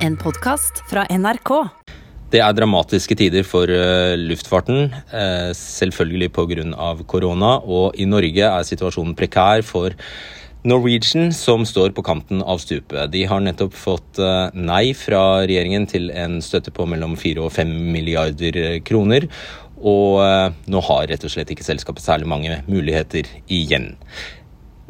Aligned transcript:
En 0.00 0.14
podkast 0.16 0.78
fra 0.88 1.02
NRK. 1.12 1.50
Det 2.32 2.40
er 2.40 2.54
dramatiske 2.56 3.12
tider 3.20 3.44
for 3.44 3.68
uh, 3.68 4.16
luftfarten, 4.16 4.94
uh, 5.12 5.50
selvfølgelig 5.52 6.30
pga. 6.32 6.94
korona. 7.04 7.58
Og 7.60 7.98
i 8.00 8.06
Norge 8.08 8.46
er 8.46 8.64
situasjonen 8.64 9.12
prekær 9.18 9.60
for 9.60 9.92
Norwegian, 10.64 11.34
som 11.36 11.66
står 11.68 11.92
på 11.92 12.04
kanten 12.06 12.40
av 12.40 12.62
stupet. 12.64 13.12
De 13.12 13.26
har 13.28 13.44
nettopp 13.44 13.76
fått 13.76 14.22
uh, 14.24 14.48
nei 14.56 14.94
fra 14.96 15.44
regjeringen 15.44 15.84
til 15.84 16.08
en 16.16 16.40
støtte 16.40 16.72
på 16.72 16.88
mellom 16.88 17.18
4 17.20 17.44
og 17.44 17.52
5 17.52 17.68
milliarder 17.92 18.80
kroner. 18.80 19.28
Og 19.80 20.20
nå 20.68 20.80
har 20.84 21.06
rett 21.08 21.22
og 21.24 21.32
slett 21.32 21.52
ikke 21.54 21.64
selskapet 21.64 22.04
særlig 22.04 22.26
mange 22.28 22.58
muligheter 22.68 23.24
igjen. 23.48 23.94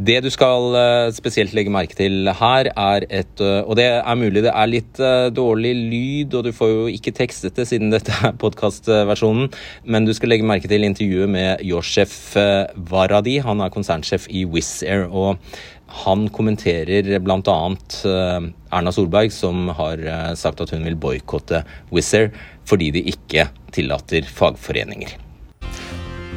Det 0.01 0.17
du 0.25 0.31
skal 0.33 0.73
eh, 0.79 1.11
spesielt 1.13 1.53
legge 1.53 1.73
merke 1.73 1.97
til 1.99 2.25
her, 2.39 2.71
er 2.73 3.05
et 3.13 3.41
eh, 3.45 3.67
Og 3.69 3.77
det 3.77 3.85
er 3.99 4.17
mulig 4.17 4.41
det 4.47 4.53
er 4.57 4.71
litt 4.71 5.01
eh, 5.03 5.29
dårlig 5.35 5.75
lyd, 5.77 6.37
og 6.39 6.47
du 6.47 6.55
får 6.57 6.71
jo 6.71 6.87
ikke 6.89 7.13
tekstet 7.19 7.59
det 7.59 7.67
siden 7.69 7.93
dette 7.93 8.15
er 8.25 8.33
podkastversjonen, 8.41 9.51
men 9.85 10.07
du 10.09 10.15
skal 10.17 10.33
legge 10.33 10.47
merke 10.49 10.71
til 10.71 10.87
intervjuet 10.89 11.29
med 11.29 11.65
Yoshef 11.67 12.15
Varadi. 12.89 13.37
Han 13.45 13.61
er 13.61 13.75
konsernsjef 13.75 14.25
i 14.33 14.47
Wizz 14.49 14.81
Air. 14.89 15.05
og 15.11 15.37
han 15.91 16.29
kommenterer 16.31 17.19
bl.a. 17.19 17.57
Erna 18.71 18.93
Solberg, 18.95 19.33
som 19.35 19.73
har 19.75 20.05
sagt 20.39 20.63
at 20.63 20.71
hun 20.71 20.87
vil 20.87 20.95
boikotte 20.95 21.65
Wizz 21.91 22.15
Air 22.15 22.31
fordi 22.71 22.93
de 22.95 23.03
ikke 23.11 23.49
tillater 23.75 24.23
fagforeninger. 24.23 25.19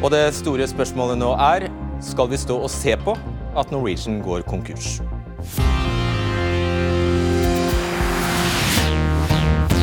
Og 0.01 0.09
det 0.11 0.25
store 0.35 0.65
spørsmålet 0.67 1.21
nå 1.21 1.31
er 1.37 1.69
skal 2.03 2.27
vi 2.33 2.41
stå 2.41 2.57
og 2.65 2.71
se 2.73 2.97
på 3.05 3.13
at 3.55 3.71
Norwegian 3.73 4.21
går 4.23 4.45
konkurs. 4.49 4.99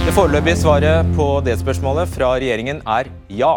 Det 0.01 0.15
foreløpige 0.16 0.56
svaret 0.59 1.12
på 1.15 1.27
det 1.46 1.59
spørsmålet 1.60 2.10
fra 2.10 2.33
regjeringen 2.41 2.80
er 2.88 3.10
ja. 3.30 3.52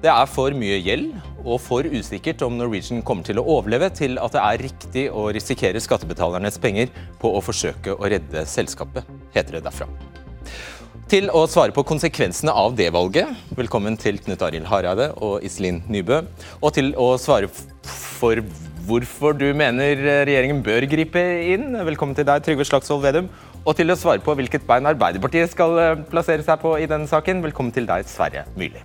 Det 0.00 0.10
er 0.12 0.28
for 0.30 0.54
mye 0.56 0.78
gjeld 0.84 1.10
og 1.40 1.58
for 1.64 1.88
usikkert 1.88 2.44
om 2.46 2.54
Norwegian 2.60 3.02
kommer 3.06 3.26
til 3.26 3.40
å 3.40 3.46
overleve 3.56 3.88
til 3.96 4.20
at 4.20 4.36
det 4.36 4.44
er 4.44 4.64
riktig 4.68 5.04
å 5.10 5.26
risikere 5.34 5.80
skattebetalernes 5.82 6.60
penger 6.62 6.92
på 7.20 7.32
å 7.34 7.42
forsøke 7.44 7.96
å 7.96 8.12
redde 8.12 8.44
selskapet, 8.48 9.08
heter 9.34 9.58
det 9.58 9.64
derfra. 9.66 9.88
Til 11.10 11.26
å 11.34 11.42
svare 11.50 11.74
på 11.74 11.82
konsekvensene 11.82 12.52
av 12.54 12.76
det 12.78 12.92
valget, 12.94 13.32
velkommen 13.58 13.96
til 13.98 14.20
Knut 14.22 14.44
Arild 14.46 14.68
Hareide 14.70 15.08
og 15.18 15.42
Iselin 15.42 15.80
Nybø. 15.90 16.20
Og 16.62 16.76
til 16.76 16.92
å 16.94 17.16
svare 17.18 17.50
for 17.50 18.38
hvorfor 18.90 19.36
du 19.38 19.46
mener 19.56 20.00
regjeringen 20.26 20.62
bør 20.66 20.86
gripe 20.90 21.22
inn. 21.52 21.74
Velkommen 21.86 22.16
til 22.18 22.26
deg, 22.26 22.42
Trygve 22.44 22.66
Slagsvold 22.66 23.04
Vedum. 23.04 23.28
Og 23.62 23.76
til 23.78 23.92
å 23.92 23.98
svare 23.98 24.22
på 24.24 24.34
hvilket 24.38 24.64
bein 24.66 24.88
Arbeiderpartiet 24.88 25.52
skal 25.52 25.76
eh, 25.78 26.00
plassere 26.10 26.44
seg 26.46 26.62
på 26.62 26.74
i 26.80 26.88
denne 26.90 27.06
saken, 27.10 27.42
velkommen 27.44 27.74
til 27.76 27.86
deg, 27.88 28.08
Sverre 28.08 28.46
Myrli. 28.58 28.82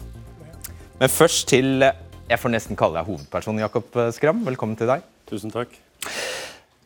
Men 1.00 1.12
først 1.12 1.48
til 1.52 1.84
Jeg 2.26 2.42
får 2.42 2.54
nesten 2.54 2.78
kalle 2.78 2.98
deg 2.98 3.10
hovedperson, 3.10 3.60
Jakob 3.62 3.98
Skram. 4.16 4.40
Velkommen 4.48 4.78
til 4.80 4.90
deg. 4.90 5.04
Tusen 5.30 5.54
takk. 5.54 5.74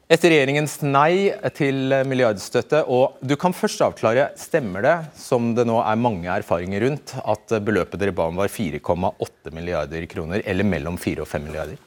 Etter 0.09 0.34
regjeringens 0.34 0.80
nei 0.81 1.30
til 1.56 1.94
milliardstøtte, 2.09 2.81
og 2.90 3.20
du 3.22 3.36
kan 3.40 3.53
først 3.56 3.84
avklare, 3.86 4.31
stemmer 4.40 4.84
det, 4.84 4.95
som 5.16 5.53
det 5.56 5.67
nå 5.70 5.78
er 5.84 6.02
mange 6.02 6.31
erfaringer 6.34 6.84
rundt, 6.88 7.14
at 7.22 7.59
beløpet 7.64 8.02
dere 8.02 8.16
ba 8.17 8.25
om 8.31 8.42
var 8.42 8.52
4,8 8.52 9.53
milliarder 9.56 10.09
kroner, 10.12 10.44
eller 10.44 10.67
mellom 10.67 10.97
4 11.00 11.23
og 11.23 11.30
5 11.30 11.45
milliarder? 11.45 11.86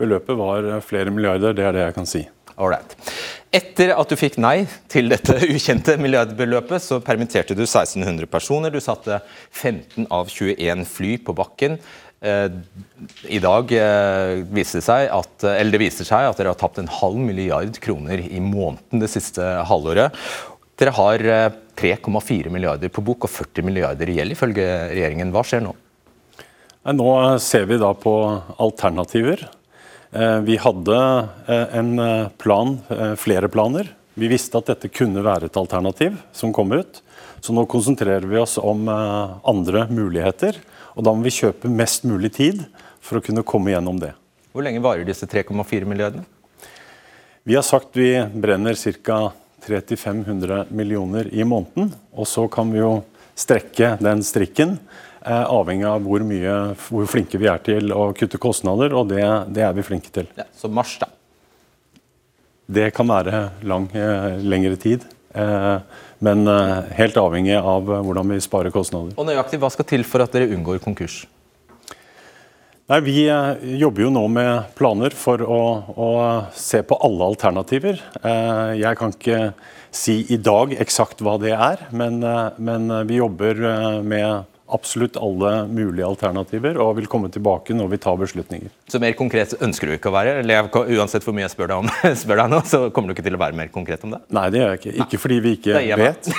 Beløpet 0.00 0.38
var 0.38 0.70
flere 0.82 1.12
milliarder, 1.14 1.54
det 1.54 1.66
er 1.68 1.76
det 1.76 1.84
jeg 1.86 1.96
kan 1.98 2.08
si. 2.08 2.24
Alright. 2.54 2.94
Etter 3.54 3.92
at 3.94 4.10
du 4.10 4.14
fikk 4.18 4.36
nei 4.42 4.64
til 4.90 5.10
dette 5.10 5.36
ukjente 5.54 5.96
milliardbeløpet, 6.00 6.82
så 6.82 7.00
permitterte 7.02 7.56
du 7.58 7.64
1600 7.64 8.26
personer. 8.30 8.74
Du 8.74 8.82
satte 8.82 9.20
15 9.50 10.08
av 10.14 10.30
21 10.30 10.84
fly 10.90 11.16
på 11.26 11.34
bakken. 11.38 11.78
Eh, 12.24 12.48
I 13.36 13.40
dag 13.42 13.74
eh, 13.76 14.42
viser 14.54 14.80
det 14.80 14.86
seg 14.86 15.08
at, 15.12 15.46
eller 15.50 15.76
det 15.76 15.82
viser 15.82 16.08
seg 16.08 16.30
at 16.30 16.38
dere 16.40 16.54
har 16.54 16.60
tapt 16.60 16.80
en 16.82 16.90
halv 16.90 17.18
milliard 17.20 17.78
kroner 17.84 18.22
i 18.22 18.42
måneden 18.42 19.02
det 19.02 19.10
siste 19.12 19.44
halvåret. 19.68 20.14
Dere 20.80 20.94
har 20.96 21.26
3,4 21.78 21.98
eh, 21.98 22.52
milliarder 22.54 22.90
på 22.90 23.04
bok 23.04 23.28
og 23.28 23.34
40 23.34 23.66
milliarder 23.66 24.10
i 24.10 24.18
gjeld, 24.20 24.38
ifølge 24.38 24.70
regjeringen. 24.94 25.34
Hva 25.34 25.44
skjer 25.46 25.66
nå? 25.66 25.74
Nå 26.94 27.10
ser 27.40 27.66
vi 27.70 27.78
da 27.80 27.94
på 27.96 28.14
alternativer. 28.60 29.46
Eh, 30.14 30.40
vi 30.40 30.56
hadde 30.56 31.28
eh, 31.46 31.76
en 31.78 31.98
eh, 31.98 32.28
plan, 32.28 32.78
flere 33.16 33.48
planer. 33.48 33.88
Vi 34.14 34.28
visste 34.30 34.60
at 34.60 34.68
dette 34.70 34.88
kunne 34.94 35.24
være 35.26 35.48
et 35.48 35.56
alternativ 35.58 36.20
som 36.32 36.52
kom 36.54 36.70
ut. 36.70 37.00
Så 37.42 37.50
nå 37.52 37.64
konsentrerer 37.66 38.22
vi 38.30 38.38
oss 38.38 38.54
om 38.62 38.86
andre 38.88 39.82
muligheter. 39.90 40.60
Og 40.94 41.04
da 41.04 41.12
må 41.12 41.26
vi 41.26 41.34
kjøpe 41.34 41.68
mest 41.68 42.06
mulig 42.06 42.30
tid 42.38 42.62
for 43.04 43.18
å 43.18 43.24
kunne 43.26 43.42
komme 43.44 43.74
gjennom 43.74 43.98
det. 44.00 44.12
Hvor 44.54 44.64
lenge 44.64 44.80
varer 44.84 45.04
disse 45.04 45.26
3,4 45.28 45.84
milliardene? 45.90 46.22
Vi 47.44 47.58
har 47.58 47.66
sagt 47.66 47.98
vi 47.98 48.14
brenner 48.32 48.78
ca. 48.78 49.18
300-500 49.66 50.70
millioner 50.76 51.28
i 51.32 51.44
måneden. 51.44 51.90
Og 52.14 52.28
så 52.30 52.46
kan 52.52 52.70
vi 52.72 52.80
jo 52.80 52.98
strekke 53.34 53.96
den 54.00 54.22
strikken 54.24 54.78
avhengig 55.24 55.86
av 55.88 56.04
hvor, 56.04 56.20
mye, 56.26 56.54
hvor, 56.84 57.06
flinke 57.08 57.40
vi 57.40 57.48
er 57.48 57.60
til 57.64 57.92
å 57.96 58.10
kutte 58.16 58.40
kostnader, 58.42 58.92
og 58.92 59.08
det, 59.12 59.24
det 59.56 59.64
er 59.64 59.76
vi 59.76 59.86
flinke 59.86 60.12
til. 60.12 60.28
Ja, 60.36 60.44
så 60.56 60.68
mars, 60.68 60.98
da? 61.00 61.08
Det 62.66 62.88
kan 62.96 63.08
være 63.08 63.50
lang, 63.68 63.90
eh, 63.92 64.40
lengre 64.40 64.76
tid. 64.80 65.04
Eh, 65.34 65.78
men 66.24 66.48
eh, 66.48 66.92
helt 66.96 67.16
avhengig 67.20 67.58
av 67.58 67.84
hvordan 67.84 68.32
vi 68.32 68.40
sparer 68.40 68.72
kostnader. 68.72 69.12
Og 69.18 69.28
nøyaktig, 69.28 69.60
Hva 69.60 69.70
skal 69.70 69.84
til 69.84 70.04
for 70.04 70.24
at 70.24 70.32
dere 70.32 70.54
unngår 70.54 70.80
konkurs? 70.80 71.26
Nei, 72.88 73.00
Vi 73.00 73.24
jobber 73.80 74.02
jo 74.02 74.10
nå 74.12 74.26
med 74.28 74.74
planer 74.76 75.14
for 75.16 75.40
å, 75.40 75.60
å, 75.96 76.08
se 76.52 76.82
på 76.84 76.98
alle 77.00 77.24
alternativer. 77.32 77.96
Jeg 78.76 78.98
kan 79.00 79.14
ikke 79.14 79.38
si 79.88 80.18
i 80.28 80.36
dag 80.36 80.74
eksakt 80.76 81.24
hva 81.24 81.38
det 81.40 81.54
er, 81.56 81.86
men, 81.96 82.20
men 82.60 82.92
vi 83.08 83.22
jobber 83.22 83.56
med 84.04 84.44
absolutt 84.72 85.18
alle 85.20 85.52
mulige 85.68 86.06
alternativer 86.06 86.78
og 86.80 86.96
vil 86.98 87.08
komme 87.10 87.28
tilbake 87.32 87.76
når 87.76 87.90
vi 87.92 88.00
tar 88.00 88.16
beslutninger. 88.20 88.72
Så 88.88 89.00
mer 89.02 89.16
konkret 89.18 89.54
ønsker 89.60 89.90
du 89.90 89.96
ikke 89.98 90.10
å 90.12 90.16
være? 90.16 90.38
eller 90.40 90.70
Uansett 90.72 91.26
hvor 91.26 91.36
mye 91.36 91.44
jeg 91.44 91.54
spør 91.54 91.72
deg, 91.72 91.84
om, 91.84 91.92
spør 92.22 92.42
deg 92.42 92.52
nå, 92.54 92.62
så 92.68 92.82
kommer 92.94 93.10
du 93.10 93.18
ikke 93.18 93.26
til 93.28 93.38
å 93.38 93.44
være 93.44 93.58
mer 93.60 93.72
konkret 93.74 94.04
om 94.06 94.16
det? 94.16 94.24
Nei, 94.34 94.48
det 94.54 94.62
gjør 94.62 94.74
jeg 94.74 94.82
ikke. 94.82 94.96
Ikke 95.04 95.22
fordi 95.22 95.40
vi 95.44 95.56
ikke 95.58 95.86
vet, 96.00 96.34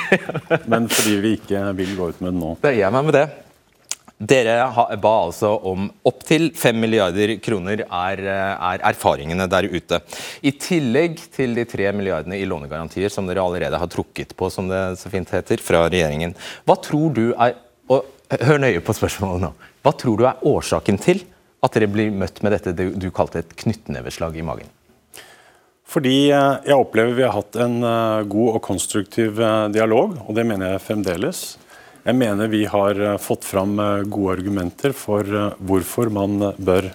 men 0.72 0.90
fordi 0.92 1.18
vi 1.22 1.34
ikke 1.40 1.66
vil 1.78 1.98
gå 1.98 2.14
ut 2.14 2.24
med 2.24 2.34
det 2.34 2.40
nå. 2.42 2.54
Det 2.66 2.76
gir 2.76 2.88
jeg 2.88 2.98
meg 2.98 3.12
med 3.12 3.20
det. 3.22 3.28
Dere 4.16 4.70
ba 5.04 5.12
altså 5.26 5.50
om 5.68 5.90
opptil 6.08 6.48
5 6.56 6.78
milliarder 6.80 7.34
kroner 7.44 7.82
er, 7.84 8.22
er, 8.24 8.84
erfaringene 8.88 9.44
der 9.52 9.68
ute. 9.68 10.00
I 10.40 10.54
tillegg 10.56 11.20
til 11.36 11.52
de 11.58 11.66
3 11.68 11.92
milliardene 11.98 12.40
i 12.40 12.48
lånegarantier 12.48 13.12
som 13.12 13.28
dere 13.28 13.44
allerede 13.44 13.82
har 13.82 13.92
trukket 13.92 14.32
på, 14.40 14.48
som 14.48 14.72
det 14.72 14.82
så 15.02 15.12
fint 15.12 15.36
heter, 15.36 15.60
fra 15.60 15.84
regjeringen. 15.90 16.32
Hva 16.64 16.80
tror 16.80 17.12
du 17.18 17.26
er 17.34 17.58
Hør 18.26 18.58
nøye 18.62 18.82
på 18.82 18.96
spørsmålet 18.98 19.44
nå. 19.44 19.52
Hva 19.86 19.94
tror 19.94 20.18
du 20.18 20.26
er 20.26 20.42
årsaken 20.50 20.98
til 21.02 21.22
at 21.66 21.76
dere 21.76 21.90
blir 21.92 22.14
møtt 22.14 22.42
med 22.46 22.56
dette 22.56 22.74
du 22.74 23.12
kalte 23.14 23.44
et 23.44 23.54
knyttneveslag 23.58 24.38
i 24.40 24.46
magen? 24.46 24.72
Fordi 25.86 26.32
eh, 26.34 26.56
jeg 26.66 26.80
opplever 26.80 27.14
vi 27.14 27.26
har 27.26 27.36
hatt 27.36 27.58
en 27.62 27.78
eh, 27.86 28.26
god 28.32 28.58
og 28.58 28.64
konstruktiv 28.66 29.38
eh, 29.38 29.68
dialog, 29.74 30.18
og 30.26 30.34
det 30.38 30.46
mener 30.50 30.74
jeg 30.74 30.86
fremdeles. 30.88 31.44
Jeg 32.06 32.18
mener 32.18 32.50
vi 32.50 32.64
har 32.70 33.00
fått 33.18 33.46
fram 33.48 33.80
gode 34.14 34.36
argumenter 34.36 34.92
for 34.94 35.26
hvorfor 35.58 36.12
man 36.14 36.52
bør 36.54 36.92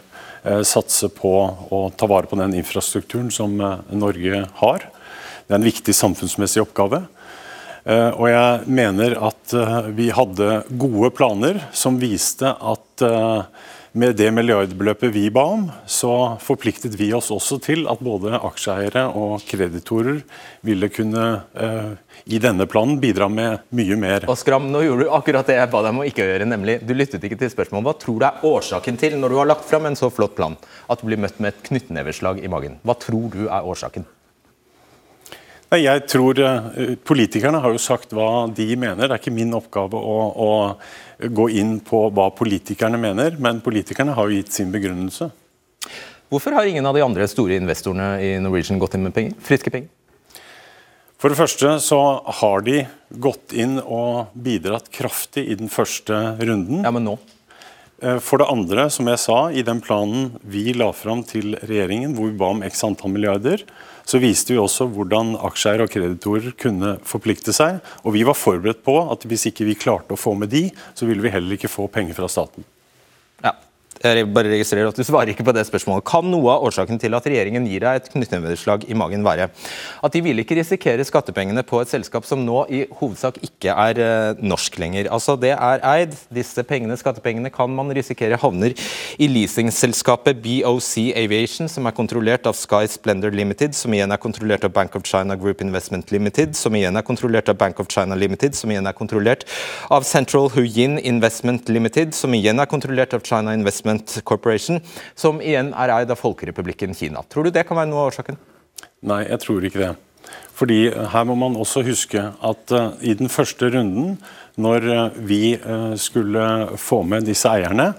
satse 0.63 1.09
på 1.11 1.33
å 1.75 1.81
ta 1.99 2.07
vare 2.07 2.31
på 2.31 2.39
den 2.39 2.55
infrastrukturen 2.61 3.27
som 3.35 3.57
Norge 3.59 4.45
har. 4.61 4.87
Det 4.87 5.51
er 5.51 5.59
en 5.59 5.67
viktig 5.67 5.97
samfunnsmessig 5.99 6.63
oppgave. 6.63 7.03
Eh, 7.85 8.13
og 8.13 8.29
jeg 8.29 8.71
mener 8.71 9.17
at 9.31 9.57
eh, 9.57 9.91
vi 9.97 10.11
hadde 10.13 10.63
gode 10.81 11.13
planer 11.17 11.61
som 11.73 12.01
viste 12.01 12.51
at 12.53 13.05
eh, 13.07 13.69
med 13.91 14.15
det 14.21 14.29
milliardbeløpet 14.31 15.11
vi 15.11 15.25
ba 15.35 15.43
om, 15.57 15.65
så 15.91 16.37
forpliktet 16.39 16.95
vi 16.95 17.09
oss 17.17 17.33
også 17.35 17.59
til 17.65 17.89
at 17.91 18.03
både 18.05 18.37
aksjeeiere 18.39 19.09
og 19.19 19.43
kreditorer 19.49 20.21
ville 20.63 20.91
kunne 20.95 21.25
i 22.31 22.39
denne 22.39 22.69
planen 22.71 23.01
bidra 23.03 23.27
med 23.27 23.65
mye 23.75 23.99
mer. 23.99 24.29
Og 24.31 24.39
Skram, 24.39 24.69
nå 24.71 24.85
gjorde 24.85 25.09
du 25.09 25.11
akkurat 25.19 25.51
det 25.51 25.59
jeg 25.59 25.73
ba 25.75 25.83
deg 25.83 25.97
om 25.97 26.05
å 26.05 26.07
ikke 26.07 26.29
gjøre, 26.29 26.47
nemlig 26.53 26.79
du 26.87 26.95
lyttet 26.95 27.27
ikke 27.27 27.41
til 27.43 27.51
spørsmålet. 27.51 27.89
Hva 27.89 27.97
tror 28.05 28.23
du 28.23 28.29
er 28.29 28.47
årsaken 28.53 29.03
til, 29.03 29.19
når 29.19 29.35
du 29.35 29.41
har 29.41 29.51
lagt 29.57 29.67
fram 29.67 29.91
en 29.91 29.99
så 29.99 30.13
flott 30.15 30.39
plan, 30.39 30.55
at 30.87 31.03
du 31.03 31.11
blir 31.11 31.19
møtt 31.27 31.43
med 31.43 31.51
et 31.51 31.67
knyttneveslag 31.67 32.45
i 32.47 32.53
magen? 32.55 32.79
Hva 32.87 32.95
tror 32.95 33.27
du 33.35 33.49
er 33.49 33.67
årsaken? 33.75 34.07
Jeg 35.79 36.03
tror 36.11 36.39
eh, 36.43 36.97
Politikerne 37.07 37.61
har 37.63 37.71
jo 37.71 37.79
sagt 37.79 38.11
hva 38.17 38.49
de 38.51 38.67
mener. 38.75 39.07
Det 39.07 39.15
er 39.15 39.21
ikke 39.21 39.35
min 39.35 39.55
oppgave 39.55 39.99
å, 39.99 40.17
å 40.35 41.29
gå 41.31 41.47
inn 41.61 41.77
på 41.85 42.09
hva 42.11 42.31
politikerne 42.35 42.99
mener, 42.99 43.37
men 43.39 43.63
politikerne 43.63 44.17
har 44.17 44.27
jo 44.27 44.41
gitt 44.41 44.57
sin 44.57 44.73
begrunnelse. 44.75 45.31
Hvorfor 46.31 46.55
har 46.55 46.67
ingen 46.67 46.87
av 46.87 46.95
de 46.95 47.05
andre 47.05 47.27
store 47.31 47.59
investorene 47.59 48.17
i 48.23 48.35
Norwegian 48.43 48.79
gått 48.83 48.97
inn 48.99 49.07
med 49.07 49.15
penger? 49.15 49.39
friske 49.47 49.71
penger? 49.71 49.91
For 51.21 51.31
det 51.31 51.37
første 51.37 51.75
så 51.85 51.99
har 52.41 52.63
de 52.65 52.81
gått 53.23 53.53
inn 53.53 53.77
og 53.83 54.33
bidratt 54.33 54.89
kraftig 54.95 55.45
i 55.53 55.59
den 55.59 55.69
første 55.71 56.17
runden. 56.41 56.81
Ja, 56.87 56.91
men 56.95 57.05
nå? 57.05 57.19
Eh, 58.01 58.19
for 58.25 58.41
det 58.41 58.49
andre, 58.49 58.89
som 58.93 59.09
jeg 59.11 59.21
sa, 59.21 59.39
i 59.53 59.65
den 59.67 59.83
planen 59.85 60.33
vi 60.41 60.73
la 60.73 60.89
fram 60.97 61.23
til 61.27 61.55
regjeringen, 61.61 62.15
hvor 62.17 62.31
vi 62.31 62.39
ba 62.41 62.51
om 62.55 62.65
x 62.65 62.83
antall 62.87 63.13
milliarder, 63.13 63.65
så 64.09 64.19
viste 64.23 64.55
vi 64.55 64.61
også 64.61 64.89
hvordan 64.91 65.37
aksjeeiere 65.47 65.87
og 65.87 65.93
kreditorer 65.93 66.57
kunne 66.59 66.97
forplikte 67.07 67.55
seg. 67.55 67.79
Og 68.03 68.17
vi 68.17 68.25
var 68.27 68.39
forberedt 68.39 68.83
på 68.87 68.97
at 69.13 69.27
hvis 69.29 69.51
ikke 69.53 69.69
vi 69.69 69.79
klarte 69.79 70.17
å 70.17 70.21
få 70.21 70.35
med 70.39 70.51
de, 70.55 70.69
så 70.97 71.07
ville 71.07 71.23
vi 71.23 71.33
heller 71.35 71.59
ikke 71.59 71.71
få 71.71 71.87
penger 71.93 72.17
fra 72.17 72.31
staten. 72.33 72.67
Jeg 74.01 74.31
bare 74.33 74.49
registrerer 74.49 74.89
at 74.89 74.97
du 74.97 75.05
svarer 75.05 75.29
ikke 75.29 75.45
på 75.45 75.53
det 75.53 75.67
spørsmålet. 75.69 76.07
Kan 76.09 76.25
noe 76.33 76.55
av 76.55 76.63
årsaken 76.65 76.97
til 77.03 77.13
at 77.13 77.27
regjeringen 77.29 77.67
gir 77.69 77.83
deg 77.85 77.99
et 77.99 78.07
knyttneveslag 78.09 78.87
i 78.89 78.95
magen 78.97 79.27
være 79.27 79.51
at 79.53 80.15
de 80.15 80.23
vil 80.25 80.41
ikke 80.41 80.57
risikere 80.57 81.05
skattepengene 81.05 81.61
på 81.69 81.83
et 81.83 81.91
selskap 81.91 82.25
som 82.25 82.41
nå 82.41 82.63
i 82.73 82.81
hovedsak 82.97 83.37
ikke 83.45 83.75
er 83.75 84.01
uh, 84.01 84.41
norsk 84.41 84.79
lenger? 84.81 85.11
Altså 85.13 85.37
Det 85.37 85.51
er 85.53 85.85
eid. 85.85 86.17
Disse 86.33 86.65
pengene, 86.65 86.97
skattepengene 86.97 87.51
kan 87.53 87.69
man 87.77 87.93
risikere 87.93 88.39
havner 88.41 88.73
i 89.21 89.29
leasingselskapet 89.29 90.41
BOC 90.41 91.13
Aviation, 91.21 91.69
som 91.69 91.85
er 91.85 91.97
kontrollert 91.97 92.49
av 92.49 92.57
Sky 92.57 92.89
Splendor 92.89 93.37
Limited, 93.37 93.77
som 93.77 93.93
igjen 93.93 94.17
er 94.17 94.23
kontrollert 94.23 94.65
av 94.65 94.73
Bank 94.73 94.97
of 94.97 95.05
China 95.05 95.37
Group 95.37 95.61
Investment 95.61 96.09
Limited, 96.09 96.57
som 96.57 96.73
igjen 96.73 96.97
er 96.97 97.05
kontrollert 97.05 97.53
av 97.53 97.61
Bank 97.61 97.85
of 97.85 97.93
China 97.93 98.17
Limited, 98.17 98.57
som 98.57 98.73
igjen 98.73 98.89
er 98.89 98.97
kontrollert 98.97 99.45
av 99.93 100.09
Central 100.09 100.49
Huyin 100.57 100.97
Investment 100.97 101.69
Limited, 101.69 102.17
som 102.17 102.33
igjen 102.33 102.65
er 102.65 102.73
kontrollert 102.73 103.13
av 103.13 103.29
China 103.29 103.53
Investment 103.53 103.90
Investment 103.91 104.25
Corporation, 104.25 104.81
som 105.15 105.41
igjen 105.41 105.73
er 105.75 105.93
eid 105.95 106.11
av 106.11 106.19
Folkerepublikken 106.21 106.95
Kina. 106.95 107.23
Tror 107.29 107.45
du 107.45 107.51
det 107.51 107.67
kan 107.67 107.79
være 107.79 107.91
noe 107.91 108.05
av 108.05 108.13
årsaken? 108.13 108.39
Nei, 109.03 109.25
jeg 109.29 109.41
tror 109.43 109.65
ikke 109.65 109.83
det. 109.83 109.91
Fordi 110.55 110.91
her 110.93 111.25
må 111.25 111.35
man 111.41 111.57
også 111.57 111.83
huske 111.87 112.21
at 112.21 112.73
uh, 112.77 112.93
i 113.01 113.15
den 113.17 113.31
første 113.33 113.71
runden, 113.73 114.19
når 114.61 114.87
uh, 114.87 115.17
vi 115.17 115.57
uh, 115.57 115.97
skulle 115.97 116.77
få 116.79 117.03
med 117.03 117.27
disse 117.29 117.49
eierne, 117.49 117.95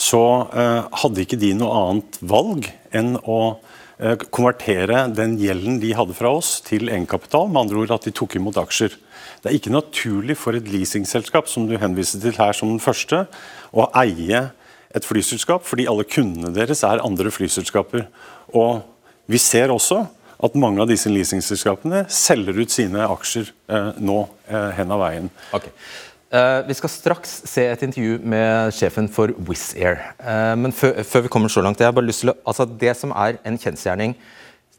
så 0.00 0.48
hadde 0.48 1.20
ikke 1.20 1.36
de 1.36 1.50
noe 1.52 1.74
annet 1.76 2.14
valg 2.24 2.64
enn 2.96 3.18
å 3.20 3.58
konvertere 4.32 5.02
den 5.12 5.34
gjelden 5.36 5.74
de 5.82 5.90
hadde 5.92 6.14
fra 6.16 6.30
oss, 6.38 6.54
til 6.64 6.88
egenkapital. 6.88 7.50
Med 7.52 7.66
andre 7.66 7.82
ord 7.82 7.92
at 7.98 8.06
de 8.08 8.12
tok 8.16 8.38
imot 8.38 8.56
aksjer. 8.62 8.94
Det 9.44 9.50
er 9.50 9.58
ikke 9.58 9.74
naturlig 9.74 10.38
for 10.40 10.56
et 10.56 10.70
leasingselskap 10.72 11.52
som 11.52 11.68
du 11.68 11.76
henviser 11.76 12.24
til 12.24 12.32
her 12.40 12.56
som 12.56 12.72
den 12.72 12.80
første, 12.80 13.26
å 13.76 13.90
eie 14.00 14.46
et 14.94 15.06
flyselskap, 15.06 15.64
fordi 15.66 15.86
alle 15.90 16.06
kundene 16.08 16.52
deres 16.54 16.82
er 16.86 17.02
andre 17.04 17.30
flyselskaper. 17.32 18.06
Og 18.56 18.82
vi 19.30 19.38
ser 19.38 19.70
også 19.70 20.04
at 20.40 20.56
mange 20.56 20.80
av 20.82 20.88
disse 20.88 21.10
leasingselskapene 21.12 22.06
selger 22.10 22.56
ut 22.62 22.72
sine 22.72 23.04
aksjer 23.04 23.50
eh, 23.70 23.90
nå 24.00 24.22
eh, 24.48 24.70
hen 24.78 24.94
av 24.94 25.02
veien. 25.04 25.28
Okay. 25.56 25.74
Uh, 26.30 26.62
vi 26.62 26.76
skal 26.78 26.92
straks 26.92 27.30
se 27.50 27.64
et 27.66 27.80
intervju 27.82 28.20
med 28.22 28.70
sjefen 28.76 29.08
for 29.10 29.32
Wizz 29.48 29.72
Air. 29.74 29.96
Uh, 30.22 30.54
men 30.62 30.70
før, 30.70 31.00
før, 31.02 31.24
vi 31.24 31.32
kommer 31.34 31.50
så 31.50 31.64
langt, 31.66 31.82
jeg 31.82 31.90
har 31.90 31.96
bare 31.96 32.06
lyst 32.06 32.22
til 32.22 32.30
å, 32.30 32.36
altså 32.46 32.68
Det 32.70 32.92
som 32.94 33.10
er 33.18 33.40
en 33.42 33.58
kjensgjerning, 33.58 34.14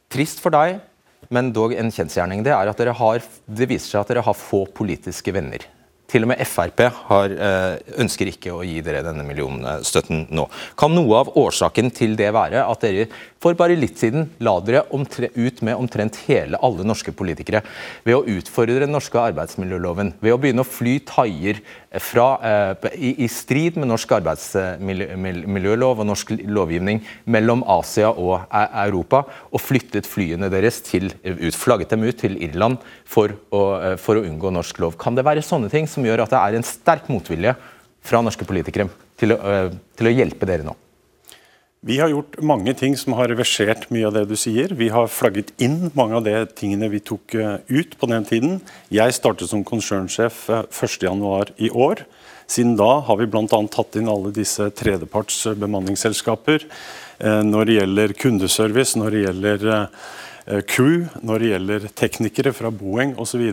trist 0.07 0.39
for 0.39 0.55
deg, 0.55 0.79
men 1.27 1.51
dog 1.51 1.75
en 1.75 1.91
kjensgjerning, 1.91 2.45
det 2.47 2.55
er 2.55 2.71
at 2.71 2.79
dere 2.79 2.95
har, 2.95 3.19
det 3.51 3.67
viser 3.67 3.89
seg 3.89 3.99
at 3.99 4.13
dere 4.13 4.23
har 4.23 4.37
få 4.37 4.63
politiske 4.79 5.35
venner. 5.35 5.67
Til 6.11 6.25
og 6.25 6.31
med 6.33 6.41
Frp 6.43 6.81
har, 7.07 7.31
eh, 7.31 7.77
ønsker 8.03 8.27
ikke 8.27 8.51
å 8.51 8.65
gi 8.67 8.81
dere 8.83 9.03
denne 9.05 9.23
millionstøtten 9.23 10.25
nå. 10.35 10.47
Kan 10.75 10.91
noe 10.95 11.21
av 11.21 11.31
årsaken 11.39 11.91
til 11.95 12.17
det 12.19 12.33
være 12.35 12.65
at 12.67 12.83
dere 12.83 13.07
for 13.41 13.57
bare 13.57 13.73
litt 13.73 13.97
siden 13.97 14.27
la 14.45 14.53
dere 14.61 14.83
ut 14.85 15.61
med 15.65 15.73
omtrent 15.73 16.19
hele 16.27 16.59
alle 16.61 16.83
norske 16.85 17.09
politikere 17.17 17.63
ved 18.05 18.13
å 18.13 18.25
utfordre 18.37 18.83
den 18.83 18.93
norske 18.93 19.17
arbeidsmiljøloven, 19.17 20.13
ved 20.21 20.35
å 20.35 20.37
begynne 20.37 20.61
å 20.61 20.67
fly 20.67 20.99
thaier 21.09 21.57
eh, 21.89 22.89
i, 22.93 23.15
i, 23.25 23.27
strid 23.31 23.79
med 23.81 23.89
norsk 23.89 24.13
arbeidsmiljølov 24.19 26.03
og 26.03 26.09
norsk 26.11 26.35
lovgivning 26.45 27.01
mellom 27.25 27.65
Asia 27.65 28.11
og 28.11 28.43
e, 28.45 28.61
Europa, 28.85 29.23
og 29.49 29.63
flyttet 29.63 30.09
flyene 30.09 30.51
deres 30.53 30.77
til, 30.85 31.09
ut, 31.25 31.57
flagget 31.57 31.95
dem 31.95 32.05
ut 32.05 32.21
til 32.21 32.37
Irland 32.45 32.77
for 33.09 33.33
å, 33.49 33.63
eh, 33.79 33.97
for 33.97 34.21
å 34.21 34.25
unngå 34.27 34.53
norsk 34.53 34.83
lov. 34.85 34.99
Kan 35.01 35.17
det 35.17 35.25
være 35.25 35.41
sånne 35.45 35.71
ting 35.73 35.89
som 35.89 36.00
som 36.01 36.09
gjør 36.09 36.25
at 36.25 36.33
det 36.33 36.41
er 36.41 36.57
en 36.57 36.65
sterk 36.65 37.09
motvilje 37.11 37.55
fra 38.01 38.21
norske 38.25 38.47
politikere 38.47 38.89
til 39.21 39.35
å, 39.35 39.37
øh, 39.37 39.75
til 39.97 40.09
å 40.09 40.15
hjelpe 40.15 40.49
dere 40.49 40.65
nå? 40.65 40.73
Vi 41.81 41.97
har 41.97 42.11
gjort 42.11 42.37
mange 42.45 42.75
ting 42.77 42.93
som 42.97 43.15
har 43.17 43.31
reversert 43.31 43.87
mye 43.89 44.05
av 44.05 44.13
det 44.13 44.27
du 44.29 44.35
sier. 44.37 44.69
Vi 44.77 44.91
har 44.93 45.09
flagget 45.09 45.49
inn 45.57 45.89
mange 45.97 46.19
av 46.19 46.25
de 46.27 46.35
tingene 46.53 46.91
vi 46.93 47.01
tok 47.01 47.33
øh, 47.37 47.57
ut 47.69 47.95
på 47.97 48.09
den 48.09 48.25
tiden. 48.25 48.59
Jeg 48.93 49.17
startet 49.17 49.49
som 49.49 49.63
konsernsjef 49.65 50.43
1.1 50.49 51.09
øh, 51.09 51.53
i 51.57 51.71
år. 51.73 52.03
Siden 52.51 52.75
da 52.77 52.99
har 53.07 53.17
vi 53.17 53.29
bl.a. 53.31 53.45
tatt 53.47 53.97
inn 53.97 54.11
alle 54.11 54.33
disse 54.35 54.67
tredjeparts 54.75 55.45
bemanningsselskaper. 55.55 56.65
Når 57.21 57.69
det 57.69 57.75
gjelder 57.77 58.13
kundeservice, 58.17 58.99
når 58.99 59.13
det 59.13 59.21
gjelder 59.21 59.61
crew, 60.67 61.05
når 61.23 61.39
det 61.39 61.51
gjelder 61.53 61.85
teknikere 61.95 62.51
fra 62.57 62.73
Boeing 62.75 63.13
osv. 63.21 63.45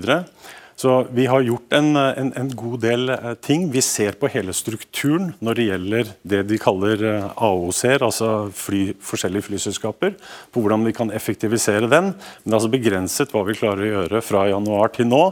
Så 0.79 1.07
vi 1.11 1.25
har 1.27 1.41
gjort 1.43 1.73
en, 1.75 1.97
en, 1.97 2.29
en, 2.39 2.51
god 2.55 2.81
del 2.85 3.11
eh, 3.11 3.33
ting. 3.43 3.65
Vi 3.75 3.81
ser 3.83 4.15
på 4.15 4.29
hele 4.31 4.53
strukturen 4.55 5.33
når 5.43 5.59
det 5.59 5.65
gjelder 5.67 6.11
det 6.31 6.43
de 6.47 6.59
kaller 6.63 7.01
eh, 7.03 7.25
AOC-er, 7.35 8.05
altså 8.07 8.29
fly, 8.55 8.93
forskjellige 9.03 9.49
flyselskaper, 9.49 10.15
på 10.55 10.63
hvordan 10.63 10.87
vi 10.87 10.93
kan 10.95 11.11
effektivisere 11.11 11.91
den. 11.91 12.13
Men 12.13 12.45
det 12.45 12.53
er 12.53 12.59
altså 12.61 12.71
begrenset 12.71 13.35
hva 13.35 13.43
vi 13.49 13.57
klarer 13.59 13.83
å 13.83 13.89
gjøre 13.89 14.21
fra 14.23 14.45
januar 14.53 14.95
til 14.95 15.11
nå. 15.11 15.25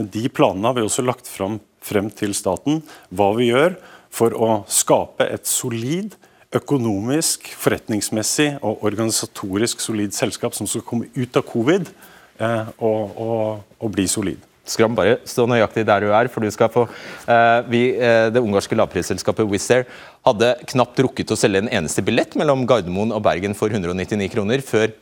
Men 0.00 0.08
de 0.16 0.24
planene 0.32 0.70
har 0.70 0.78
vi 0.80 0.86
også 0.86 1.04
lagt 1.04 1.28
frem, 1.28 1.60
frem 1.84 2.08
til 2.08 2.32
staten, 2.32 2.80
hva 3.12 3.28
vi 3.36 3.50
gjør 3.50 3.76
for 4.08 4.32
å 4.32 4.50
skape 4.72 5.28
et 5.28 5.44
solid 5.44 6.16
økonomisk, 6.56 7.52
forretningsmessig 7.60 8.54
og 8.64 8.88
organisatorisk 8.88 9.84
solid 9.84 10.16
selskap 10.16 10.56
som 10.56 10.64
skal 10.64 10.88
komme 10.88 11.12
ut 11.12 11.36
av 11.36 11.44
covid 11.52 11.92
eh, 11.92 12.74
og, 12.80 13.16
og, 13.20 13.78
og 13.84 13.96
bli 14.00 14.08
solid. 14.08 14.53
Skram, 14.64 14.94
bare 14.96 15.18
stå 15.28 15.44
nøyaktig 15.48 15.84
der 15.84 16.06
du 16.06 16.12
er, 16.16 16.28
for 16.32 16.40
du 16.40 16.48
skal 16.52 16.70
få 16.72 16.86
uh, 16.88 17.60
vi, 17.68 17.82
uh, 17.98 18.30
Det 18.32 18.40
ungarske 18.40 18.76
lavprisselskapet 18.78 19.48
Wizz 19.50 19.70
Air 19.74 19.84
hadde 20.24 20.54
knapt 20.72 21.02
rukket 21.04 21.34
å 21.34 21.36
selge 21.36 21.60
en 21.60 21.68
eneste 21.68 22.04
billett 22.04 22.32
mellom 22.40 22.64
Gardermoen 22.68 23.12
og 23.12 23.20
Bergen 23.26 23.56
for 23.58 23.68
199 23.68 24.30
kroner, 24.32 24.64
før 24.64 24.94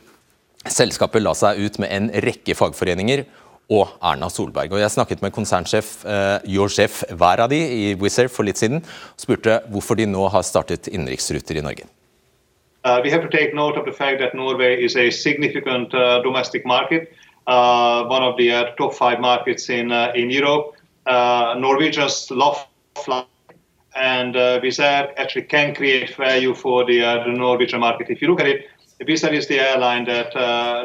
selskapet 0.67 1.23
la 1.23 1.31
seg 1.35 1.63
ut 1.63 1.79
med 1.79 1.95
en 1.95 2.11
rekke 2.23 2.55
fagforeninger 2.59 3.23
og 3.71 3.95
Erna 4.03 4.27
Solberg. 4.27 4.75
Og 4.75 4.83
Jeg 4.83 4.91
snakket 4.91 5.23
med 5.23 5.31
konsernsjef 5.35 5.95
uh, 6.03 6.43
Josef 6.43 7.05
Veradi 7.15 7.63
i 7.63 7.89
Wizz 7.99 8.19
Air 8.19 8.31
for 8.31 8.43
litt 8.47 8.59
siden 8.59 8.83
og 8.83 9.23
spurte 9.23 9.61
hvorfor 9.71 9.95
de 9.99 10.11
nå 10.11 10.27
har 10.33 10.43
startet 10.43 10.91
innenriksruter 10.91 11.59
i 11.59 11.63
Norge. 11.63 11.87
Uh, 12.83 12.99
we 13.01 13.09
have 13.09 13.23
to 13.23 13.31
take 13.31 13.55
note 13.55 13.79
of 13.79 13.85
the 13.85 13.95
fact 13.95 14.19
that 14.19 14.35
Norway 14.35 14.75
is 14.75 14.97
a 14.97 15.09
significant 15.09 15.93
uh. 15.93 16.19
Uh, 17.45 18.05
one 18.05 18.23
of 18.23 18.37
the 18.37 18.53
uh, 18.53 18.71
top 18.75 18.93
five 18.93 19.19
markets 19.19 19.69
in 19.69 19.91
uh, 19.91 20.13
in 20.15 20.29
Europe. 20.29 20.75
Norwegians 21.05 22.31
love 22.31 22.65
flying, 23.03 23.25
and 23.95 24.35
Wizz 24.35 24.79
Air 24.79 25.13
actually 25.19 25.43
can 25.43 25.75
create 25.75 26.15
value 26.15 26.53
for 26.53 26.85
the, 26.85 26.99
the 26.99 27.33
Norwegian 27.33 27.81
market. 27.81 28.09
If 28.09 28.21
you 28.21 28.29
look 28.29 28.39
at 28.39 28.47
it, 28.47 28.67
Wizz 29.01 29.29
is 29.33 29.47
the 29.47 29.59
airline 29.59 30.05
that 30.05 30.31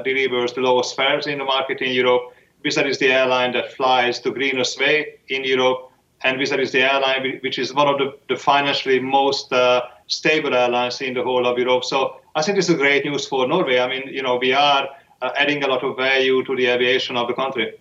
delivers 0.03 0.53
the 0.55 0.63
lowest 0.63 0.97
fares 0.97 1.29
in 1.29 1.39
the 1.39 1.45
market 1.45 1.81
in 1.81 1.93
Europe. 1.93 2.35
Wizz 2.65 2.85
is 2.87 2.99
the 2.99 3.13
airline 3.13 3.53
that 3.53 3.73
flies 3.75 4.21
the 4.21 4.33
greenest 4.33 4.81
way 4.81 5.21
in 5.29 5.45
Europe, 5.45 5.93
and 6.25 6.41
Wizz 6.41 6.59
is 6.59 6.73
the 6.73 6.83
airline 6.83 7.39
which 7.45 7.61
is 7.61 7.73
one 7.73 7.87
of 7.87 7.99
the, 7.99 8.19
the 8.29 8.37
financially 8.37 8.99
most 8.99 9.53
uh, 9.53 9.83
stable 10.09 10.53
airlines 10.53 11.01
in 11.01 11.15
the 11.15 11.23
whole 11.23 11.47
of 11.47 11.57
Europe. 11.57 11.85
So 11.85 12.17
I 12.35 12.43
think 12.43 12.57
this 12.57 12.69
is 12.69 12.75
great 12.75 13.05
news 13.05 13.29
for 13.29 13.47
Norway. 13.47 13.79
I 13.79 13.87
mean, 13.87 14.09
you 14.09 14.23
know, 14.23 14.37
we 14.37 14.53
are 14.53 14.89
uh, 15.23 15.31
adding 15.37 15.63
a 15.65 15.67
lot 15.67 15.83
of 15.83 15.97
value 15.97 16.45
to 16.45 16.57
the 16.57 16.67
aviation 16.67 17.17
of 17.17 17.29
the 17.29 17.35
country. 17.35 17.75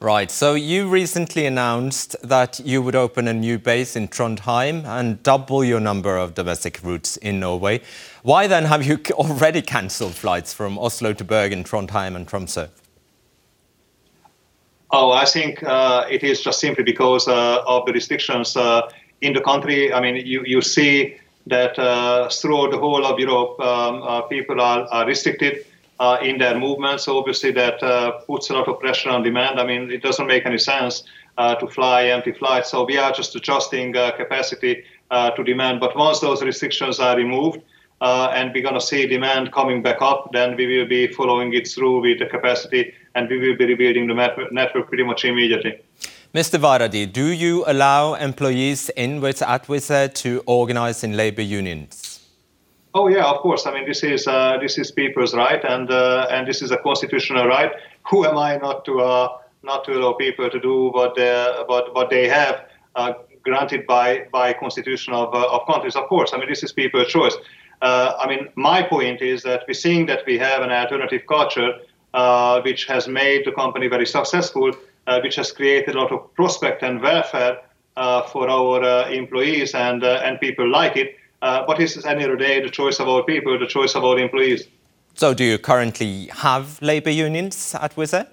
Right. 0.00 0.30
So 0.30 0.52
you 0.54 0.88
recently 0.88 1.46
announced 1.46 2.14
that 2.22 2.60
you 2.60 2.82
would 2.82 2.94
open 2.94 3.26
a 3.26 3.32
new 3.32 3.58
base 3.58 3.96
in 3.96 4.08
Trondheim 4.08 4.84
and 4.84 5.22
double 5.22 5.64
your 5.64 5.80
number 5.80 6.18
of 6.18 6.34
domestic 6.34 6.82
routes 6.82 7.16
in 7.16 7.40
Norway. 7.40 7.80
Why 8.22 8.46
then 8.46 8.64
have 8.64 8.84
you 8.84 9.00
already 9.12 9.62
cancelled 9.62 10.14
flights 10.14 10.52
from 10.52 10.78
Oslo 10.78 11.14
to 11.14 11.24
Bergen, 11.24 11.64
Trondheim, 11.64 12.16
and 12.16 12.28
Tromsø? 12.28 12.68
Oh, 14.90 15.10
I 15.10 15.24
think 15.24 15.62
uh, 15.62 16.06
it 16.10 16.22
is 16.22 16.42
just 16.42 16.60
simply 16.60 16.84
because 16.84 17.26
uh, 17.26 17.64
of 17.66 17.86
the 17.86 17.92
restrictions 17.92 18.56
uh, 18.56 18.82
in 19.22 19.32
the 19.32 19.40
country. 19.40 19.92
I 19.92 20.00
mean, 20.00 20.24
you, 20.26 20.44
you 20.44 20.60
see 20.60 21.16
that 21.46 21.78
uh, 21.78 22.28
throughout 22.28 22.70
the 22.70 22.78
whole 22.78 23.04
of 23.06 23.18
Europe, 23.18 23.58
um, 23.58 24.02
uh, 24.02 24.20
people 24.22 24.60
are, 24.60 24.86
are 24.90 25.06
restricted 25.06 25.64
uh, 26.00 26.18
in 26.22 26.38
their 26.38 26.58
movements. 26.58 27.08
Obviously, 27.08 27.52
that 27.52 27.82
uh, 27.82 28.12
puts 28.26 28.50
a 28.50 28.54
lot 28.54 28.68
of 28.68 28.80
pressure 28.80 29.10
on 29.10 29.22
demand. 29.22 29.60
I 29.60 29.66
mean, 29.66 29.90
it 29.90 30.02
doesn't 30.02 30.26
make 30.26 30.46
any 30.46 30.58
sense 30.58 31.04
uh, 31.38 31.54
to 31.56 31.66
fly 31.66 32.06
empty 32.06 32.32
flights. 32.32 32.70
So 32.70 32.84
we 32.84 32.96
are 32.96 33.12
just 33.12 33.34
adjusting 33.34 33.96
uh, 33.96 34.12
capacity 34.12 34.84
uh, 35.10 35.30
to 35.30 35.44
demand. 35.44 35.80
But 35.80 35.96
once 35.96 36.20
those 36.20 36.42
restrictions 36.42 37.00
are 37.00 37.16
removed, 37.16 37.60
uh, 38.00 38.30
and 38.34 38.52
we're 38.52 38.62
going 38.62 38.74
to 38.74 38.80
see 38.80 39.06
demand 39.06 39.52
coming 39.52 39.82
back 39.82 40.02
up, 40.02 40.30
then 40.32 40.56
we 40.56 40.66
will 40.66 40.86
be 40.86 41.06
following 41.06 41.54
it 41.54 41.66
through 41.66 42.00
with 42.02 42.18
the 42.18 42.26
capacity 42.26 42.92
and 43.14 43.30
we 43.30 43.38
will 43.38 43.56
be 43.56 43.66
rebuilding 43.66 44.06
the 44.08 44.48
network 44.50 44.88
pretty 44.88 45.04
much 45.04 45.24
immediately. 45.24 45.78
Mr. 46.34 46.58
Varadi, 46.58 47.10
do 47.10 47.26
you 47.26 47.64
allow 47.66 48.14
employees 48.14 48.90
in 48.96 49.20
with 49.20 49.40
at 49.40 50.14
to 50.16 50.42
organize 50.46 51.04
in 51.04 51.16
labor 51.16 51.42
unions? 51.42 52.13
Oh 52.96 53.08
yeah, 53.08 53.24
of 53.24 53.38
course. 53.38 53.66
I 53.66 53.74
mean, 53.74 53.86
this 53.86 54.04
is 54.04 54.28
uh, 54.28 54.56
this 54.58 54.78
is 54.78 54.92
people's 54.92 55.34
right, 55.34 55.62
and 55.64 55.90
uh, 55.90 56.28
and 56.30 56.46
this 56.46 56.62
is 56.62 56.70
a 56.70 56.76
constitutional 56.76 57.46
right. 57.46 57.72
Who 58.10 58.24
am 58.24 58.38
I 58.38 58.56
not 58.56 58.84
to 58.84 59.00
uh, 59.00 59.38
not 59.64 59.84
to 59.86 59.94
allow 59.94 60.12
people 60.12 60.48
to 60.48 60.60
do 60.60 60.90
what 60.90 61.16
they 61.16 61.32
what 61.66 61.92
what 61.92 62.08
they 62.08 62.28
have 62.28 62.66
uh, 62.94 63.14
granted 63.42 63.84
by 63.88 64.28
by 64.30 64.52
constitution 64.52 65.12
of 65.12 65.34
uh, 65.34 65.48
of 65.48 65.66
countries? 65.66 65.96
Of 65.96 66.08
course. 66.08 66.32
I 66.32 66.38
mean, 66.38 66.48
this 66.48 66.62
is 66.62 66.72
people's 66.72 67.08
choice. 67.08 67.36
Uh, 67.82 68.12
I 68.16 68.28
mean, 68.28 68.48
my 68.54 68.82
point 68.82 69.20
is 69.20 69.42
that 69.42 69.64
we're 69.66 69.74
seeing 69.74 70.06
that 70.06 70.24
we 70.24 70.38
have 70.38 70.62
an 70.62 70.70
alternative 70.70 71.22
culture 71.26 71.72
which 72.62 72.86
has 72.86 73.08
made 73.08 73.44
the 73.44 73.52
company 73.52 73.88
very 73.88 74.06
successful 74.06 74.70
which 75.22 75.34
has 75.34 75.50
created 75.50 75.96
a 75.96 75.98
lot 75.98 76.12
of 76.12 76.32
prospect 76.34 76.82
and 76.84 77.02
welfare 77.02 77.58
for 78.32 78.48
our 78.48 79.10
employees 79.10 79.74
and 79.74 80.04
and 80.04 80.38
people 80.38 80.70
like 80.70 80.96
it. 80.96 81.16
But 81.66 81.80
it's 81.80 81.96
at 81.96 82.02
the 82.02 82.10
end 82.10 82.22
of 82.22 82.38
the 82.38 82.44
day 82.44 82.60
the 82.60 82.70
choice 82.70 83.00
of 83.00 83.08
our 83.08 83.22
people, 83.22 83.58
the 83.58 83.66
choice 83.66 83.94
of 83.94 84.04
our 84.04 84.18
employees. 84.18 84.66
So, 85.14 85.32
do 85.32 85.44
you 85.44 85.58
currently 85.58 86.26
have 86.32 86.82
labour 86.82 87.10
unions 87.10 87.74
at 87.80 87.94
Wizz 87.94 88.14
Air? 88.14 88.26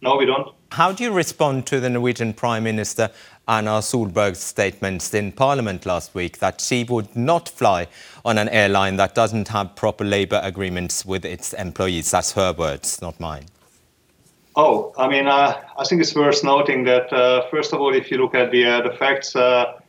No, 0.00 0.16
we 0.16 0.26
don't. 0.26 0.54
How 0.70 0.92
do 0.92 1.02
you 1.02 1.12
respond 1.12 1.66
to 1.68 1.80
the 1.80 1.88
Norwegian 1.88 2.34
Prime 2.34 2.64
Minister 2.64 3.10
Anna 3.48 3.80
Solberg's 3.80 4.40
statements 4.40 5.14
in 5.14 5.32
Parliament 5.32 5.86
last 5.86 6.14
week 6.14 6.38
that 6.38 6.60
she 6.60 6.84
would 6.84 7.14
not 7.16 7.48
fly 7.48 7.88
on 8.24 8.38
an 8.38 8.48
airline 8.48 8.96
that 8.96 9.14
doesn't 9.14 9.48
have 9.48 9.76
proper 9.76 10.04
labour 10.04 10.40
agreements 10.42 11.04
with 11.06 11.24
its 11.24 11.52
employees? 11.52 12.10
That's 12.10 12.32
her 12.32 12.52
words, 12.52 13.00
not 13.00 13.18
mine. 13.18 13.46
Oh, 14.56 14.92
I 14.98 15.08
mean, 15.08 15.26
uh, 15.26 15.60
I 15.78 15.84
think 15.84 16.00
it's 16.00 16.14
worth 16.14 16.44
noting 16.44 16.84
that 16.84 17.12
uh, 17.12 17.48
first 17.50 17.72
of 17.72 17.80
all, 17.80 17.94
if 17.94 18.10
you 18.10 18.18
look 18.18 18.34
at 18.34 18.50
the 18.50 18.66
uh, 18.66 18.82
the 18.82 18.96
facts, 18.96 19.34
uh, 19.34 19.80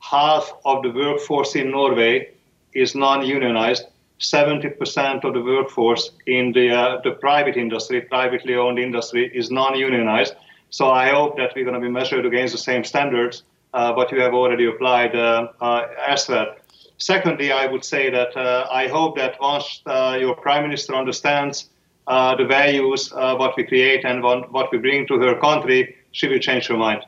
half 0.00 0.52
of 0.64 0.82
the 0.82 0.90
workforce 0.90 1.54
in 1.54 1.70
Norway 1.70 2.30
is 2.72 2.94
non-unionized. 2.94 3.84
Seventy 4.18 4.68
percent 4.68 5.24
of 5.24 5.32
the 5.32 5.42
workforce 5.42 6.10
in 6.26 6.52
the 6.52 6.70
uh, 6.70 7.00
the 7.02 7.12
private 7.12 7.56
industry, 7.56 8.02
privately 8.02 8.54
owned 8.54 8.78
industry, 8.78 9.30
is 9.34 9.50
non-unionized. 9.50 10.34
So 10.68 10.90
I 10.90 11.08
hope 11.08 11.36
that 11.38 11.52
we're 11.56 11.64
going 11.64 11.80
to 11.80 11.80
be 11.80 11.90
measured 11.90 12.26
against 12.26 12.52
the 12.52 12.58
same 12.58 12.84
standards, 12.84 13.44
uh, 13.72 13.92
but 13.94 14.12
you 14.12 14.20
have 14.20 14.34
already 14.34 14.66
applied 14.66 15.14
as 15.16 16.28
well. 16.28 16.54
Secondly, 16.98 17.50
I 17.50 17.66
would 17.66 17.84
say 17.84 18.10
that 18.10 18.36
I 18.36 18.88
hope 18.88 19.16
that 19.16 19.40
once 19.40 19.82
your 19.86 20.36
prime 20.36 20.64
minister 20.64 20.94
understands 20.94 21.70
uh, 22.06 22.36
the 22.36 22.44
values, 22.44 23.12
uh, 23.12 23.36
what 23.36 23.56
we 23.56 23.64
create, 23.64 24.04
and 24.04 24.22
what, 24.22 24.52
what 24.52 24.70
we 24.70 24.78
bring 24.78 25.06
to 25.06 25.18
her 25.18 25.34
country, 25.40 25.96
she 26.12 26.28
will 26.28 26.40
change 26.40 26.66
her 26.66 26.76
mind. 26.76 27.04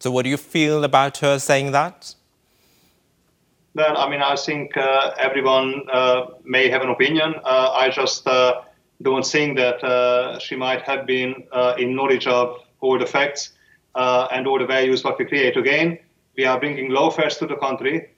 So, 0.00 0.10
what 0.10 0.22
do 0.22 0.30
you 0.30 0.38
feel 0.38 0.82
about 0.82 1.18
her 1.18 1.38
saying 1.38 1.72
that? 1.72 2.14
Well, 3.74 3.98
I 3.98 4.08
mean, 4.08 4.22
I 4.22 4.34
think 4.34 4.74
uh, 4.74 5.12
everyone 5.18 5.82
uh, 5.92 6.26
may 6.42 6.70
have 6.70 6.80
an 6.80 6.88
opinion. 6.88 7.34
Uh, 7.44 7.70
I 7.72 7.90
just 7.90 8.26
uh, 8.26 8.62
don't 9.02 9.26
think 9.26 9.58
that 9.58 10.40
she 10.40 10.56
might 10.56 10.82
have 10.82 11.06
been 11.06 11.44
in 11.78 11.94
knowledge 11.94 12.26
of 12.26 12.60
all 12.80 12.98
the 12.98 13.06
facts 13.06 13.52
and 13.94 14.46
all 14.46 14.58
the 14.58 14.66
values 14.66 15.04
what 15.04 15.18
we 15.18 15.26
create. 15.26 15.58
Again, 15.58 15.98
we 16.34 16.46
are 16.46 16.58
bringing 16.58 16.88
low 16.88 17.10
fares 17.10 17.36
to 17.36 17.46
the 17.46 17.56
country. 17.56 18.08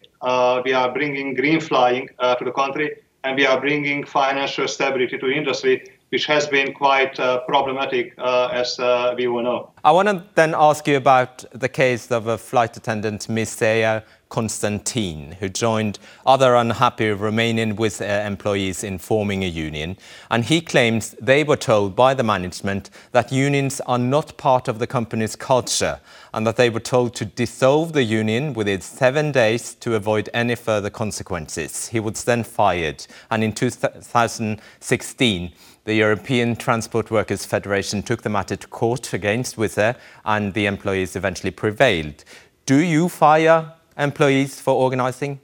we 0.65 0.73
are 0.73 0.93
bringing 0.93 1.35
green 1.35 1.61
flying 1.61 2.09
to 2.21 2.45
the 2.45 2.53
country 2.53 2.97
and 3.25 3.37
we 3.37 3.45
are 3.45 3.61
bringing 3.61 4.05
financial 4.05 4.69
stability 4.69 5.19
to 5.19 5.29
industry, 5.29 5.85
which 6.13 6.27
has 6.27 6.47
been 6.47 6.75
quite 6.75 7.19
uh, 7.19 7.41
problematic, 7.47 8.13
uh, 8.19 8.51
as 8.53 8.79
uh, 8.79 9.15
we 9.17 9.27
all 9.27 9.43
know. 9.43 9.71
I 9.83 9.93
want 9.93 10.09
to 10.09 10.23
then 10.35 10.55
ask 10.55 10.87
you 10.87 10.99
about 10.99 11.43
the 11.53 11.71
case 11.71 12.13
of 12.13 12.27
a 12.27 12.37
flight 12.37 12.77
attendant, 12.77 13.29
Mircea 13.29 14.05
Constantin, 14.29 15.33
who 15.41 15.49
joined 15.49 15.99
other 16.27 16.55
unhappy 16.55 17.07
Romanian 17.07 17.77
Wizz 17.77 18.03
Air 18.03 18.27
employees 18.27 18.85
in 18.85 18.99
forming 18.99 19.43
a 19.43 19.47
union. 19.47 19.97
And 20.31 20.45
he 20.45 20.61
claims 20.61 21.17
they 21.21 21.45
were 21.45 21.57
told 21.57 21.97
by 21.97 22.13
the 22.13 22.23
management 22.23 22.91
that 23.13 23.33
unions 23.33 23.81
are 23.83 23.99
not 23.99 24.37
part 24.37 24.69
of 24.69 24.79
the 24.79 24.87
company's 24.87 25.35
culture 25.35 25.99
and 26.35 26.47
that 26.47 26.57
they 26.57 26.71
were 26.71 26.81
told 26.81 27.15
to 27.17 27.25
dissolve 27.25 27.93
the 27.93 28.05
union 28.05 28.55
within 28.55 28.81
seven 28.81 29.33
days 29.33 29.75
to 29.77 29.95
avoid 29.95 30.31
any 30.33 30.55
further 30.55 30.91
consequences. 30.91 31.89
He 31.89 32.01
was 32.01 32.25
then 32.25 32.45
fired. 32.45 33.07
And 33.31 33.45
in 33.45 33.53
2016, 33.53 35.53
the 35.85 35.95
European 35.95 36.55
Transport 36.55 37.11
Workers 37.11 37.45
Federation 37.45 38.03
took 38.03 38.23
the 38.23 38.29
matter 38.29 38.57
to 38.57 38.67
court 38.69 39.13
against 39.13 39.57
Wizz 39.57 39.79
Air 39.79 39.97
and 40.25 40.55
the 40.55 40.67
employees 40.67 41.17
eventually 41.17 41.51
prevailed. 41.51 42.25
Do 42.67 42.79
you 42.79 43.09
fire 43.09 43.73
employees 43.99 44.61
for 44.61 44.75
organizing? 44.75 45.41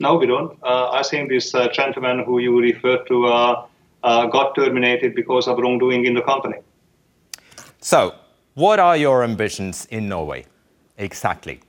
No, 0.00 0.14
we 0.14 0.26
don't. 0.26 0.56
Uh, 0.62 0.90
I 0.90 1.02
think 1.02 1.28
this 1.28 1.54
uh, 1.54 1.68
gentleman 1.68 2.24
who 2.24 2.38
you 2.38 2.60
referred 2.60 3.06
to 3.08 3.26
uh, 3.26 3.66
uh, 4.04 4.26
got 4.26 4.54
terminated 4.54 5.16
because 5.16 5.48
of 5.48 5.58
wrongdoing 5.58 6.04
in 6.04 6.14
the 6.14 6.22
company. 6.22 6.58
So, 7.80 8.14
what 8.54 8.78
are 8.78 8.96
your 8.96 9.24
ambitions 9.24 9.86
in 9.86 10.08
Norway 10.08 10.46
exactly? 10.96 11.60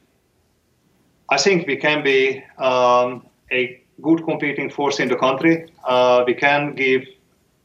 I 1.29 1.37
think 1.37 1.67
we 1.67 1.77
can 1.77 2.03
be 2.03 2.43
um, 2.59 3.25
a 3.51 3.81
good 4.01 4.23
competing 4.23 4.69
force 4.69 4.99
in 4.99 5.07
the 5.07 5.15
country. 5.15 5.71
Uh, 5.83 6.23
we 6.25 6.33
can 6.35 6.75
give 6.75 7.03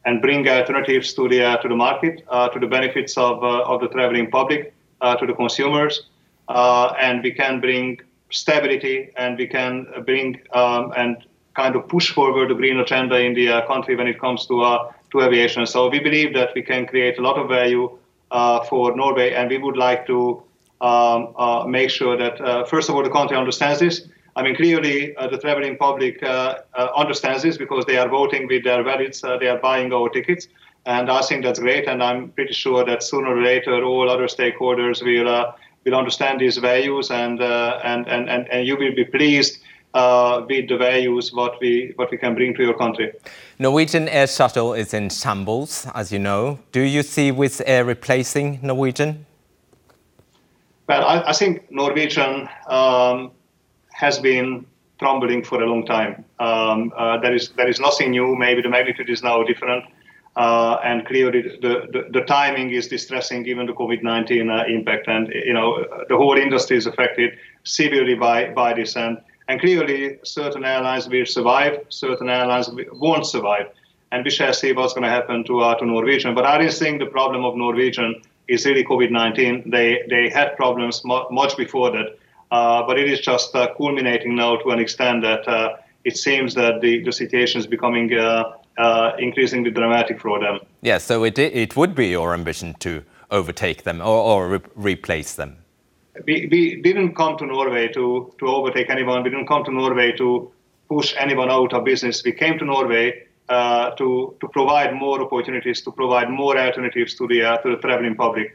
and 0.07 0.21
bring 0.21 0.49
alternatives 0.49 1.15
to 1.15 1.29
the 1.29 1.43
uh, 1.43 1.57
to 1.59 1.69
the 1.69 1.77
market, 1.77 2.25
to 2.53 2.59
the 2.61 2.67
benefits 2.67 3.17
of 3.17 3.43
of 3.43 3.81
the 3.81 3.89
traveling 3.89 4.31
public, 4.31 4.75
to 5.03 5.27
the 5.27 5.35
consumers 5.35 6.07
uh, 6.49 6.95
and 7.01 7.23
we 7.23 7.33
can 7.33 7.61
bring 7.61 8.01
stability 8.31 9.11
and 9.17 9.39
we 9.39 9.47
can 9.47 9.87
bring 10.05 10.41
um, 10.53 10.93
and 10.97 11.25
kind 11.55 11.77
of 11.77 11.87
push 11.89 12.11
forward 12.11 12.51
the 12.51 12.55
green 12.55 12.79
agenda 12.79 13.19
in 13.19 13.35
the 13.35 13.49
uh, 13.49 13.67
country 13.67 13.97
when 13.97 14.07
it 14.07 14.21
comes 14.21 14.47
to 14.47 14.61
uh, 14.63 14.93
to 15.13 15.23
aviation. 15.23 15.67
So 15.67 15.89
we 15.89 16.01
believe 16.01 16.35
that 16.35 16.51
we 16.55 16.63
can 16.63 16.87
create 16.87 17.19
a 17.19 17.23
lot 17.23 17.39
of 17.39 17.49
value 17.49 17.97
uh, 18.31 18.65
for 18.65 18.97
Norway, 18.97 19.33
and 19.33 19.49
we 19.49 19.59
would 19.59 19.77
like 19.77 20.07
to 20.09 20.43
um, 20.81 21.35
uh, 21.37 21.65
make 21.67 21.91
sure 21.91 22.17
that 22.17 22.41
uh, 22.41 22.65
first 22.65 22.89
of 22.89 22.97
all 22.97 23.03
the 23.03 23.11
country 23.11 23.37
understands 23.37 23.81
this. 23.81 24.09
I 24.37 24.43
mean, 24.43 24.57
clearly 24.57 25.15
the 25.31 25.39
traveling 25.39 25.77
public 25.77 26.23
understands 26.97 27.43
this 27.43 27.57
because 27.57 27.85
they 27.87 27.99
are 27.99 28.09
voting 28.09 28.47
with 28.49 28.65
their 28.65 28.83
wallets, 28.83 29.21
they 29.21 29.49
are 29.49 29.59
buying 29.59 29.93
our 29.93 30.09
tickets, 30.09 30.49
and 30.87 31.11
I 31.11 31.23
think 31.23 31.45
that's 31.45 31.61
great. 31.61 31.87
And 31.87 32.03
I'm 32.03 32.31
pretty 32.31 32.53
sure 32.53 32.85
that 32.85 33.03
sooner 33.03 33.37
or 33.37 33.43
later 33.43 33.83
all 33.85 34.11
other 34.11 34.27
stakeholders 34.27 35.03
will 35.03 35.55
will 35.85 35.95
understand 35.95 36.41
these 36.41 36.57
values 36.57 37.11
and 37.11 37.41
uh, 37.41 37.81
and, 37.85 38.09
and, 38.09 38.29
and 38.29 38.49
and 38.51 38.67
you 38.67 38.77
will 38.77 38.95
be 38.95 39.05
pleased 39.05 39.59
uh, 39.95 40.45
with 40.49 40.69
the 40.69 40.77
values 40.77 41.33
what 41.33 41.61
we 41.61 41.93
what 41.97 42.11
we 42.11 42.17
can 42.19 42.35
bring 42.35 42.55
to 42.55 42.63
your 42.63 42.75
country. 42.75 43.13
Norwegian 43.59 44.09
Air 44.09 44.27
Shuttle 44.27 44.75
is 44.75 44.95
in 44.95 45.11
shambles, 45.11 45.87
as 45.95 46.11
you 46.11 46.19
know. 46.19 46.59
Do 46.73 46.81
you 46.81 47.03
see 47.03 47.31
Wizz 47.31 47.63
Air 47.67 47.85
replacing 47.85 48.59
Norwegian? 48.63 49.27
Well, 50.89 51.05
I, 51.05 51.31
I 51.31 51.33
think 51.33 51.71
Norwegian 51.71 52.49
um, 52.69 53.31
has 53.95 54.19
been 54.19 54.67
crumbling 54.99 55.43
for 55.43 55.63
a 55.63 55.67
long 55.67 55.87
time. 55.87 56.25
Um, 56.39 56.93
uh, 56.97 57.19
there 57.19 57.35
is 57.35 57.51
there 57.57 57.69
is 57.69 57.81
nothing 57.81 58.11
new. 58.11 58.37
Maybe 58.37 58.63
the 58.63 58.69
magnitude 58.69 59.11
is 59.11 59.23
now 59.23 59.43
different. 59.43 59.85
Uh, 60.37 60.79
and 60.83 61.07
clearly 61.07 61.43
the, 61.43 61.87
the, 61.93 62.09
the, 62.11 62.21
timing 62.23 62.71
is 62.71 62.89
distressing 62.89 63.45
given 63.45 63.67
the 63.67 63.73
COVID-19 63.73 64.51
uh, 64.51 64.67
impact 64.67 65.07
and 65.07 65.29
you 65.29 65.53
know 65.53 65.85
the 66.09 66.17
whole 66.17 66.37
industry 66.37 66.77
is 66.77 66.87
affected 66.87 67.39
severely 67.63 68.17
by, 68.17 68.51
by 68.51 68.75
this 68.75 68.97
and, 68.97 69.17
and 69.47 69.61
clearly 69.61 70.19
certain 70.25 70.65
airlines 70.65 71.09
will 71.09 71.25
survive, 71.25 71.79
certain 71.89 72.29
airlines 72.29 72.69
won't 72.95 73.25
survive 73.25 73.67
and 74.11 74.25
we 74.25 74.31
shall 74.31 74.53
see 74.53 74.73
what's 74.73 74.93
going 74.93 75.05
to 75.05 75.09
happen 75.09 75.45
to, 75.45 75.61
uh, 75.61 75.77
to 75.77 75.87
Norwegian. 75.87 76.35
But 76.35 76.47
I 76.47 76.59
don't 76.59 76.73
think 76.73 76.99
the 76.99 77.07
problem 77.07 77.45
of 77.45 77.57
Norwegian 77.57 78.21
is 78.49 78.67
really 78.67 78.85
COVID-19. 78.85 79.71
They, 79.71 80.03
they 80.11 80.31
had 80.31 80.57
problems 80.57 81.05
mu- 81.05 81.31
much 81.31 81.57
before 81.57 81.93
that, 81.93 82.19
but 82.87 82.99
it 82.99 83.09
is 83.11 83.21
just 83.21 83.55
uh, 83.55 83.75
culminating 83.77 84.35
now 84.37 84.57
to 84.57 84.71
an 84.71 84.79
extent 84.79 85.23
that 85.23 85.47
uh, 85.49 85.77
it 86.05 86.17
seems 86.17 86.55
that 86.55 86.81
the, 86.81 87.03
the 87.03 87.13
situation 87.13 87.61
is 87.61 87.67
becoming 87.67 88.13
uh, 88.15 89.13
increasingly 89.19 89.71
dramatic 89.71 90.21
for 90.21 90.41
them. 90.41 90.61
Yeah, 90.83 90.99
so 90.99 91.25
it, 91.25 91.39
it 91.39 91.77
would 91.77 91.95
be 91.95 92.09
your 92.09 92.35
ambition 92.35 92.75
to 92.81 93.03
overtake 93.31 93.83
them 93.85 94.01
or, 94.01 94.07
or 94.07 94.49
re 94.49 94.61
replace 94.75 95.35
them? 95.35 95.57
We, 96.27 96.49
we 96.51 96.81
didn't 96.81 97.15
come 97.15 97.37
to 97.39 97.47
Norway 97.47 97.89
to, 97.89 98.33
to 98.39 98.47
overtake 98.47 98.89
anyone. 98.89 99.23
We 99.25 99.31
didn't 99.31 99.49
come 99.49 99.65
to 99.65 99.73
Norway 99.73 100.13
to 100.13 100.53
push 100.89 101.15
anyone 101.19 101.51
out 101.51 101.73
of 101.73 101.85
business. 101.85 102.23
We 102.25 102.33
came 102.33 102.59
to 102.59 102.65
Norway 102.65 103.25
uh, 103.49 103.91
to, 103.97 104.37
to 104.41 104.49
provide 104.49 104.95
more 104.95 105.21
opportunities, 105.21 105.83
to 105.83 105.91
provide 105.91 106.31
more 106.31 106.57
alternatives 106.57 107.15
to 107.17 107.27
the, 107.27 107.43
uh, 107.43 107.57
to 107.59 107.71
the 107.71 107.77
traveling 107.77 108.15
public. 108.15 108.55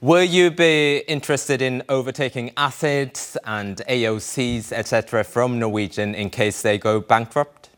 Will 0.00 0.24
you 0.24 0.50
be 0.50 0.98
interested 1.08 1.60
in 1.62 1.82
overtaking 1.88 2.52
assets 2.56 3.36
and 3.44 3.78
AOCs, 3.88 4.72
etc., 4.72 5.24
from 5.24 5.58
Norwegian 5.58 6.14
in 6.14 6.30
case 6.30 6.62
they 6.62 6.78
go 6.78 7.00
bankrupt? 7.00 7.70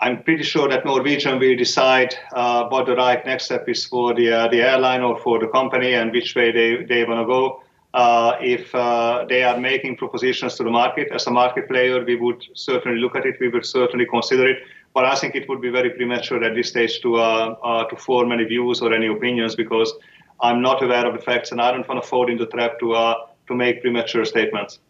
I'm 0.00 0.22
pretty 0.22 0.44
sure 0.44 0.68
that 0.68 0.84
Norwegian 0.84 1.40
will 1.40 1.56
decide 1.56 2.14
uh, 2.32 2.68
what 2.68 2.86
the 2.86 2.94
right 2.94 3.24
next 3.26 3.46
step 3.46 3.68
is 3.68 3.84
for 3.84 4.14
the 4.14 4.30
uh, 4.30 4.48
the 4.48 4.62
airline 4.62 5.02
or 5.02 5.18
for 5.18 5.40
the 5.40 5.48
company 5.48 5.94
and 5.94 6.12
which 6.12 6.36
way 6.36 6.52
they, 6.52 6.84
they 6.84 7.04
want 7.04 7.20
to 7.20 7.26
go. 7.26 7.62
Uh, 7.94 8.36
if 8.40 8.72
uh, 8.74 9.24
they 9.28 9.42
are 9.42 9.58
making 9.58 9.96
propositions 9.96 10.54
to 10.56 10.62
the 10.62 10.70
market 10.70 11.08
as 11.10 11.26
a 11.26 11.30
market 11.30 11.66
player, 11.68 12.04
we 12.04 12.14
would 12.14 12.44
certainly 12.54 13.00
look 13.00 13.16
at 13.16 13.26
it. 13.26 13.36
We 13.40 13.48
would 13.48 13.66
certainly 13.66 14.06
consider 14.06 14.46
it. 14.46 14.58
But 14.98 15.04
I 15.04 15.14
think 15.14 15.36
it 15.36 15.48
would 15.48 15.60
be 15.60 15.70
very 15.70 15.90
premature 15.90 16.42
at 16.42 16.54
this 16.58 16.70
stage 16.70 17.00
to 17.02 17.10
uh, 17.16 17.54
uh, 17.62 17.84
to 17.90 17.96
form 17.96 18.32
any 18.36 18.46
views 18.54 18.82
or 18.82 18.92
any 18.92 19.06
opinions 19.16 19.54
because 19.54 19.94
I'm 20.46 20.60
not 20.60 20.82
aware 20.82 21.06
of 21.06 21.14
the 21.16 21.22
facts 21.30 21.52
and 21.52 21.60
I 21.60 21.70
don't 21.72 21.86
want 21.88 22.02
to 22.02 22.08
fall 22.08 22.26
into 22.32 22.44
the 22.46 22.50
trap 22.50 22.80
to 22.80 22.88
to 23.48 23.54
make 23.54 23.80
premature 23.84 24.24
statements. 24.24 24.80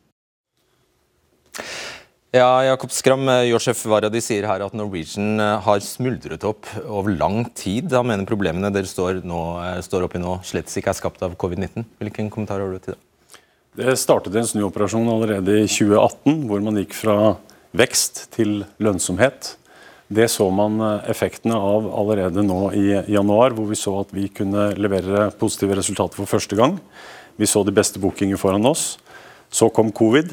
Ja, 2.33 2.63
Jakob 2.65 2.91
Skram, 2.93 3.29
eh, 3.29 3.47
Josef 3.49 3.85
Varadi 3.89 4.21
sier 4.21 4.45
her 4.45 4.61
at 4.61 4.75
Norwegian 4.77 5.41
eh, 5.41 5.61
har 5.65 5.81
smuldret 5.81 6.45
opp 6.45 6.67
over 6.85 7.15
lang 7.17 7.47
tid. 7.57 7.93
Han 7.93 8.11
mener 8.11 8.29
problemene 8.29 8.69
dere 8.73 8.89
står, 8.89 9.23
nå, 9.25 9.39
eh, 9.65 9.79
står 9.85 10.05
oppi 10.05 10.21
nå 10.21 10.39
slett 10.45 10.69
ikke 10.69 10.93
er 10.93 10.99
skapt 10.99 11.25
av 11.25 11.37
covid-19. 11.41 11.87
Hvilken 12.03 12.29
kommentar 12.33 12.61
har 12.61 12.73
du 12.73 12.81
til 12.85 12.97
det? 12.97 13.01
Det 13.81 13.97
startet 13.97 14.37
en 14.37 14.49
snuoperasjon 14.49 15.09
allerede 15.09 15.63
i 15.63 15.71
2018, 15.71 16.45
hvor 16.51 16.61
man 16.65 16.77
gikk 16.83 16.99
fra 17.01 17.17
vekst 17.77 18.27
til 18.37 18.67
lønnsomhet. 18.77 19.55
Det 20.09 20.29
så 20.33 20.47
man 20.51 20.81
effektene 21.11 21.57
av 21.61 21.89
allerede 21.93 22.41
nå 22.45 22.71
i 22.73 22.87
januar, 23.13 23.53
hvor 23.53 23.69
vi 23.69 23.77
så 23.77 23.93
at 24.01 24.15
vi 24.17 24.31
kunne 24.33 24.71
levere 24.81 25.29
positive 25.37 25.77
resultater 25.77 26.17
for 26.17 26.31
første 26.31 26.57
gang. 26.57 26.79
Vi 27.37 27.47
så 27.47 27.61
de 27.63 27.75
beste 27.77 28.01
bookinger 28.01 28.41
foran 28.41 28.65
oss. 28.67 28.97
Så 29.53 29.69
kom 29.69 29.93
covid. 29.93 30.33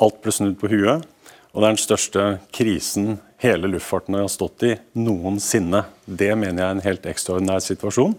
Alt 0.00 0.22
ble 0.22 0.32
snudd 0.32 0.56
på 0.60 0.70
huet. 0.70 1.02
Og 1.50 1.58
det 1.58 1.66
er 1.66 1.74
den 1.74 1.82
største 1.82 2.26
krisen 2.54 3.18
hele 3.42 3.70
luftfarten 3.72 4.14
har 4.14 4.30
stått 4.30 4.64
i 4.68 4.74
noensinne. 5.00 5.82
Det 6.04 6.30
mener 6.38 6.62
jeg 6.62 6.68
er 6.68 6.76
en 6.76 6.84
helt 6.84 7.08
ekstraordinær 7.10 7.62
situasjon. 7.64 8.14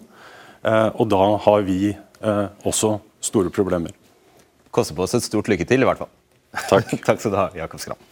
Eh, 0.62 0.88
og 0.92 1.08
da 1.10 1.22
har 1.46 1.66
vi 1.66 1.94
eh, 1.94 2.46
også 2.68 2.96
store 3.22 3.52
problemer. 3.54 3.94
Koste 4.74 4.96
på 4.96 5.06
oss 5.06 5.16
et 5.18 5.26
stort 5.26 5.50
lykke 5.50 5.66
til, 5.68 5.84
i 5.84 5.88
hvert 5.88 6.02
fall. 6.04 6.12
Takk. 6.68 6.94
Takk 7.06 7.22
skal 7.22 7.34
du 7.34 7.38
ha, 7.40 7.48
Jakob 7.56 7.82
Skram. 7.82 8.11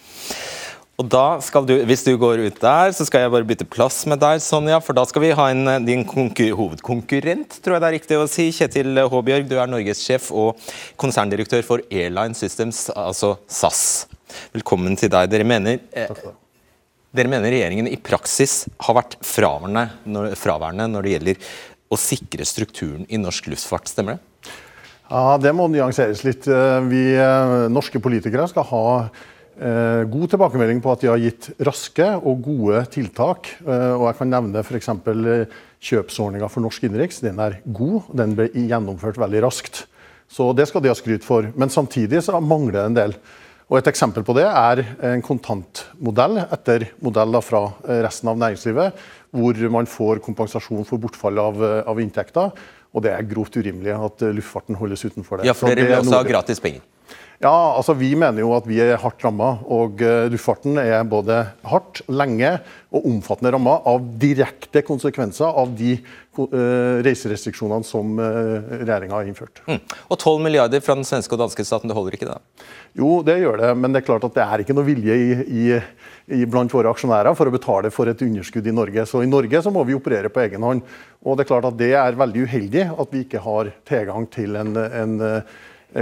Og 1.00 1.06
da 1.08 1.40
skal 1.40 1.64
du, 1.64 1.72
Hvis 1.88 2.04
du 2.04 2.12
går 2.20 2.42
ut 2.44 2.58
der, 2.60 2.92
så 2.92 3.06
skal 3.08 3.24
jeg 3.24 3.32
bare 3.32 3.46
bytte 3.48 3.64
plass 3.68 4.02
med 4.10 4.20
deg, 4.20 4.42
Sonja. 4.44 4.82
For 4.84 4.96
da 4.96 5.06
skal 5.08 5.24
vi 5.24 5.32
ha 5.36 5.46
en, 5.48 5.62
eh, 5.68 5.80
din 5.80 6.04
hovedkonkurrent, 6.04 7.56
tror 7.64 7.76
jeg 7.76 7.80
det 7.80 7.88
er 7.88 7.96
riktig 7.96 8.18
å 8.20 8.28
si. 8.28 8.50
Kjetil 8.52 9.00
Håbjørg, 9.08 9.48
du 9.48 9.56
er 9.56 9.70
norgessjef 9.70 10.28
og 10.30 10.60
konserndirektør 11.00 11.64
for 11.64 11.80
Airline 11.90 12.36
Systems, 12.36 12.90
altså 12.92 13.38
SAS. 13.48 14.06
Velkommen 14.52 14.98
til 14.98 15.08
deg. 15.08 15.30
Dere 15.30 15.44
mener, 15.44 15.80
eh, 15.92 16.08
dere 17.16 17.28
mener 17.28 17.50
regjeringen 17.50 17.88
i 17.88 17.96
praksis 17.96 18.68
har 18.78 18.94
vært 18.94 19.16
fraværende 19.24 19.90
når, 20.04 20.36
fraværende 20.36 20.90
når 20.90 21.02
det 21.02 21.14
gjelder 21.16 21.36
å 21.90 21.96
sikre 21.96 22.44
strukturen 22.44 23.06
i 23.08 23.16
norsk 23.16 23.48
luftfart, 23.48 23.88
stemmer 23.88 24.18
det? 24.18 24.52
Ja, 25.10 25.38
Det 25.38 25.52
må 25.54 25.66
nyanseres 25.66 26.22
litt. 26.24 26.46
Eh, 26.46 26.80
vi 26.92 27.16
eh, 27.16 27.68
norske 27.72 27.98
politikere 27.98 28.46
skal 28.48 28.68
ha 28.68 29.10
god 29.58 30.30
tilbakemelding 30.32 30.78
på 30.80 30.92
at 30.92 31.02
de 31.02 31.10
har 31.10 31.20
gitt 31.20 31.50
raske 31.66 32.06
og 32.16 32.40
gode 32.44 32.84
tiltak. 32.94 33.50
Eh, 33.64 33.92
og 33.96 34.06
Jeg 34.08 34.18
kan 34.20 34.32
nevne 34.32 34.62
f.eks. 34.62 34.88
kjøpsordninga 35.80 36.48
for 36.48 36.64
norsk 36.64 36.86
innenriks. 36.86 37.20
Den 37.24 37.40
er 37.42 37.60
god. 37.66 38.08
Den 38.16 38.36
ble 38.38 38.48
gjennomført 38.54 39.20
veldig 39.20 39.44
raskt. 39.44 39.84
Så 40.30 40.52
det 40.54 40.68
skal 40.70 40.84
de 40.84 40.92
ha 40.92 40.96
skryt 40.96 41.26
for. 41.26 41.50
Men 41.58 41.72
samtidig 41.72 42.22
så 42.22 42.40
mangler 42.40 42.78
det 42.78 42.84
en 42.86 42.98
del. 43.00 43.16
Og 43.70 43.78
Et 43.78 43.86
eksempel 43.86 44.24
på 44.26 44.34
det 44.34 44.48
er 44.48 44.82
en 45.12 45.22
kontantmodell 45.22 46.40
etter 46.42 46.88
modell 46.98 47.38
fra 47.46 47.68
eh, 47.86 48.00
resten 48.02 48.32
av 48.32 48.38
næringslivet, 48.40 49.02
hvor 49.30 49.60
man 49.70 49.86
får 49.86 50.22
kompensasjon 50.24 50.86
for 50.88 50.98
bortfall 50.98 51.38
av, 51.38 51.62
eh, 51.62 51.82
av 51.86 52.00
inntekter. 52.02 52.50
Og 52.90 53.04
det 53.04 53.12
er 53.14 53.28
grovt 53.30 53.54
urimelig 53.54 53.94
at 53.94 54.24
eh, 54.26 54.34
luftfarten 54.34 54.78
holdes 54.80 55.04
utenfor 55.06 55.38
det. 55.38 55.46
Ja, 55.46 55.54
for 55.54 55.70
dere 55.70 55.86
vil 55.86 56.00
også 56.00 56.18
ha 56.18 56.26
gratis 56.26 56.62
penger? 56.62 56.82
Ja, 57.40 57.72
altså 57.72 57.94
Vi 57.96 58.10
mener 58.20 58.42
jo 58.42 58.50
at 58.52 58.66
vi 58.68 58.76
er 58.84 58.98
hardt 59.00 59.22
ramma. 59.24 59.54
Og 59.72 60.02
luftfarten 60.28 60.76
er 60.82 61.06
både 61.08 61.38
hardt, 61.64 62.02
lenge 62.12 62.58
og 62.92 63.06
omfattende 63.08 63.54
ramma 63.54 63.78
av 63.88 64.04
direkte 64.20 64.82
konsekvenser 64.84 65.48
av 65.48 65.72
de 65.78 65.94
reiserestriksjonene 66.36 67.86
som 67.86 68.20
regjeringa 68.20 69.16
har 69.16 69.28
innført. 69.28 69.62
Mm. 69.66 69.80
Og 69.80 70.18
12 70.18 70.44
milliarder 70.44 70.84
fra 70.84 70.98
den 70.98 71.08
svenske 71.08 71.32
og 71.36 71.40
danske 71.42 71.64
staten, 71.64 71.88
det 71.88 71.96
holder 71.96 72.18
ikke 72.18 72.28
det? 72.28 72.36
Jo, 73.00 73.10
det 73.24 73.38
gjør 73.40 73.60
det, 73.62 73.72
men 73.78 73.92
det 73.92 74.02
er 74.02 74.08
klart 74.10 74.28
at 74.28 74.36
det 74.36 74.44
er 74.44 74.62
ikke 74.62 74.76
noe 74.76 74.88
vilje 74.88 75.16
i, 75.16 75.32
i, 75.64 75.80
i 76.40 76.44
blant 76.50 76.72
våre 76.76 76.92
aksjonærer 76.92 77.36
for 77.38 77.48
å 77.48 77.56
betale 77.56 77.92
for 77.94 78.10
et 78.10 78.24
underskudd 78.26 78.68
i 78.68 78.76
Norge. 78.76 79.06
Så 79.08 79.24
i 79.24 79.30
Norge 79.30 79.64
så 79.64 79.72
må 79.72 79.84
vi 79.88 79.96
operere 79.96 80.32
på 80.32 80.44
egen 80.44 80.66
hånd. 80.66 80.84
Og 81.24 81.36
det 81.36 81.46
er 81.46 81.52
klart 81.54 81.72
at 81.72 81.80
det 81.80 81.92
er 81.96 82.20
veldig 82.20 82.46
uheldig 82.46 82.86
at 83.00 83.16
vi 83.16 83.24
ikke 83.24 83.44
har 83.48 83.72
tilgang 83.88 84.28
til 84.32 84.60
en, 84.60 84.76
en, 84.76 85.18
en 85.24 85.36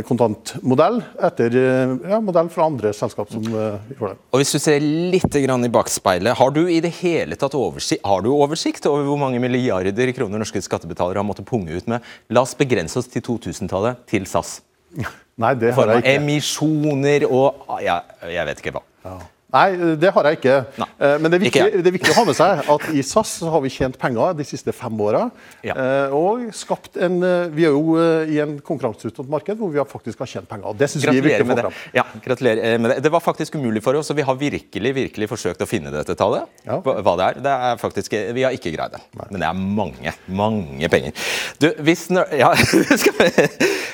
kontantmodell 0.08 1.00
etter 1.28 1.54
ja, 1.56 2.18
modell 2.24 2.50
fra 2.52 2.66
andre 2.68 2.92
selskap 2.96 3.30
som 3.32 3.44
uh, 3.52 3.78
gjør 3.94 4.12
det. 4.12 4.16
Og 4.32 4.42
Hvis 4.42 4.52
du 4.54 4.58
ser 4.62 4.84
litt 4.84 5.38
i 5.38 5.72
bakspeilet, 5.72 6.36
har 6.38 6.52
du 6.54 6.62
i 6.68 6.80
det 6.84 6.92
hele 7.00 7.38
tatt 7.40 7.56
oversikt, 7.58 8.04
har 8.04 8.24
du 8.24 8.30
oversikt 8.34 8.86
over 8.90 9.06
hvor 9.08 9.20
mange 9.20 9.40
milliarder 9.42 10.12
kroner 10.16 10.42
norske 10.42 10.62
skattebetalere 10.64 11.22
har 11.22 11.26
måttet 11.26 11.48
punge 11.48 11.72
ut 11.72 11.88
med? 11.90 12.04
La 12.30 12.44
oss 12.44 12.56
begrense 12.58 12.98
oss 13.00 13.08
til 13.08 13.24
2000-tallet, 13.24 14.04
til 14.10 14.28
SAS. 14.28 14.58
Nei, 15.42 15.54
det 15.58 15.72
har 15.76 15.92
jeg 15.92 16.02
ikke. 16.02 16.14
Emisjoner 16.18 17.26
og 17.30 17.82
ja, 17.84 18.00
Jeg 18.26 18.48
vet 18.48 18.62
ikke 18.62 18.78
hva. 18.78 18.86
Ja. 19.06 19.18
Nei, 19.48 19.96
det 19.96 20.10
har 20.12 20.26
jeg 20.28 20.36
ikke. 20.42 20.54
Nei. 20.76 20.86
Eh, 21.00 21.14
men 21.22 21.32
det 21.32 21.38
er, 21.38 21.42
viktig, 21.46 21.60
det 21.80 21.88
er, 21.88 21.94
viktig, 21.94 22.10
å 22.12 22.16
ha 22.18 22.24
med 22.28 22.36
seg 22.36 22.66
at 22.74 22.82
i 22.92 23.04
SAS 23.06 23.30
har 23.48 23.62
vi 23.64 23.70
tjent 23.72 23.96
penger 23.96 24.34
de 24.36 24.44
siste 24.44 24.74
fem 24.76 24.98
åra. 25.00 25.22
Ja. 25.64 25.72
Eh, 25.72 26.16
og 26.16 26.50
skapt 26.56 26.98
en 27.00 27.16
eh, 27.24 27.46
Vi 27.56 27.64
er 27.64 27.72
jo 27.72 27.96
i 28.28 28.36
en 28.42 28.58
konkurranseutsatt 28.64 29.30
marked 29.32 29.56
hvor 29.56 29.72
vi 29.72 29.80
faktisk 29.88 30.20
har 30.20 30.28
tjent 30.28 30.50
penger. 30.50 30.76
Det 30.76 30.90
syns 30.92 31.06
vi 31.08 31.14
er 31.14 31.24
viktig 31.24 31.46
å 31.46 31.48
få 31.48 31.56
fram. 31.62 31.78
Ja, 31.96 32.04
gratulerer 32.26 32.82
med 32.82 32.92
det. 32.92 32.98
Det 33.06 33.12
var 33.14 33.24
faktisk 33.24 33.56
umulig 33.56 33.80
for 33.86 33.96
oss, 33.96 34.10
og 34.12 34.18
vi 34.18 34.26
har 34.28 34.36
virkelig 34.36 34.92
virkelig 34.98 35.30
forsøkt 35.32 35.64
å 35.64 35.70
finne 35.70 35.94
dette 35.96 36.18
tallet. 36.18 36.44
Ja. 36.68 36.76
Hva 36.84 37.16
det 37.16 37.30
er. 37.30 37.40
Det 37.48 37.56
er 37.70 37.80
faktisk, 37.80 38.18
Vi 38.36 38.44
har 38.44 38.52
ikke 38.52 38.74
greid 38.74 38.98
det. 38.98 39.02
Nei. 39.16 39.30
Men 39.30 39.40
det 39.40 39.48
er 39.48 39.64
mange, 39.80 40.14
mange 40.42 40.92
penger. 40.92 41.32
Du, 41.56 41.70
hvis, 41.88 42.04
ja, 42.42 42.52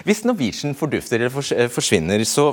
hvis 0.03 0.25
Norwegian 0.27 0.75
fordufter 0.75 1.23
eller 1.23 1.69
forsvinner, 1.71 2.27
så 2.27 2.51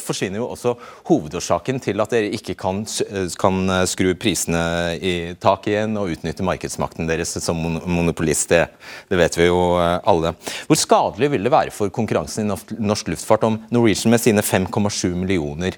forsvinner 0.00 0.40
jo 0.40 0.48
også 0.56 0.78
hovedårsaken 1.12 1.84
til 1.84 2.00
at 2.00 2.16
dere 2.16 2.32
ikke 2.32 2.37
kan, 2.56 2.80
eh, 3.10 3.28
kan, 3.38 3.70
eh, 3.70 3.84
skru 3.86 4.14
prisene 4.14 4.98
i 5.00 5.34
tak 5.40 5.66
igjen 5.66 5.96
og 5.98 6.10
utnytte 6.14 6.46
markedsmakten 6.46 7.08
deres 7.08 7.36
som 7.42 7.56
monopolist. 7.58 8.48
Det, 8.48 8.66
det, 9.10 9.18
vet 9.18 9.38
vi 9.38 9.48
jo 9.48 9.78
eh, 9.78 10.00
alle. 10.04 10.34
Hvor 10.66 10.78
skadelig 10.78 11.30
vil 11.30 11.44
det 11.44 11.52
være 11.52 11.74
for 11.74 11.90
konkurransen 11.90 12.46
i 12.46 12.58
norsk 12.80 13.08
luftfart 13.08 13.44
om 13.44 13.60
Norwegian 13.70 14.12
med 14.14 14.22
sine 14.22 14.42
5,7 14.42 15.14
millioner 15.14 15.76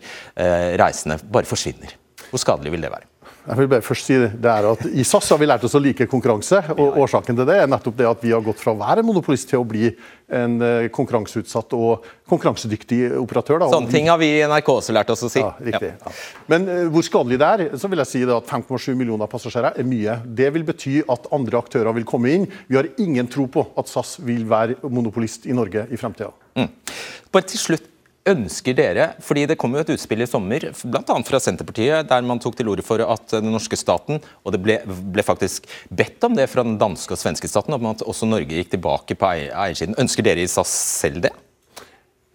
reisende 0.81 1.19
bare 1.31 1.49
forsvinner? 1.49 1.97
Hvor 2.31 2.43
skadelig 2.43 2.73
vil 2.73 2.87
det 2.87 2.93
være? 2.93 3.10
Jeg 3.41 3.57
vil 3.57 3.69
bare 3.73 3.85
først 3.85 4.09
si 4.09 4.17
det 4.21 4.51
er 4.53 4.67
at 4.69 4.83
I 4.87 5.05
SAS 5.07 5.31
har 5.33 5.39
vi 5.41 5.49
lært 5.49 5.65
oss 5.65 5.75
å 5.77 5.81
like 5.83 6.07
konkurranse. 6.11 6.61
og 6.77 6.99
Årsaken 7.05 7.39
til 7.39 7.49
det 7.49 7.57
er 7.63 7.71
nettopp 7.71 7.97
det 7.97 8.09
at 8.09 8.25
vi 8.25 8.35
har 8.35 8.45
gått 8.45 8.61
fra 8.61 8.75
å 8.75 8.81
være 8.81 9.05
monopolist 9.07 9.49
til 9.51 9.63
å 9.63 9.67
bli 9.67 9.89
en 10.31 10.61
eh, 10.63 10.89
konkurranseutsatt 10.95 11.73
og 11.75 12.05
konkurransedyktig 12.31 13.01
operatør. 13.19 13.63
Da. 13.65 13.71
Sånne 13.73 13.91
ting 13.91 14.11
har 14.13 14.21
vi 14.21 14.29
i 14.37 14.45
NRK 14.47 14.71
også 14.77 14.95
lært 14.95 15.11
oss 15.15 15.25
å 15.27 15.31
si. 15.33 15.43
Ja, 15.43 15.55
riktig. 15.57 15.93
Ja. 15.97 16.15
Men 16.53 16.69
uh, 16.69 16.85
hvor 16.93 17.07
skadelig 17.07 17.41
det 17.41 17.49
er, 17.49 17.65
så 17.81 17.91
vil 17.91 18.03
jeg 18.05 18.13
si 18.13 18.23
at 18.37 18.53
5,7 18.53 18.93
millioner 18.95 19.31
passasjerer 19.31 19.81
er 19.81 19.89
mye. 19.89 20.21
Det 20.25 20.53
vil 20.55 20.67
bety 20.69 21.01
at 21.11 21.31
andre 21.35 21.59
aktører 21.59 21.97
vil 21.97 22.07
komme 22.09 22.35
inn. 22.37 22.47
Vi 22.71 22.79
har 22.79 22.91
ingen 23.03 23.31
tro 23.31 23.49
på 23.51 23.67
at 23.81 23.91
SAS 23.91 24.19
vil 24.23 24.47
være 24.51 24.79
monopolist 24.87 25.49
i 25.51 25.57
Norge 25.57 25.89
i 25.91 25.99
fremtida. 25.99 26.31
Mm. 26.61 26.71
Bare 27.35 27.47
til 27.51 27.63
slutt, 27.63 27.90
Ønsker 28.29 28.77
dere, 28.77 29.07
fordi 29.25 29.47
Det 29.49 29.57
kom 29.57 29.73
jo 29.73 29.81
et 29.81 29.93
utspill 29.95 30.21
i 30.21 30.29
sommer 30.29 30.67
blant 30.85 31.09
annet 31.09 31.29
fra 31.29 31.41
Senterpartiet, 31.41 32.09
der 32.09 32.27
man 32.27 32.39
tok 32.39 32.57
til 32.57 32.69
orde 32.69 32.85
for 32.85 33.01
at 33.01 33.33
den 33.33 33.49
norske 33.51 33.79
staten, 33.81 34.21
og 34.45 34.53
det 34.53 34.61
ble, 34.61 34.77
ble, 34.85 35.25
faktisk 35.25 35.65
bedt 35.89 36.23
om 36.29 36.37
det 36.37 36.51
fra 36.53 36.63
den 36.67 36.77
danske 36.79 37.17
og 37.17 37.21
svenske 37.21 37.49
staten, 37.49 37.73
om 37.73 37.87
at 37.87 38.05
også 38.05 38.29
Norge 38.29 38.61
gikk 38.61 38.75
tilbake 38.77 39.17
på 39.17 39.31
eiersiden. 39.33 39.97
Ønsker 39.97 40.27
dere 40.27 40.45
i 40.45 40.51
SAS 40.53 40.69
selv 41.01 41.25
det? 41.25 41.33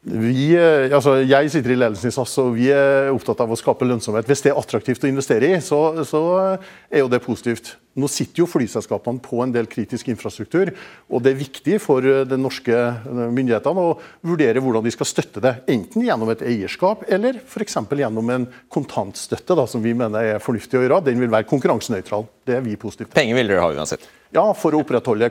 Vi, 0.05 0.51
eh, 0.53 0.91
altså 0.93 1.15
jeg 1.25 1.49
sitter 1.49 1.73
i 1.73 1.79
ledelsen 1.79 2.11
i 2.11 2.13
SAS 2.13 2.35
og 2.43 2.51
vi 2.53 2.67
er 2.69 3.09
opptatt 3.09 3.39
av 3.41 3.49
å 3.49 3.57
skape 3.57 3.87
lønnsomhet. 3.89 4.27
Hvis 4.29 4.43
det 4.45 4.51
er 4.51 4.59
attraktivt 4.59 5.01
å 5.01 5.09
investere 5.09 5.49
i, 5.49 5.61
så, 5.65 5.79
så 6.05 6.21
er 6.45 7.01
jo 7.01 7.09
det 7.09 7.23
positivt. 7.25 7.73
Nå 7.97 8.09
sitter 8.11 8.43
jo 8.43 8.47
flyselskapene 8.49 9.23
på 9.23 9.39
en 9.41 9.53
del 9.55 9.69
kritisk 9.71 10.11
infrastruktur, 10.11 10.73
og 11.07 11.23
det 11.23 11.31
er 11.31 11.39
viktig 11.39 11.79
for 11.81 12.05
eh, 12.05 12.21
de 12.27 12.37
norske 12.37 12.75
eh, 12.75 13.21
myndighetene 13.33 13.85
å 13.87 13.95
vurdere 14.27 14.61
hvordan 14.61 14.85
de 14.85 14.93
skal 14.93 15.09
støtte 15.09 15.41
det. 15.41 15.55
Enten 15.73 16.05
gjennom 16.05 16.29
et 16.35 16.43
eierskap 16.45 17.07
eller 17.09 17.39
f.eks. 17.41 17.79
gjennom 17.89 18.29
en 18.35 18.45
kontantstøtte, 18.69 19.57
da, 19.57 19.65
som 19.65 19.81
vi 19.81 19.95
mener 19.97 20.35
er 20.35 20.43
fornuftig 20.43 20.77
å 20.77 20.83
gjøre. 20.85 21.01
Den 21.07 21.23
vil 21.23 21.33
være 21.33 21.49
konkurransenøytral. 21.49 22.27
Det 22.45 22.59
er 22.59 22.61
vi 22.67 22.77
positive 22.77 23.09
til. 23.09 23.17
Penger 23.17 23.39
vil 23.39 23.55
dere 23.55 23.65
ha 23.65 23.73
uansett? 23.73 24.05
Ja, 24.35 24.45
for 24.57 24.75
å 24.75 24.83
opprettholde 24.83 25.29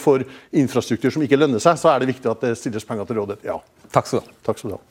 for 0.00 0.24
infrastruktur 0.56 1.12
som 1.12 1.24
ikke 1.26 1.38
lønner 1.38 1.62
seg, 1.62 1.78
så 1.80 1.92
er 1.92 2.02
det 2.02 2.14
viktig 2.14 2.30
at 2.32 2.44
det 2.46 2.54
stilles 2.56 2.86
penger 2.88 3.08
til 3.08 3.20
rådighet. 3.20 3.44
Ja. 3.46 3.58
Takk 3.92 4.08
skal 4.08 4.22
du 4.22 4.30
ha. 4.30 4.38
Takk 4.48 4.62
skal 4.62 4.72
du 4.72 4.78
ha. 4.78 4.84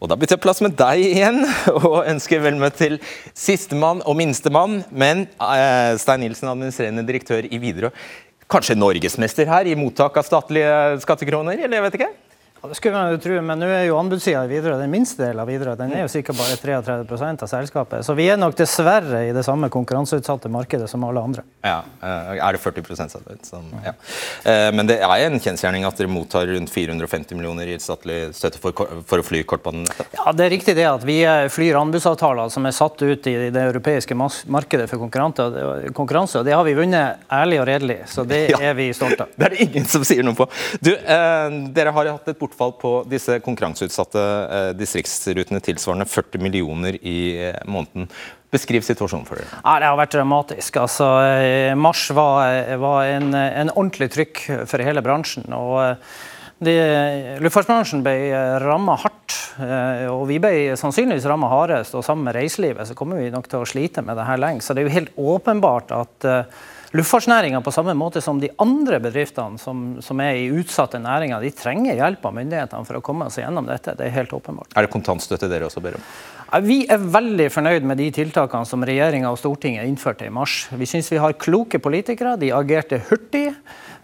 Og 0.00 0.08
da 0.08 0.16
bytter 0.16 0.38
jeg 0.38 0.42
plass 0.42 0.62
med 0.64 0.74
deg 0.80 1.02
igjen, 1.04 1.42
og 1.76 2.00
ønsker 2.08 2.42
vel 2.42 2.56
møtt 2.60 2.78
til 2.80 2.96
sistemann 3.36 4.00
og 4.08 4.16
minstemann. 4.18 4.80
Men 4.90 5.26
eh, 5.28 5.92
Stein 6.00 6.24
Nilsen, 6.24 6.50
administrerende 6.50 7.04
direktør 7.06 7.46
i 7.46 7.60
Widerøe. 7.60 7.92
Kanskje 8.50 8.74
norgesmester 8.74 9.46
her 9.46 9.68
i 9.70 9.76
mottak 9.78 10.16
av 10.18 10.26
statlige 10.26 10.72
skattekroner, 11.04 11.60
eller 11.60 11.78
jeg 11.78 11.86
vet 11.86 11.98
ikke? 12.00 12.10
Ja, 12.62 12.68
det 12.68 12.74
skulle 12.76 12.92
man 12.92 13.14
jo 13.14 13.18
tro, 13.24 13.36
men 13.40 13.62
nå 13.62 13.68
er 13.72 13.86
jo 13.88 13.96
anbudssida 13.96 14.42
i 14.44 14.48
Widerøe 14.50 14.76
den 14.82 14.90
minste 14.92 15.22
delen 15.22 15.40
av 15.40 15.48
Widerøe. 15.48 15.78
Den 15.80 15.94
er 15.96 16.02
jo 16.02 16.10
sikkert 16.12 16.36
bare 16.36 16.58
33% 16.60 17.44
av 17.46 17.48
selskapet. 17.48 18.04
Så 18.04 18.12
vi 18.18 18.26
er 18.28 18.36
nok 18.36 18.58
dessverre 18.58 19.22
i 19.30 19.30
det 19.32 19.46
samme 19.46 19.70
konkurranseutsatte 19.72 20.50
markedet 20.52 20.90
som 20.92 21.06
alle 21.08 21.22
andre. 21.24 21.44
Ja, 21.64 21.78
eh, 22.02 22.36
Er 22.36 22.52
det 22.52 22.60
40 22.60 23.16
av 23.16 23.22
det? 23.24 23.38
Ja. 23.84 23.94
Eh, 24.44 24.72
men 24.76 24.86
det 24.86 24.98
er 25.00 25.24
en 25.24 25.40
kjensgjerning 25.40 25.86
at 25.88 25.96
dere 25.96 26.12
mottar 26.12 26.46
rundt 26.52 26.68
450 26.68 27.34
millioner 27.38 27.66
i 27.66 27.78
statlig 27.80 28.34
støtte 28.36 28.60
for, 28.60 28.76
for 29.08 29.22
å 29.22 29.24
fly 29.24 29.40
kortbanenettet? 29.42 30.12
Ja, 30.20 30.28
det 30.36 30.44
er 30.44 30.52
riktig 30.52 30.76
det 30.76 30.84
at 30.90 31.08
vi 31.08 31.22
eh, 31.24 31.48
flyr 31.48 31.80
anbudsavtaler 31.80 32.52
som 32.52 32.68
er 32.68 32.76
satt 32.76 33.00
ut 33.00 33.26
i 33.26 33.34
det 33.48 33.64
europeiske 33.70 34.12
markedet 34.20 34.90
for 34.90 35.00
konkurranse. 35.00 36.42
Og 36.42 36.44
det 36.44 36.52
har 36.52 36.68
vi 36.68 36.76
vunnet 36.76 37.24
ærlig 37.32 37.62
og 37.64 37.68
redelig, 37.72 37.98
så 38.12 38.28
det 38.28 38.50
ja. 38.52 38.60
er 38.60 38.76
vi 38.76 38.92
stolte 38.92 39.24
av. 39.24 39.32
Det 39.40 39.46
er 39.46 39.54
det 39.56 39.64
ingen 39.64 39.86
som 39.88 40.02
sier 40.04 40.20
noe 40.26 40.36
på. 40.36 40.44
Du, 40.84 40.90
eh, 40.92 41.58
dere 41.72 41.96
har 41.96 42.12
hatt 42.12 42.28
et 42.28 42.36
bort 42.36 42.49
bortfall 42.50 42.72
på 42.80 42.92
disse 43.08 43.38
konkurranseutsatte 43.44 44.20
eh, 44.20 44.70
distriktsrutene 44.78 45.60
tilsvarende 45.60 46.06
40 46.08 46.42
millioner 46.42 46.98
i 47.02 47.48
eh, 47.48 47.56
måneden. 47.66 48.08
Beskriv 48.50 48.82
situasjonen 48.82 49.26
for 49.26 49.38
dere. 49.38 49.60
Ja, 49.62 49.78
det 49.78 49.88
har 49.88 49.98
vært 49.98 50.16
dramatisk. 50.16 50.76
Altså, 50.82 51.06
eh, 51.30 51.74
mars 51.78 52.08
var, 52.10 52.74
var 52.82 53.06
en, 53.06 53.32
en, 53.34 53.72
ordentlig 53.76 54.10
trykk 54.10 54.44
for 54.66 54.82
hele 54.82 55.02
bransjen. 55.02 55.46
og 55.54 55.96
luftfartsbransjen 56.60 58.02
ble 58.04 58.34
ramma 58.60 58.98
hardt, 59.00 59.36
og 60.12 60.26
vi 60.28 60.36
ble 60.42 60.74
sannsynligvis 60.76 61.24
ramma 61.30 61.48
hardest. 61.48 61.94
Og 61.96 62.04
sammen 62.04 62.26
med 62.26 62.36
reiselivet 62.36 62.90
så 62.90 62.96
kommer 62.98 63.16
vi 63.16 63.30
nok 63.32 63.48
til 63.48 63.62
å 63.62 63.68
slite 63.68 64.04
med 64.04 64.18
det 64.18 64.26
her 64.28 64.42
lenge. 64.42 64.60
Så 64.60 64.76
det 64.76 64.82
er 64.82 64.90
jo 64.90 64.98
helt 64.98 65.16
åpenbart 65.16 65.94
at 65.96 66.28
Luftfartsnæringa 66.90 67.60
på 67.62 67.70
samme 67.70 67.92
måte 67.94 68.18
som 68.18 68.40
de 68.42 68.48
andre 68.58 68.98
bedriftene 68.98 69.60
som, 69.62 69.82
som 70.02 70.20
er 70.24 70.40
i 70.40 70.48
utsatte 70.50 70.98
næringer, 70.98 71.38
de 71.38 71.52
trenger 71.54 71.94
hjelp 71.94 72.24
av 72.26 72.34
myndighetene 72.34 72.88
for 72.88 72.98
å 72.98 73.02
komme 73.06 73.28
seg 73.30 73.44
gjennom 73.44 73.68
dette. 73.68 73.94
Det 73.94 74.08
er 74.08 74.16
helt 74.16 74.34
åpenbart. 74.34 74.74
Er 74.74 74.88
det 74.88 74.90
kontantstøtte 74.90 75.46
dere 75.52 75.68
også 75.68 75.82
ber 75.84 76.00
om? 76.00 76.08
Vi 76.66 76.80
er 76.90 76.98
veldig 76.98 77.46
fornøyd 77.54 77.86
med 77.86 78.02
de 78.02 78.08
tiltakene 78.16 78.66
som 78.66 78.82
regjeringa 78.82 79.30
og 79.30 79.38
Stortinget 79.38 79.86
innførte 79.86 80.26
i 80.26 80.34
mars. 80.34 80.64
Vi 80.74 80.88
syns 80.90 81.12
vi 81.14 81.22
har 81.22 81.38
kloke 81.38 81.78
politikere. 81.78 82.34
De 82.40 82.50
agerte 82.58 82.98
hurtig. 83.06 83.52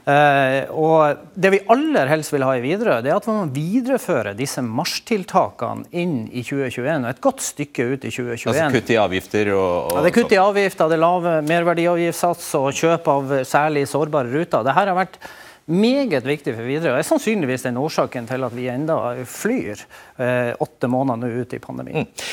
Uh, 0.06 0.68
og 0.70 1.24
Det 1.34 1.50
vi 1.50 1.58
aller 1.72 2.06
helst 2.06 2.30
vil 2.30 2.44
ha 2.46 2.52
i 2.54 2.60
Widerøe, 2.62 3.00
er 3.02 3.16
at 3.16 3.24
man 3.26 3.50
viderefører 3.50 4.36
disse 4.38 4.62
marsjtiltakene 4.62 5.88
inn 5.90 6.28
i 6.30 6.44
2021 6.46 6.92
og 7.00 7.08
et 7.10 7.22
godt 7.24 7.42
stykke 7.42 7.88
ut 7.90 8.06
i 8.06 8.12
2021. 8.14 8.52
Altså 8.52 8.68
Kutt 8.76 8.92
i 8.94 9.00
avgifter 9.02 9.50
og, 9.56 9.72
og 9.90 9.98
ja, 9.98 10.04
Det 10.04 10.12
er 10.12 10.16
kutt 10.20 10.36
i 10.36 10.40
avgifter, 10.44 10.92
det 10.92 10.98
er 10.98 11.02
lave 11.02 11.34
merverdiavgiftssats 11.50 12.52
og 12.60 12.70
kjøp 12.78 13.10
av 13.16 13.34
særlig 13.50 13.82
sårbare 13.90 14.30
ruter. 14.30 14.62
Dette 14.62 14.78
har 14.78 14.94
vært 14.94 15.18
meget 15.66 16.22
viktig 16.22 16.54
for 16.54 16.62
Widerøe. 16.62 16.94
Det 16.94 17.02
er 17.02 17.08
sannsynligvis 17.10 17.66
den 17.66 17.82
årsaken 17.82 18.30
til 18.30 18.46
at 18.46 18.54
vi 18.54 18.68
enda 18.70 19.00
flyr 19.26 19.82
eh, 20.22 20.52
åtte 20.54 20.90
måneder 20.90 21.26
nå 21.26 21.42
ut 21.42 21.56
i 21.56 21.62
pandemien. 21.62 22.06
Mm. 22.06 22.28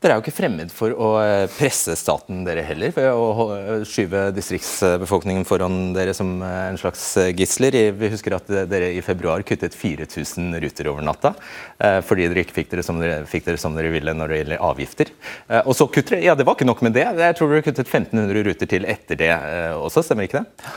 Dere 0.00 0.14
er 0.14 0.16
jo 0.16 0.22
ikke 0.24 0.32
fremmed 0.32 0.70
for 0.72 0.94
å 0.96 1.08
eh, 1.20 1.42
presse 1.52 1.92
staten 2.00 2.38
dere 2.46 2.62
heller, 2.64 2.88
ved 2.96 3.10
å 3.12 3.82
skyve 3.84 4.30
distriktsbefolkningen 4.32 5.44
foran 5.44 5.90
dere 5.92 6.14
som 6.16 6.38
eh, 6.40 6.70
en 6.70 6.80
slags 6.80 7.02
eh, 7.20 7.34
gisler. 7.36 7.76
Vi 8.00 8.08
husker 8.14 8.38
at 8.38 8.48
dere 8.48 8.88
i 8.96 9.02
februar 9.04 9.44
kuttet 9.44 9.76
4000 9.76 10.56
ruter 10.64 10.88
over 10.88 11.04
natta 11.04 11.34
fordi 11.80 12.26
dere 12.28 12.42
ikke 12.44 12.56
fikk 12.56 12.72
dere, 12.72 12.84
som 12.84 12.98
dere, 13.00 13.20
fikk 13.28 13.44
dere 13.46 13.60
som 13.60 13.76
dere 13.76 13.92
ville 13.92 14.12
når 14.16 14.32
det 14.32 14.38
gjelder 14.40 14.64
avgifter. 14.64 15.12
Og 15.62 15.72
så 15.76 15.86
kutter 15.88 16.16
dere, 16.16 16.26
ja 16.28 16.34
det 16.36 16.44
var 16.48 16.56
ikke 16.56 16.68
nok 16.68 16.82
med 16.84 16.96
det, 16.96 17.06
jeg 17.20 17.36
tror 17.38 17.52
dere 17.52 17.64
kuttet 17.64 17.88
1500 17.88 18.44
ruter 18.48 18.70
til 18.70 18.88
etter 18.88 19.20
det 19.20 19.30
også, 19.76 20.04
stemmer 20.04 20.28
ikke 20.28 20.42
det? 20.42 20.68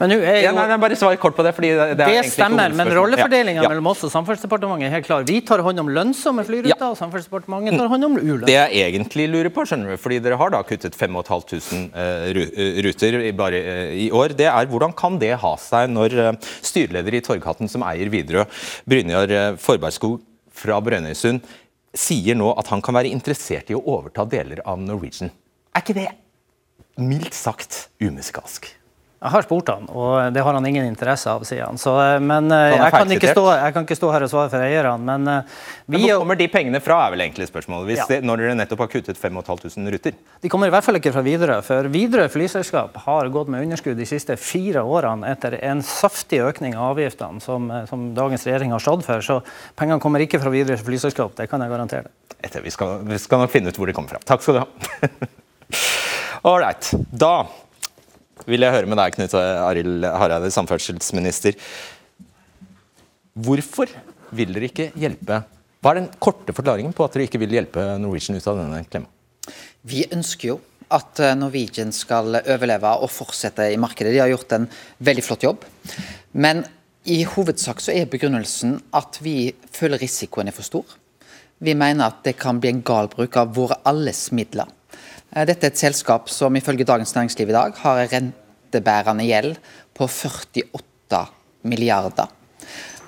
Men 0.00 0.14
nu 0.14 0.16
er 0.16 0.38
jo... 0.38 0.44
Ja, 0.46 0.52
nei, 0.56 0.64
nei, 0.70 0.76
bare 0.80 0.96
svar 0.96 1.16
kort 1.20 1.36
på 1.36 1.44
det. 1.44 1.52
fordi 1.56 1.70
Det, 1.76 1.86
det, 2.00 2.06
det 2.08 2.32
stemmer, 2.32 2.72
men 2.76 2.88
rollefordelinga 2.96 3.64
ja. 3.66 3.68
mellom 3.68 3.90
oss 3.90 4.06
og 4.06 4.12
Samferdselsdepartementet 4.14 4.88
er 4.88 4.94
helt 4.94 5.08
klar. 5.08 5.26
Vi 5.28 5.40
tar 5.44 5.60
hånd 5.66 5.82
om 5.82 5.90
lønnsomme 5.92 6.44
flyruter, 6.48 6.86
og 6.86 6.96
Samferdselsdepartementet 6.96 7.76
tar 7.76 7.90
hånd 7.92 8.08
om 8.08 8.16
ulønnsomme. 8.16 8.48
Det 8.48 8.56
jeg 8.56 8.86
egentlig 8.86 9.28
lurer 9.34 9.52
på, 9.52 9.66
skjønner 9.68 9.92
du, 9.92 10.00
fordi 10.00 10.22
dere 10.24 10.40
har 10.40 10.54
da 10.54 10.62
kuttet 10.64 10.96
5500 10.96 11.92
uh, 11.92 12.80
ruter 12.86 13.20
bare 13.36 13.60
uh, 13.66 13.92
i 14.06 14.08
år, 14.16 14.36
det 14.40 14.48
er 14.48 14.72
hvordan 14.72 14.96
kan 14.96 15.20
det 15.20 15.34
ha 15.44 15.52
seg 15.60 15.92
når 15.92 16.16
uh, 16.16 16.32
styreleder 16.64 17.20
i 17.20 17.22
Torghatten, 17.28 17.68
som 17.68 17.84
eier 17.84 18.08
Widerøe, 18.12 18.48
Brynjar 18.88 19.36
Forbergskog 19.60 20.16
fra 20.56 20.80
Brønnøysund, 20.84 21.44
sier 21.92 22.38
nå 22.38 22.54
at 22.56 22.72
han 22.72 22.80
kan 22.84 22.96
være 22.96 23.12
interessert 23.12 23.68
i 23.68 23.76
å 23.76 23.84
overta 23.84 24.24
deler 24.24 24.64
av 24.64 24.80
Norwegian. 24.80 25.32
Er 25.76 25.84
ikke 25.84 26.00
det 26.00 26.08
mildt 27.00 27.36
sagt 27.36 27.88
umusikalsk? 28.00 28.79
Jeg 29.20 29.34
har 29.34 29.44
spurt 29.44 29.68
han, 29.68 29.82
og 29.92 30.32
det 30.32 30.40
har 30.40 30.56
han 30.56 30.64
ingen 30.64 30.86
interesse 30.88 31.28
av, 31.28 31.42
sier 31.44 31.66
han. 31.66 31.76
Så, 31.76 31.92
eh, 32.00 32.14
men 32.24 32.46
eh, 32.56 32.70
jeg 32.72 32.92
kan, 32.94 33.10
stå, 33.20 33.42
jeg 33.52 33.74
kan, 33.74 33.84
ikke 33.84 33.96
stå, 33.98 34.08
her 34.14 34.24
og 34.24 34.30
svare 34.32 34.48
for 34.48 34.64
eierne. 34.64 34.96
Men, 34.96 35.28
vi, 35.84 35.98
men 35.98 36.06
hvor 36.06 36.22
kommer 36.22 36.38
de 36.40 36.46
pengene 36.48 36.80
fra, 36.80 37.02
er 37.04 37.12
vel 37.12 37.24
egentlig 37.26 37.50
spørsmålet. 37.50 37.92
Ja. 37.98 38.06
Det, 38.08 38.22
når 38.24 38.40
dere 38.40 38.56
nettopp 38.56 38.86
har 38.86 38.90
kuttet 38.94 39.20
5500 39.20 39.92
ruter? 39.92 40.16
De 40.40 40.52
kommer 40.52 40.72
i 40.72 40.72
hvert 40.72 40.88
fall 40.88 40.96
ikke 40.96 41.12
fra 41.12 41.26
Widerøe. 41.28 41.60
For 41.68 41.90
Widerøe 41.92 42.32
flyselskap 42.32 42.96
har 43.04 43.28
gått 43.36 43.52
med 43.52 43.68
underskudd 43.68 44.00
de 44.00 44.08
siste 44.08 44.40
fire 44.40 44.86
årene 44.88 45.28
etter 45.36 45.58
en 45.68 45.84
saftig 45.84 46.40
økning 46.48 46.80
av 46.80 46.94
avgiftene 46.94 47.44
som, 47.44 47.68
som 47.92 48.10
dagens 48.16 48.48
regjering 48.48 48.72
har 48.72 48.80
stått 48.80 49.04
for. 49.04 49.20
Så 49.20 49.42
pengene 49.76 50.00
kommer 50.00 50.24
ikke 50.24 50.40
fra 50.40 50.56
Widerøe 50.56 50.80
flyselskap, 50.80 51.36
det 51.36 51.50
kan 51.52 51.60
jeg 51.60 51.76
garantere. 51.76 52.08
Etter, 52.40 52.64
vi, 52.64 52.72
skal, 52.72 53.02
vi 53.04 53.20
skal 53.20 53.44
nok 53.44 53.52
finne 53.52 53.68
ut 53.68 53.76
hvor 53.76 53.90
de 53.90 54.00
kommer 54.00 54.16
fra. 54.16 54.24
Takk 54.24 54.48
skal 54.48 54.62
du 54.62 54.64
ha. 54.64 55.34
Ålreit. 56.56 56.94
Da 57.12 57.34
vil 58.48 58.64
jeg 58.64 58.74
høre 58.74 58.88
med 58.88 59.00
deg, 59.00 59.16
Knut 59.16 59.36
Arild 59.36 60.06
Hareide, 60.06 60.50
samferdselsminister. 60.54 61.58
Hvorfor 63.40 63.92
vil 64.36 64.52
dere 64.54 64.68
ikke 64.70 64.90
hjelpe 64.98 65.42
Hva 65.80 65.92
er 65.92 66.00
den 66.00 66.10
korte 66.22 66.54
forklaringen 66.54 66.92
på 66.94 67.04
at 67.06 67.14
dere 67.14 67.26
ikke 67.28 67.40
vil 67.40 67.54
hjelpe 67.56 67.84
Norwegian 68.00 68.36
ut 68.36 68.48
av 68.50 68.58
denne 68.60 68.82
klemma? 68.86 69.08
Vi 69.88 70.04
ønsker 70.12 70.52
jo 70.52 70.58
at 70.92 71.22
eh, 71.22 71.36
Norwegian 71.38 71.92
skal 71.94 72.40
overleve 72.40 72.90
og 73.00 73.10
fortsette 73.12 73.70
i 73.72 73.78
markedet. 73.80 74.12
De 74.12 74.20
har 74.22 74.30
gjort 74.32 74.56
en 74.56 74.66
veldig 74.98 75.24
flott 75.24 75.46
jobb. 75.46 75.64
Men 76.32 76.64
i 77.08 77.22
hovedsak 77.24 77.80
så 77.80 77.94
er 77.96 78.10
begrunnelsen 78.10 78.76
at 78.96 79.20
vi 79.24 79.54
føler 79.72 80.02
risikoen 80.02 80.50
er 80.50 80.56
for 80.56 80.66
stor. 80.66 80.98
Vi 81.60 81.74
mener 81.76 82.10
at 82.10 82.20
det 82.26 82.36
kan 82.40 82.60
bli 82.60 82.72
en 82.74 82.84
gal 82.84 83.08
bruk 83.12 83.36
av 83.40 83.54
våre 83.56 83.80
alles 83.88 84.28
midler. 84.36 84.68
Eh, 85.30 85.46
dette 85.46 85.66
er 85.66 85.72
et 85.72 85.80
selskap 85.80 86.30
som 86.32 86.56
ifølge 86.58 86.86
Dagens 86.86 87.14
Næringsliv 87.14 87.50
i 87.52 87.56
dag 87.56 87.76
har 87.84 88.02
en 88.02 88.10
rentebærende 88.14 89.26
gjeld 89.28 89.58
på 89.94 90.08
48 90.08 91.20
milliarder. 91.70 92.30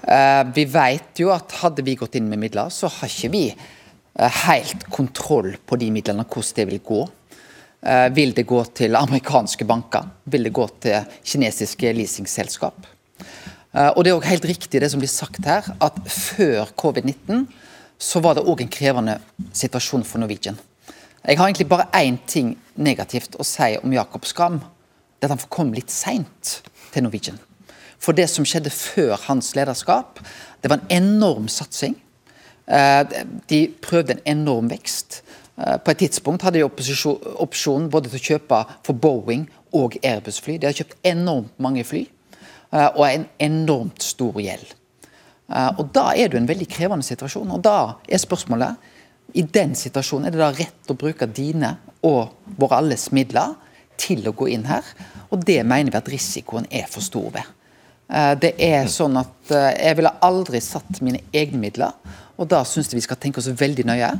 Eh, 0.03 0.43
vi 0.55 0.67
vet 0.71 1.23
jo 1.23 1.33
at 1.35 1.59
hadde 1.63 1.83
vi 1.87 1.97
gått 1.99 2.19
inn 2.19 2.31
med 2.31 2.43
midler, 2.43 2.71
så 2.71 2.91
har 2.91 3.11
ikke 3.11 3.33
vi 3.35 3.45
eh, 3.51 4.39
helt 4.47 4.87
kontroll 4.91 5.57
på 5.67 5.79
de 5.79 5.91
midlene, 5.95 6.27
hvordan 6.27 6.57
det 6.61 6.69
vil 6.71 6.87
gå. 6.93 7.03
Vil 8.15 8.31
det 8.31 8.45
gå 8.47 8.61
til 8.79 8.95
amerikanske 8.95 9.65
banker? 9.67 10.05
Vil 10.31 10.45
det 10.47 10.53
gå 10.55 10.69
til 10.85 11.17
kinesiske 11.27 11.91
leasingselskap? 11.91 12.77
Og 13.75 13.99
Det 14.05 14.13
er 14.13 14.15
også 14.15 14.29
helt 14.29 14.47
riktig 14.47 14.81
det 14.85 14.91
som 14.93 15.03
blir 15.03 15.11
sagt 15.11 15.43
her, 15.43 15.67
at 15.83 15.99
før 16.07 16.71
covid-19 16.79 17.43
så 17.99 18.23
var 18.23 18.39
det 18.39 18.47
òg 18.47 18.63
en 18.63 18.71
krevende 18.71 19.19
situasjon 19.51 20.07
for 20.07 20.23
Norwegian. 20.23 20.61
Jeg 21.23 21.39
har 21.39 21.47
egentlig 21.47 21.69
bare 21.71 21.87
én 21.95 22.17
ting 22.27 22.57
negativt 22.75 23.37
å 23.39 23.45
si 23.47 23.77
om 23.79 23.93
Jakob 23.95 24.25
Skram. 24.27 24.57
Det 24.59 25.29
er 25.29 25.31
at 25.31 25.37
han 25.37 25.51
kom 25.55 25.69
litt 25.71 25.91
seint 25.95 26.57
til 26.91 27.05
Norwegian. 27.05 27.39
For 28.03 28.11
det 28.11 28.27
som 28.27 28.47
skjedde 28.49 28.73
før 28.75 29.15
hans 29.29 29.53
lederskap, 29.55 30.19
det 30.59 30.71
var 30.71 30.81
en 30.81 30.97
enorm 30.97 31.47
satsing. 31.47 31.95
Eh, 32.67 33.23
de 33.47 33.61
prøvde 33.87 34.17
en 34.17 34.25
enorm 34.35 34.71
vekst. 34.73 35.21
Eh, 35.59 35.77
på 35.79 35.93
et 35.93 36.01
tidspunkt 36.03 36.43
hadde 36.43 36.59
de 36.59 36.67
opsjonen 36.67 37.87
både 37.91 38.11
til 38.11 38.19
å 38.19 38.27
kjøpe 38.33 38.59
for 38.83 38.99
Boeing 38.99 39.47
og 39.79 39.95
Airbus-fly. 40.03 40.57
De 40.59 40.67
har 40.67 40.75
kjøpt 40.75 40.99
enormt 41.07 41.55
mange 41.63 41.85
fly 41.87 42.03
eh, 42.73 42.89
og 42.97 43.05
en 43.07 43.29
enormt 43.39 44.03
stor 44.03 44.43
gjeld. 44.43 44.75
Og 45.53 45.91
Da 45.93 46.15
er 46.17 46.31
det 46.33 46.39
en 46.39 46.49
veldig 46.49 46.67
krevende 46.71 47.05
situasjon. 47.05 47.51
og 47.51 47.61
Da 47.63 47.99
er 48.09 48.19
spørsmålet 48.19 48.91
i 49.33 49.43
den 49.43 49.75
situasjonen 49.79 50.29
er 50.29 50.35
det 50.35 50.43
da 50.43 50.53
rett 50.53 50.93
å 50.93 50.99
bruke 50.99 51.27
dine 51.27 51.77
og 52.05 52.35
våre 52.59 52.83
alles 52.83 53.09
midler 53.15 53.55
til 54.01 54.27
å 54.29 54.35
gå 54.37 54.51
inn 54.53 54.67
her. 54.69 54.85
Og 55.33 55.45
det 55.47 55.61
mener 55.65 55.93
vi 55.93 56.01
at 56.01 56.11
risikoen 56.13 56.69
er 56.71 56.89
for 56.91 57.05
stor 57.05 57.31
ved. 57.35 57.49
Eh, 58.13 58.33
det 58.43 58.53
er 58.61 58.89
sånn 58.93 59.17
at 59.21 59.53
eh, 59.55 59.71
Jeg 59.87 59.99
ville 60.01 60.13
aldri 60.25 60.61
satt 60.61 61.01
mine 61.05 61.23
egne 61.33 61.61
midler, 61.63 61.95
og 62.37 62.49
da 62.51 62.63
syns 62.67 62.91
jeg 62.91 62.99
vi 62.99 63.05
skal 63.07 63.21
tenke 63.21 63.41
oss 63.41 63.49
veldig 63.49 63.87
nøye 63.89 64.11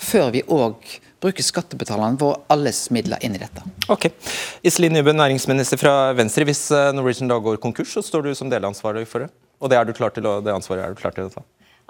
før 0.00 0.30
vi 0.34 0.44
òg 0.46 0.94
bruker 1.22 1.44
skattebetalerne 1.46 2.18
våre 2.18 2.40
alles 2.52 2.86
midler 2.94 3.20
inn 3.22 3.36
i 3.36 3.40
dette. 3.42 3.62
Ok. 3.92 4.08
Iselin 4.66 4.96
Nybø, 4.96 5.14
næringsminister 5.14 5.78
fra 5.80 5.94
Venstre. 6.18 6.46
Hvis 6.48 6.64
eh, 6.74 6.90
Norwegian 6.96 7.30
da 7.30 7.38
går 7.42 7.60
konkurs, 7.62 7.92
så 7.94 8.04
står 8.04 8.28
du 8.28 8.34
som 8.38 8.50
delansvarlig 8.52 9.06
for 9.10 9.26
det? 9.26 9.32
Og 9.62 9.70
det, 9.70 9.78
er 9.78 9.86
du 9.86 9.94
klar 9.94 10.14
til 10.14 10.26
å, 10.26 10.40
det 10.42 10.54
ansvaret 10.54 10.82
er 10.82 10.94
du 10.94 10.98
klar 10.98 11.14
til 11.14 11.28
å 11.28 11.34
ta? 11.36 11.44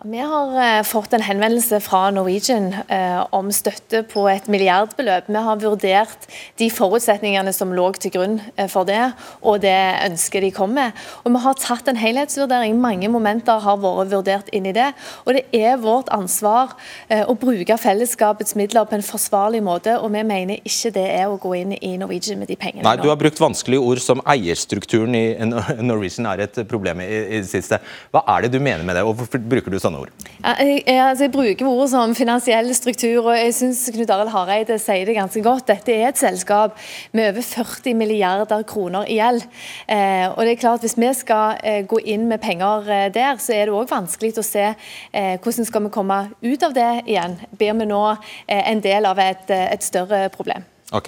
Vi 0.05 0.19
har 0.19 0.79
eh, 0.79 0.83
fått 0.83 1.13
en 1.13 1.23
henvendelse 1.23 1.79
fra 1.81 2.09
Norwegian 2.11 2.73
eh, 2.91 3.21
om 3.31 3.53
støtte 3.55 4.01
på 4.11 4.25
et 4.27 4.49
milliardbeløp. 4.51 5.29
Vi 5.31 5.43
har 5.47 5.61
vurdert 5.63 6.25
de 6.59 6.67
forutsetningene 6.75 7.53
som 7.55 7.71
lå 7.77 7.85
til 8.03 8.11
grunn 8.17 8.35
eh, 8.57 8.67
for 8.71 8.89
det, 8.89 9.13
og 9.47 9.61
det 9.63 9.77
ønsket 10.09 10.43
de 10.43 10.51
kom 10.57 10.75
med. 10.75 10.99
Og 11.23 11.37
Vi 11.37 11.43
har 11.45 11.61
tatt 11.61 11.91
en 11.93 12.01
helhetsvurdering. 12.01 12.81
Mange 12.83 13.11
momenter 13.13 13.63
har 13.63 13.79
vært 13.79 14.11
vurdert 14.11 14.51
inn 14.51 14.67
i 14.67 14.75
det. 14.75 14.89
Og 15.23 15.39
det 15.39 15.45
er 15.55 15.79
vårt 15.79 16.11
ansvar 16.11 16.75
å 17.13 17.35
bruke 17.39 17.77
fellesskapets 17.79 18.57
midler 18.59 18.87
på 18.89 18.97
en 18.97 19.05
forsvarlig 19.07 19.61
måte, 19.63 19.95
og 20.01 20.11
vi 20.15 20.23
mener 20.27 20.63
ikke 20.67 20.93
det 20.95 21.05
er 21.15 21.31
å 21.31 21.39
gå 21.41 21.55
inn 21.61 21.77
i 21.79 21.93
Norwegian 22.01 22.41
med 22.41 22.51
de 22.51 22.57
pengene. 22.59 22.85
Nei, 22.87 22.97
Du 22.99 23.09
har 23.11 23.19
brukt 23.21 23.41
vanskelige 23.41 23.83
ord 23.85 24.03
som 24.03 24.23
eierstrukturen 24.27 25.15
i 25.15 25.25
Norwegian 25.91 26.27
er 26.33 26.47
et 26.47 26.63
problem 26.71 27.05
i, 27.05 27.09
i 27.09 27.43
det 27.45 27.51
siste. 27.51 27.79
Hva 28.11 28.25
er 28.35 28.47
det 28.47 28.55
du 28.57 28.61
mener 28.63 28.87
med 28.87 28.99
det, 28.99 29.07
og 29.07 29.17
hvorfor 29.21 29.43
bruker 29.43 29.73
du 29.73 29.79
sånne 29.93 30.07
ord? 30.07 30.29
Jeg, 30.43 30.83
jeg, 30.87 30.99
altså 30.99 31.27
jeg, 31.27 31.33
bruker 31.33 31.69
ord 31.69 31.89
som 31.93 32.15
finansiell 32.19 32.73
struktur, 32.75 33.29
og 33.29 33.37
jeg 33.37 33.55
syns 33.55 33.85
Knut 33.95 34.11
Arild 34.11 34.33
Hareide 34.33 34.79
sier 34.83 35.07
det 35.07 35.15
ganske 35.15 35.43
godt. 35.45 35.69
Dette 35.71 35.95
er 35.95 36.09
et 36.09 36.19
selskap 36.19 36.79
med 37.15 37.31
over 37.31 37.47
40 37.47 37.95
milliarder 37.99 38.65
kroner 38.69 39.07
i 39.07 39.21
gjeld. 39.21 39.47
Eh, 39.87 40.27
og 40.33 40.43
det 40.43 40.57
er 40.57 40.63
klart 40.63 40.83
Hvis 40.83 40.99
vi 40.99 41.13
skal 41.15 41.61
eh, 41.63 41.85
gå 41.87 42.01
inn 42.03 42.27
med 42.31 42.43
penger 42.43 42.91
eh, 42.91 43.07
der, 43.15 43.39
så 43.39 43.55
er 43.55 43.69
det 43.69 43.77
òg 43.77 43.91
vanskelig 43.91 44.35
å 44.41 44.47
se 44.47 44.67
eh, 44.73 45.39
hvordan 45.43 45.69
skal 45.69 45.87
vi 45.87 45.95
komme 45.95 46.19
ut 46.43 46.67
av 46.67 46.75
det 46.75 46.91
igjen. 47.07 47.39
Blir 47.55 47.79
vi 47.79 47.89
nå 47.93 48.03
eh, 48.11 48.63
en 48.73 48.83
del 48.83 49.07
av 49.07 49.23
et, 49.23 49.49
eh, 49.51 49.71
et 49.77 49.87
større 49.87 50.27
problem? 50.35 50.67
Ok. 50.93 51.07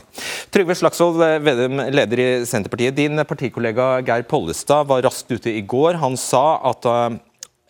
Trygve 0.55 0.73
Slagsvold 0.79 1.19
Vedum, 1.45 1.83
leder 1.93 2.23
i 2.23 2.29
Senterpartiet. 2.49 2.95
Din 2.97 3.21
partikollega 3.29 3.99
Geir 4.07 4.25
Pollestad 4.25 4.87
var 4.89 5.03
raskt 5.05 5.35
ute 5.35 5.53
i 5.53 5.61
går. 5.61 5.99
Han 6.01 6.17
sa 6.17 6.57
at 6.71 6.89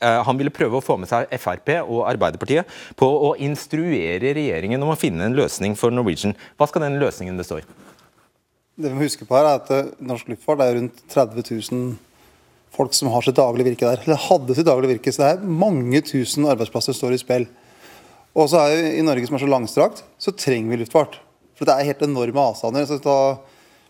han 0.04 0.38
ville 0.40 0.52
prøve 0.54 0.78
å 0.78 0.84
få 0.84 0.98
med 1.00 1.10
seg 1.10 1.30
Frp 1.40 1.70
og 1.82 2.04
Arbeiderpartiet 2.10 2.70
på 3.00 3.08
å 3.08 3.34
instruere 3.42 4.34
regjeringen 4.36 4.82
om 4.84 4.92
å 4.92 4.98
finne 4.98 5.28
en 5.28 5.36
løsning 5.36 5.76
for 5.78 5.94
Norwegian. 5.94 6.36
Hva 6.58 6.68
skal 6.70 6.86
den 6.86 7.00
løsningen 7.02 7.40
bestå 7.40 7.60
i? 7.62 7.66
Det 8.74 8.90
vi 8.90 8.96
må 8.96 9.06
huske 9.06 9.26
på 9.26 9.36
her 9.38 9.46
er 9.46 9.60
at 9.60 9.68
eh, 9.70 9.92
Norsk 10.02 10.32
luftfart 10.32 10.62
er 10.64 10.76
rundt 10.80 11.04
30 11.12 11.46
000 11.70 11.94
folk 12.74 12.94
som 12.96 13.10
har 13.14 13.22
sitt 13.22 13.38
daglige 13.38 13.70
virke 13.70 13.86
der. 13.86 14.02
Eller 14.02 14.18
hadde 14.26 14.56
sitt 14.56 14.66
daglige 14.66 14.96
virke. 14.96 15.12
Så 15.14 15.22
det 15.22 15.28
er 15.34 15.52
mange 15.64 16.00
tusen 16.06 16.48
arbeidsplasser 16.50 16.94
som 16.94 17.04
står 17.04 17.14
i 17.14 17.20
spill. 17.22 17.46
Og 18.34 18.50
så 18.50 18.64
er 18.64 18.96
i 18.98 19.04
Norge 19.06 19.28
som 19.28 19.38
er 19.38 19.44
så 19.44 19.50
langstrakt, 19.50 20.02
så 20.18 20.34
trenger 20.34 20.72
vi 20.72 20.80
luftfart. 20.82 21.20
For 21.54 21.68
det 21.68 21.76
er 21.76 21.92
helt 21.92 22.02
enorme 22.02 22.48
avstander. 22.50 22.86
Så 22.88 22.98
da 23.04 23.18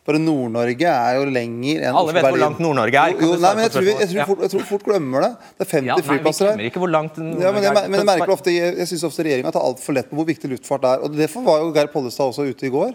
bare 0.05 0.19
Nord-Norge 0.21 0.89
er 0.91 1.15
jo 1.17 1.29
lenger 1.33 1.87
enn 1.89 1.97
Alle 1.97 2.13
vet 2.13 2.27
hvor 2.27 2.37
langt 2.43 2.59
Nord-Norge 2.61 3.01
er. 3.01 3.15
Jo, 3.15 3.31
jo, 3.31 3.37
nei, 3.41 3.53
men 3.57 3.65
jeg 3.65 3.73
tror, 3.73 3.87
jeg, 3.89 4.09
tror 4.11 4.29
fort, 4.29 4.43
jeg 4.45 4.53
tror, 4.53 4.65
fort, 4.69 4.85
glemmer 4.85 5.25
det. 5.25 5.31
Det 5.55 5.65
er 5.65 5.71
50 5.71 5.89
ja, 5.89 5.97
nei, 5.97 6.05
flyplasser 6.11 6.51
her. 6.51 6.65
Ikke 6.69 6.83
hvor 6.83 6.93
langt 6.93 7.17
ja, 7.17 7.53
men, 7.55 7.65
jeg, 7.65 7.73
men 7.89 8.03
jeg 8.03 8.09
merker 8.11 8.35
ofte, 8.35 8.53
jeg, 8.53 8.75
jeg 8.83 8.91
syns 8.91 9.07
ofte 9.09 9.25
regjeringa 9.25 9.55
tar 9.55 9.65
altfor 9.65 9.97
lett 9.97 10.11
på 10.11 10.19
hvor 10.19 10.29
viktig 10.29 10.51
luftfart 10.53 10.85
er. 10.91 11.07
og 11.07 11.17
Derfor 11.17 11.47
var 11.49 11.65
jo 11.65 11.73
Geir 11.79 11.89
Pollestad 11.95 12.35
også 12.35 12.45
ute 12.51 12.69
i 12.69 12.73
går. 12.75 12.93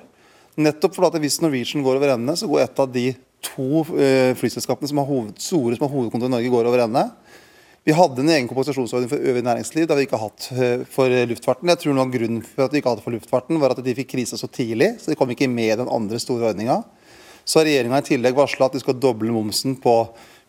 Nettopp 0.61 0.99
fordi 0.99 1.09
at 1.09 1.25
hvis 1.25 1.39
Norwegian 1.41 1.85
går 1.87 1.97
over 1.97 2.13
ende, 2.13 2.37
så 2.37 2.49
går 2.51 2.67
et 2.67 2.83
av 2.85 2.93
de 2.93 3.07
to 3.49 3.83
uh, 3.89 4.31
flyselskapene 4.37 4.91
som 4.91 5.01
har 5.01 5.09
hoved, 5.09 5.33
store 5.41 5.79
som 5.79 5.87
har 5.87 5.93
hovedkontor 5.95 6.29
i 6.29 6.35
Norge, 6.35 6.53
går 6.53 6.69
over 6.69 6.85
ende. 6.85 7.07
Vi 7.87 7.95
hadde 7.95 8.21
en 8.21 8.29
egen 8.35 8.47
kompensasjonsordning 8.49 9.09
for 9.09 9.23
øvrig 9.31 9.41
næringsliv. 9.47 9.87
Det 9.87 9.95
har 9.95 9.97
vi 9.97 10.05
ikke 10.05 10.19
hatt 10.19 10.47
eh, 10.51 10.81
for 10.93 11.09
luftfarten. 11.31 11.71
Jeg 11.71 11.79
tror 11.81 11.95
noe 11.95 12.03
av 12.05 12.11
Grunnen 12.13 12.43
for 12.45 12.67
at 12.67 12.73
vi 12.75 12.81
ikke 12.83 12.91
hadde 12.91 13.05
for 13.05 13.15
luftfarten, 13.15 13.57
var 13.57 13.73
at 13.73 13.79
de 13.81 13.95
fikk 13.97 14.11
krise 14.11 14.37
så 14.37 14.49
tidlig. 14.51 14.91
så 14.99 15.09
de 15.09 15.17
kom 15.17 15.31
ikke 15.31 15.47
med 15.49 15.79
den 15.79 15.89
andre 15.89 16.19
store 16.21 16.51
ordninga. 16.51 16.81
Så 17.49 17.61
har 17.61 17.65
regjeringa 17.65 18.01
i 18.03 18.09
tillegg 18.11 18.37
varsla 18.37 18.67
at 18.69 18.75
de 18.77 18.81
skal 18.83 18.97
doble 19.01 19.33
momsen 19.33 19.73
på 19.81 20.03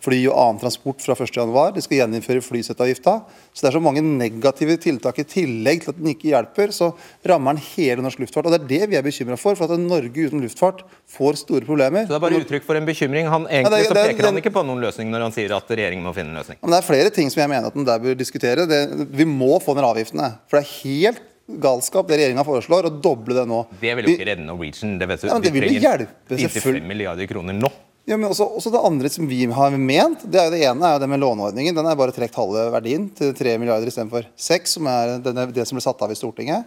fly 0.04 0.18
og 0.30 0.36
annen 0.36 0.60
transport 0.62 1.02
fra 1.04 1.14
1.1. 1.16 1.74
De 1.76 1.82
skal 1.84 1.98
gjeninnføre 1.98 2.42
flysettavgifta. 2.44 3.16
Så 3.52 3.64
det 3.64 3.70
er 3.70 3.76
så 3.76 3.82
mange 3.84 4.02
negative 4.04 4.76
tiltak 4.80 5.20
i 5.20 5.26
tillegg 5.28 5.84
til 5.84 5.92
at 5.92 6.00
den 6.00 6.10
ikke 6.12 6.30
hjelper. 6.30 6.74
Så 6.76 6.90
rammer 7.26 7.56
den 7.56 7.64
hele 7.74 8.04
norsk 8.04 8.22
luftfart. 8.22 8.48
Og 8.48 8.54
det 8.54 8.60
er 8.62 8.68
det 8.70 8.90
vi 8.92 9.00
er 9.00 9.04
bekymra 9.04 9.38
for. 9.40 9.58
For 9.58 9.68
at 9.68 9.82
Norge 9.82 10.26
uten 10.28 10.44
luftfart 10.44 10.84
får 11.10 11.42
store 11.42 11.68
problemer. 11.68 12.06
Så 12.06 12.14
det 12.14 12.20
er 12.20 12.26
bare 12.26 12.42
uttrykk 12.42 12.68
for 12.68 12.80
en 12.80 12.88
bekymring? 12.88 13.28
Han, 13.32 13.48
egentlig 13.48 13.68
ja, 13.68 13.74
det, 13.76 13.82
det, 13.82 13.90
så 13.92 13.98
peker 13.98 14.22
den, 14.22 14.30
han 14.32 14.42
ikke 14.42 14.54
på 14.56 14.66
noen 14.68 14.84
løsning 14.84 15.12
når 15.12 15.26
han 15.28 15.36
sier 15.36 15.56
at 15.56 15.74
regjeringen 15.74 16.06
må 16.06 16.14
finne 16.16 16.34
en 16.34 16.40
løsning? 16.40 16.60
Men 16.62 16.74
det 16.76 16.80
er 16.80 16.88
flere 16.88 17.16
ting 17.16 17.32
som 17.32 17.44
jeg 17.44 17.52
mener 17.52 17.68
at 17.68 17.76
den 17.76 17.88
der 17.88 18.04
bør 18.04 18.16
diskutere. 18.20 18.68
Det, 18.70 18.84
vi 19.12 19.28
må 19.28 19.58
få 19.64 19.76
ned 19.76 19.88
avgiftene. 19.88 20.32
For 20.48 20.60
det 20.60 20.64
er 20.64 20.76
helt 20.80 21.26
galskap 21.62 22.08
det 22.08 22.20
regjeringa 22.20 22.44
foreslår, 22.46 22.88
å 22.88 22.96
doble 23.02 23.36
det 23.36 23.46
nå. 23.50 23.64
Det 23.80 23.94
vil 23.98 24.08
jo 24.08 24.16
ikke 24.16 24.28
redde 24.30 24.46
Norwegian. 24.46 24.98
Det 25.00 25.08
vet 25.10 25.24
du. 25.24 25.30
Ja, 25.30 25.38
det 25.42 25.54
vil 25.54 25.66
jo 25.66 25.80
hjelpe, 25.82 26.36
selvfølgelig. 26.36 26.82
5 26.84 26.90
milliarder 26.92 27.30
kroner 27.30 27.56
nå. 27.56 27.72
Ja, 28.08 28.16
men 28.16 28.30
også, 28.30 28.46
også, 28.58 28.72
Det 28.72 28.80
andre 28.82 29.10
som 29.12 29.26
vi 29.28 29.44
har 29.46 29.74
ment, 29.76 30.24
det 30.24 30.40
er 30.40 30.48
jo 30.48 30.54
det 30.54 30.62
ene 30.66 30.86
er 30.86 30.96
jo 30.96 31.02
det 31.02 31.08
med 31.12 31.20
låneordningen. 31.22 31.76
Den 31.76 31.86
er 31.86 31.98
bare 31.98 32.14
trukket 32.16 32.38
halve 32.40 32.64
verdien 32.74 33.04
til 33.14 33.34
3 33.36 33.58
milliarder 33.60 33.90
istedenfor 33.90 34.26
6, 34.34 34.78
som 34.78 34.88
er 34.90 35.18
det, 35.22 35.34
det 35.54 35.66
som 35.68 35.78
ble 35.78 35.84
satt 35.84 36.02
av 36.02 36.10
i 36.10 36.18
Stortinget. 36.18 36.66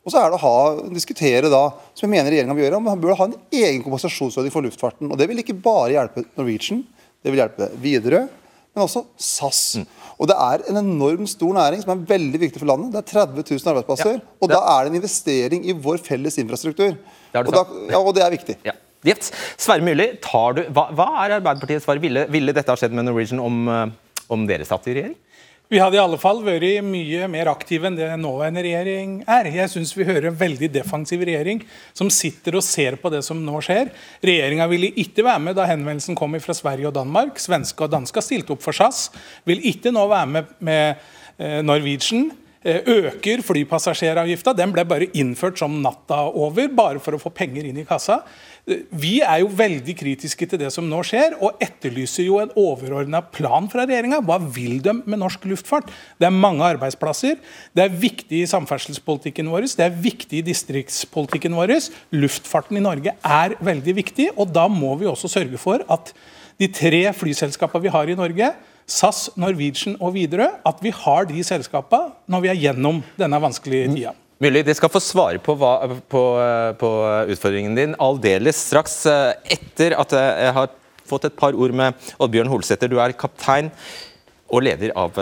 Og 0.00 0.12
så 0.12 0.22
er 0.22 0.32
det 0.32 0.38
å 0.38 0.42
ha, 0.42 0.56
diskutere 0.90 1.50
da, 1.52 1.62
som 1.92 2.06
jeg 2.06 2.14
mener 2.14 2.32
regjeringa 2.32 2.56
vil 2.56 2.64
gjøre, 2.64 2.80
om 2.80 2.88
man 2.88 3.02
bør 3.02 3.18
ha 3.18 3.28
en 3.28 3.36
egen 3.52 3.82
kompensasjonsordning 3.84 4.54
for 4.54 4.64
luftfarten. 4.64 5.10
Og 5.12 5.20
Det 5.20 5.28
vil 5.28 5.42
ikke 5.42 5.58
bare 5.60 5.92
hjelpe 5.92 6.24
Norwegian, 6.38 6.80
det 7.20 7.34
vil 7.34 7.42
hjelpe 7.42 7.68
Widerøe, 7.82 8.24
men 8.74 8.84
også 8.84 9.04
SAS. 9.18 9.62
Mm. 9.80 9.86
Og 10.20 10.28
Det 10.28 10.36
er 10.36 10.62
en 10.68 10.78
enorm 10.82 11.26
stor 11.26 11.54
næring 11.56 11.80
som 11.82 11.94
er 11.94 12.04
veldig 12.10 12.40
viktig 12.42 12.60
for 12.60 12.68
landet. 12.68 12.92
Det 12.92 13.00
er 13.00 13.24
30 13.24 13.44
000 13.50 13.72
arbeidsplasser. 13.72 14.18
Ja, 14.18 14.36
og 14.40 14.52
da 14.52 14.60
er 14.74 14.84
det 14.84 14.92
en 14.92 15.00
investering 15.00 15.64
i 15.64 15.72
vår 15.72 16.02
felles 16.04 16.36
infrastruktur. 16.42 16.92
Det 17.32 17.46
og, 17.46 17.52
da, 17.54 17.64
ja, 17.90 17.98
og 17.98 18.14
det 18.14 18.24
er 18.26 18.34
viktig. 18.36 18.56
Ja. 18.66 18.76
Yes. 19.06 19.30
Sverre 19.56 19.80
Myrli, 19.80 20.10
hva, 20.20 20.84
hva, 20.92 21.06
er 21.24 21.38
Arbeiderpartiets 21.38 21.86
svar? 21.86 21.96
Ville, 22.02 22.26
ville, 22.28 22.52
dette 22.52 22.68
ha 22.68 22.76
skjedd 22.76 22.92
med 22.92 23.06
Norwegian 23.08 23.40
om, 23.40 23.62
eh, 23.72 24.18
om 24.28 24.44
dere 24.48 24.66
satt 24.68 24.90
i 24.90 24.96
regjering? 24.98 25.16
Vi 25.70 25.78
hadde 25.78 25.94
i 25.94 26.00
alle 26.02 26.16
fall 26.18 26.40
vært 26.42 26.82
mye 26.82 27.28
mer 27.30 27.46
aktive 27.52 27.86
enn 27.86 27.94
det 27.94 28.08
nåværende 28.18 28.64
regjering 28.66 29.12
er. 29.22 29.46
Jeg 29.54 29.70
syns 29.70 29.92
vi 29.94 30.02
hører 30.08 30.26
en 30.32 30.38
veldig 30.40 30.66
defensiv 30.74 31.22
regjering 31.22 31.60
som 31.94 32.10
sitter 32.10 32.56
og 32.58 32.64
ser 32.66 32.96
på 32.98 33.12
det 33.14 33.20
som 33.22 33.38
nå 33.38 33.60
skjer. 33.62 33.92
Regjeringa 34.26 34.66
ville 34.72 34.90
ikke 34.98 35.22
være 35.22 35.44
med 35.44 35.54
da 35.54 35.68
henvendelsen 35.70 36.18
kom 36.18 36.34
fra 36.42 36.56
Sverige 36.58 36.90
og 36.90 36.96
Danmark. 36.98 37.38
Svenske 37.38 37.86
og 37.86 37.92
danske 37.94 38.24
stilte 38.26 38.56
opp 38.56 38.66
for 38.66 38.74
SAS. 38.74 39.12
Vil 39.46 39.62
ikke 39.70 39.94
nå 39.94 40.08
være 40.10 40.32
med 40.32 40.50
med 40.58 41.06
eh, 41.38 41.60
Norwegian. 41.62 42.32
Eh, 42.60 42.82
øker 42.84 43.40
flypassasjeravgifta. 43.40 44.52
Den 44.52 44.72
ble 44.74 44.82
bare 44.84 45.06
innført 45.16 45.56
som 45.56 45.78
natta 45.80 46.26
over, 46.28 46.66
bare 46.68 47.00
for 47.00 47.16
å 47.16 47.20
få 47.22 47.30
penger 47.32 47.64
inn 47.64 47.78
i 47.80 47.86
kassa. 47.88 48.18
Eh, 48.68 48.82
vi 48.92 49.22
er 49.24 49.38
jo 49.40 49.48
veldig 49.48 49.94
kritiske 49.96 50.44
til 50.44 50.60
det 50.60 50.68
som 50.74 50.84
nå 50.84 50.98
skjer, 51.00 51.38
og 51.40 51.56
etterlyser 51.64 52.26
jo 52.26 52.36
en 52.42 52.52
overordna 52.60 53.22
plan 53.32 53.64
fra 53.72 53.86
regjeringa. 53.88 54.20
Hva 54.28 54.36
vil 54.52 54.82
de 54.84 54.92
med 54.92 55.22
norsk 55.22 55.46
luftfart? 55.48 55.88
Det 56.20 56.28
er 56.28 56.36
mange 56.36 56.66
arbeidsplasser. 56.68 57.40
Det 57.72 57.86
er 57.86 57.96
viktig 58.02 58.42
i 58.42 58.50
samferdselspolitikken 58.52 59.48
vår, 59.48 59.64
det 59.80 59.86
er 59.86 59.96
viktig 59.96 60.42
i 60.42 60.48
distriktspolitikken 60.52 61.56
vår. 61.56 61.72
Luftfarten 62.12 62.76
i 62.76 62.84
Norge 62.84 63.16
er 63.24 63.56
veldig 63.56 63.96
viktig, 64.02 64.28
og 64.36 64.52
da 64.52 64.68
må 64.68 64.98
vi 65.00 65.08
også 65.08 65.32
sørge 65.32 65.56
for 65.56 65.80
at 65.88 66.12
de 66.60 66.68
tre 66.68 67.06
flyselskapene 67.16 67.88
vi 67.88 67.94
har 67.94 68.12
i 68.12 68.18
Norge, 68.18 68.52
SAS, 68.90 69.28
Norwegian 69.38 69.94
og 70.00 70.16
Widerøe, 70.16 70.50
at 70.66 70.82
vi 70.82 70.92
har 70.94 71.28
de 71.28 71.44
selskapene 71.46 72.10
når 72.30 72.44
vi 72.44 72.50
er 72.50 72.60
gjennom 72.66 73.00
denne 73.20 73.40
vanskelige 73.42 73.92
tida. 73.94 74.16
Mulig 74.40 74.64
de 74.64 74.74
skal 74.76 74.90
få 74.92 75.02
svare 75.04 75.40
på, 75.44 75.54
hva, 75.60 75.74
på, 76.08 76.20
på 76.80 76.90
utfordringen 77.34 77.74
din 77.76 77.96
aldeles 78.00 78.62
straks. 78.70 79.02
Eh, 79.10 79.56
etter 79.58 79.94
at 80.00 80.14
jeg 80.16 80.54
har 80.56 80.70
fått 81.10 81.26
et 81.28 81.36
par 81.36 81.56
ord 81.56 81.74
med 81.76 82.12
Oddbjørn 82.16 82.48
Holsæter. 82.48 82.88
Du 82.88 82.96
er 83.02 83.14
kaptein 83.18 83.68
og 84.50 84.64
leder 84.66 84.90
av 84.98 85.12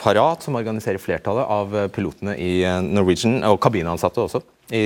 Parat, 0.00 0.46
som 0.46 0.56
organiserer 0.56 1.02
flertallet 1.02 1.50
av 1.50 1.74
pilotene 1.92 2.38
i 2.40 2.60
eh, 2.64 2.78
Norwegian, 2.86 3.40
og 3.50 3.58
kabinansatte 3.60 4.22
også 4.24 4.44
i 4.70 4.84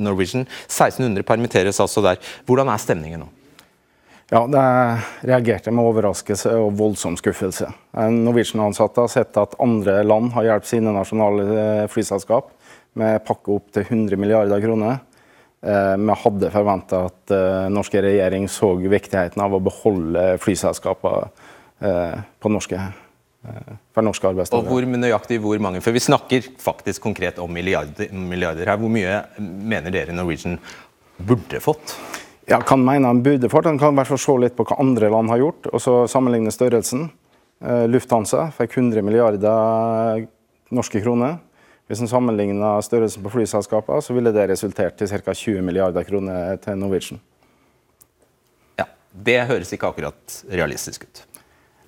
Norwegian. 0.00 0.46
1600 0.64 1.26
permitteres 1.28 1.82
altså 1.84 2.00
der. 2.00 2.16
Hvordan 2.48 2.72
er 2.72 2.80
stemningen 2.80 3.26
nå? 3.26 3.28
Ja, 4.30 4.44
det 4.46 4.62
reagerte 5.26 5.72
med 5.74 5.88
overraskelse 5.90 6.52
og 6.62 6.76
voldsom 6.78 7.16
skuffelse. 7.18 7.66
Norwegian-ansatte 8.14 9.02
har 9.02 9.10
sett 9.10 9.38
at 9.40 9.56
andre 9.58 10.04
land 10.06 10.30
har 10.36 10.46
hjulpet 10.46 10.70
sine 10.70 10.92
nasjonale 10.94 11.46
eh, 11.50 11.86
flyselskap 11.90 12.52
med 13.00 13.24
pakke 13.26 13.56
opp 13.56 13.72
til 13.74 13.88
100 13.88 14.20
milliarder 14.22 14.62
kroner. 14.62 15.00
Eh, 15.66 15.96
vi 15.98 16.18
hadde 16.22 16.52
forventa 16.54 17.02
at 17.08 17.34
uh, 17.34 17.66
norske 17.74 18.04
regjering 18.06 18.46
så 18.48 18.70
viktigheten 18.78 19.42
av 19.42 19.58
å 19.58 19.62
beholde 19.66 20.36
flyselskapene 20.42 21.26
på 21.80 22.50
norske, 22.52 22.76
for 23.96 24.04
norske 24.04 24.26
arbeidstakere. 24.28 24.68
Og 24.68 24.82
hvor 24.84 25.00
nøyaktig 25.00 25.38
hvor 25.40 25.62
mange? 25.64 25.80
For 25.80 25.96
Vi 25.96 26.02
snakker 26.04 26.50
faktisk 26.60 27.02
konkret 27.08 27.40
om 27.40 27.48
milliarder, 27.56 28.12
milliarder 28.12 28.68
her. 28.68 28.76
Hvor 28.76 28.92
mye 28.92 29.22
mener 29.40 29.94
dere 29.94 30.12
Norwegian 30.12 30.58
burde 31.16 31.62
fått? 31.64 31.96
Ja, 32.50 32.58
kan 32.66 32.82
mene 32.82 33.06
han 33.06 33.22
burde 33.22 33.48
fått. 33.48 33.64
Han 33.64 33.78
kan 33.78 33.94
i 33.94 34.00
hvert 34.00 34.10
fall 34.10 34.18
se 34.18 34.34
litt 34.42 34.56
på 34.58 34.64
hva 34.66 34.80
andre 34.82 35.10
land 35.12 35.30
har 35.30 35.38
gjort, 35.38 35.68
og 35.70 35.82
så 35.82 35.92
sammenligne 36.10 36.50
størrelsen. 36.50 37.06
Eh, 37.62 37.84
Lufthansa 37.86 38.48
fikk 38.56 38.74
100 38.80 39.04
milliarder 39.06 40.24
norske 40.74 41.02
kroner. 41.04 41.38
Hvis 41.90 42.02
en 42.02 42.10
sammenligner 42.10 42.82
størrelsen 42.86 43.22
på 43.22 43.30
flyselskapene, 43.36 44.02
så 44.02 44.14
ville 44.16 44.34
det 44.34 44.48
resultert 44.50 45.02
i 45.02 45.08
ca. 45.10 45.34
20 45.34 45.62
milliarder 45.66 46.06
kroner 46.06 46.58
til 46.62 46.78
Norwegian. 46.78 47.22
Ja, 48.78 48.86
Det 49.14 49.40
høres 49.46 49.70
ikke 49.74 49.90
akkurat 49.90 50.42
realistisk 50.50 51.06
ut. 51.06 51.22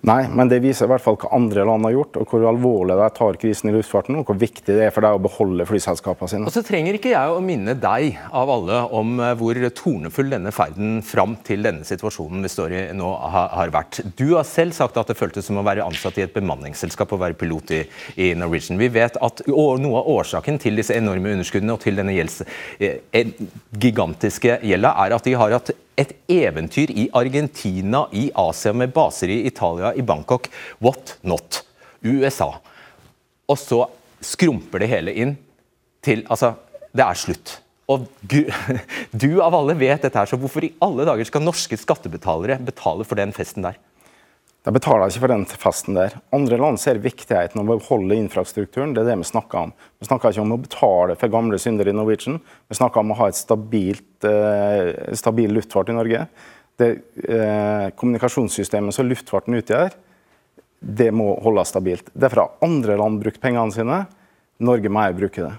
Nei, 0.02 0.24
men 0.34 0.48
det 0.50 0.58
viser 0.64 0.88
i 0.88 0.90
hvert 0.90 1.02
fall 1.04 1.14
hva 1.14 1.28
andre 1.36 1.62
land 1.62 1.86
har 1.86 1.92
gjort, 1.94 2.16
og 2.18 2.32
hvor 2.32 2.44
alvorlig 2.50 2.96
de 2.98 3.04
tar 3.14 3.36
krisen 3.38 3.70
i 3.70 3.74
luftfarten, 3.76 4.16
og 4.18 4.26
hvor 4.26 4.38
viktig 4.40 4.64
det 4.66 4.88
er 4.88 4.94
for 4.94 5.06
deg 5.06 5.14
å 5.14 5.20
beholde 5.22 5.66
flyselskapene 5.68 6.32
sine. 6.32 6.48
Og 6.48 6.54
så 6.54 6.64
trenger 6.66 6.98
ikke 6.98 7.12
jeg 7.12 7.30
å 7.30 7.42
minne 7.44 7.76
deg 7.78 8.18
av 8.34 8.50
alle 8.50 8.80
om 8.98 9.12
eh, 9.22 9.34
hvor 9.38 9.60
tornefull 9.78 10.32
denne 10.34 10.50
ferden 10.54 10.96
fram 11.06 11.36
til 11.46 11.62
denne 11.62 11.86
situasjonen 11.86 12.42
vi 12.42 12.50
står 12.50 12.74
i 12.74 12.82
nå 12.98 13.12
har 13.30 13.70
vært. 13.74 14.00
Du 14.18 14.32
har 14.32 14.48
selv 14.48 14.74
sagt 14.74 14.98
at 14.98 15.12
det 15.12 15.18
føltes 15.20 15.46
som 15.46 15.62
å 15.62 15.64
være 15.66 15.86
ansatt 15.86 16.18
i 16.18 16.26
et 16.26 16.34
bemanningsselskap 16.34 17.14
og 17.14 17.22
være 17.22 17.38
pilot 17.38 17.70
i, 17.78 17.80
i 18.26 18.32
Norwegian. 18.34 18.82
Vi 18.82 18.90
vet 18.90 19.20
at 19.22 19.44
noe 19.46 20.02
av 20.02 20.10
årsaken 20.16 20.58
til 20.66 20.82
disse 20.82 20.98
enorme 20.98 21.36
underskuddene 21.36 21.78
og 21.78 21.82
til 21.86 22.02
denne 22.02 22.18
gjelds, 22.18 22.42
eh, 22.82 23.30
gigantiske 23.78 24.58
gjelda 24.66 24.96
er 25.06 25.14
at 25.14 25.30
de 25.30 25.38
har 25.38 25.58
hatt 25.60 25.74
et 25.96 26.12
eventyr 26.30 26.90
i 26.90 27.08
Argentina, 27.12 28.06
i 28.12 28.30
Asia, 28.34 28.72
med 28.72 28.92
baser 28.94 29.32
i 29.32 29.42
Italia, 29.46 29.92
i 29.94 30.02
Bangkok. 30.02 30.48
What 30.80 31.16
not? 31.22 31.62
USA. 32.02 32.50
Og 33.48 33.58
så 33.60 33.84
skrumper 34.22 34.82
det 34.82 34.90
hele 34.90 35.14
inn 35.14 35.36
til 36.02 36.24
Altså, 36.30 36.54
det 36.90 37.04
er 37.04 37.18
slutt. 37.18 37.56
Og 37.90 38.06
du 39.22 39.30
av 39.42 39.54
alle 39.54 39.76
vet 39.78 40.02
dette 40.02 40.18
her, 40.18 40.28
så 40.28 40.38
hvorfor 40.40 40.64
i 40.66 40.74
alle 40.82 41.06
dager 41.06 41.28
skal 41.28 41.44
norske 41.44 41.78
skattebetalere 41.78 42.60
betale 42.62 43.06
for 43.06 43.18
den 43.18 43.34
festen 43.36 43.66
der? 43.66 43.78
De 44.62 44.70
betaler 44.70 45.10
ikke 45.10 45.24
for 45.24 45.32
den 45.32 45.44
festen 45.48 45.96
der. 45.96 46.12
Andre 46.34 46.58
land 46.60 46.78
ser 46.78 47.00
viktigheten 47.02 47.58
av 47.58 47.66
å 47.66 47.78
beholde 47.80 48.14
infrastrukturen. 48.14 48.92
Det 48.94 49.02
er 49.02 49.08
det 49.10 49.16
vi 49.24 49.26
snakker 49.26 49.58
om. 49.58 49.72
Vi 49.98 50.06
snakker 50.06 50.30
ikke 50.30 50.44
om 50.44 50.54
å 50.54 50.60
betale 50.62 51.16
for 51.18 51.32
gamle 51.34 51.58
synder 51.58 51.90
i 51.90 51.94
Norwegian. 51.96 52.38
Vi 52.70 52.78
snakker 52.78 53.02
om 53.02 53.10
å 53.10 53.16
ha 53.18 53.28
et 53.32 53.38
stabilt, 53.40 54.22
eh, 54.22 55.14
stabil 55.18 55.50
luftfart 55.50 55.90
i 55.90 55.98
Norge. 55.98 56.28
Det 56.78 56.88
eh, 57.26 57.90
kommunikasjonssystemet 57.98 58.94
som 58.94 59.10
luftfarten 59.10 59.58
utgjør, 59.58 59.98
det 60.78 61.10
må 61.10 61.32
holdes 61.42 61.74
stabilt. 61.74 62.14
Derfor 62.14 62.44
har 62.44 62.54
andre 62.62 62.96
land 63.02 63.18
brukt 63.22 63.42
pengene 63.42 63.74
sine. 63.74 64.06
Norge 64.62 64.88
må 64.88 65.02
også 65.02 65.18
bruke 65.18 65.42
det. 65.42 65.52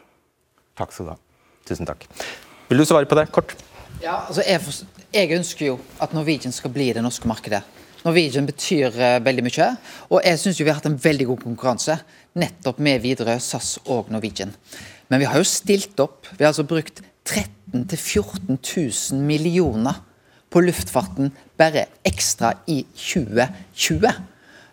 Takk 0.80 0.96
skal 0.96 1.12
du 1.12 1.16
ha. 1.18 1.20
Tusen 1.68 1.88
takk. 1.88 2.08
Vil 2.72 2.80
du 2.80 2.88
svare 2.88 3.08
på 3.08 3.20
det, 3.20 3.28
kort? 3.36 3.52
Ja, 4.00 4.24
altså 4.30 4.48
jeg, 4.48 4.64
jeg 5.12 5.36
ønsker 5.36 5.74
jo 5.74 5.80
at 6.00 6.16
Norwegian 6.16 6.56
skal 6.56 6.72
bli 6.72 6.94
det 6.96 7.04
norske 7.04 7.28
markedet. 7.28 7.66
Norwegian 8.04 8.48
betyr 8.50 8.96
uh, 8.96 9.20
veldig 9.24 9.46
mye. 9.46 9.70
Og 10.12 10.20
jeg 10.26 10.42
syns 10.42 10.60
vi 10.60 10.68
har 10.70 10.80
hatt 10.80 10.90
en 10.90 11.00
veldig 11.00 11.30
god 11.32 11.44
konkurranse 11.46 11.98
nettopp 12.40 12.82
med 12.84 13.04
Widerøe, 13.04 13.40
SAS 13.42 13.78
og 13.86 14.12
Norwegian. 14.14 14.54
Men 15.12 15.22
vi 15.22 15.30
har 15.30 15.40
jo 15.40 15.48
stilt 15.48 16.00
opp. 16.04 16.28
Vi 16.32 16.44
har 16.44 16.52
altså 16.52 16.68
brukt 16.68 17.04
13 17.24 17.86
000-14 17.90 18.60
000 19.14 19.24
millioner 19.24 20.02
på 20.54 20.62
luftfarten 20.62 21.32
bare 21.58 21.88
ekstra 22.06 22.54
i 22.70 22.84
2020. 22.94 24.12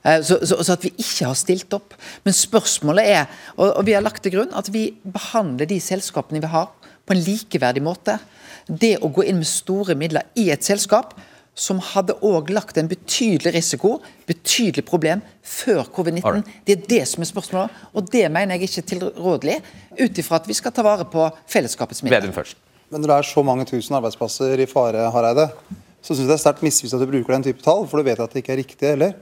Eh, 0.02 0.22
så, 0.24 0.38
så, 0.42 0.58
så, 0.62 0.74
at 0.74 0.84
vi 0.84 0.92
ikke 0.96 1.28
har 1.28 1.38
stilt 1.38 1.72
opp. 1.76 1.94
Men 2.24 2.36
spørsmålet 2.36 3.08
er, 3.08 3.40
og, 3.56 3.68
og 3.70 3.86
vi 3.88 3.96
har 3.96 4.04
lagt 4.04 4.22
til 4.24 4.34
grunn, 4.36 4.52
at 4.56 4.68
vi 4.72 4.90
behandler 5.04 5.68
de 5.70 5.80
selskapene 5.80 6.42
vi 6.42 6.52
har 6.52 6.70
på 7.06 7.16
en 7.16 7.24
likeverdig 7.24 7.82
måte. 7.84 8.18
Det 8.68 8.98
å 9.00 9.10
gå 9.12 9.24
inn 9.26 9.40
med 9.40 9.48
store 9.48 9.96
midler 9.98 10.28
i 10.38 10.50
et 10.52 10.66
selskap 10.66 11.16
som 11.54 11.80
hadde 11.82 12.14
òg 12.24 12.50
lagt 12.54 12.78
en 12.80 12.88
betydelig 12.88 13.52
risiko, 13.56 13.98
betydelig 14.28 14.84
problem, 14.88 15.22
før 15.42 15.84
covid-19. 15.92 16.44
Det 16.66 16.76
er 16.76 16.88
det 16.88 17.02
som 17.10 17.24
er 17.24 17.28
spørsmålet, 17.28 17.82
og 17.92 18.08
det 18.12 18.24
mener 18.32 18.56
jeg 18.56 18.68
ikke 18.68 18.84
er 18.84 18.88
tilrådelig, 18.94 19.58
ut 20.00 20.22
ifra 20.22 20.40
at 20.40 20.48
vi 20.48 20.56
skal 20.56 20.74
ta 20.74 20.84
vare 20.86 21.06
på 21.10 21.26
fellesskapets 21.50 22.04
midler. 22.06 22.30
Men 22.90 23.02
når 23.02 23.12
det 23.12 23.16
er 23.18 23.28
så 23.30 23.42
mange 23.46 23.66
tusen 23.68 23.98
arbeidsplasser 23.98 24.62
i 24.62 24.66
fare, 24.70 25.10
Hareide, 25.14 25.50
så 26.00 26.14
syns 26.14 26.24
jeg 26.24 26.30
det 26.30 26.38
er 26.38 26.42
sterkt 26.42 26.64
misvisende 26.64 27.02
at 27.02 27.06
du 27.06 27.12
bruker 27.12 27.36
den 27.36 27.44
type 27.50 27.62
tall, 27.64 27.84
for 27.90 28.00
du 28.00 28.08
vet 28.08 28.22
at 28.22 28.32
det 28.32 28.42
ikke 28.42 28.54
er 28.56 28.62
riktig 28.62 28.88
heller. 28.94 29.12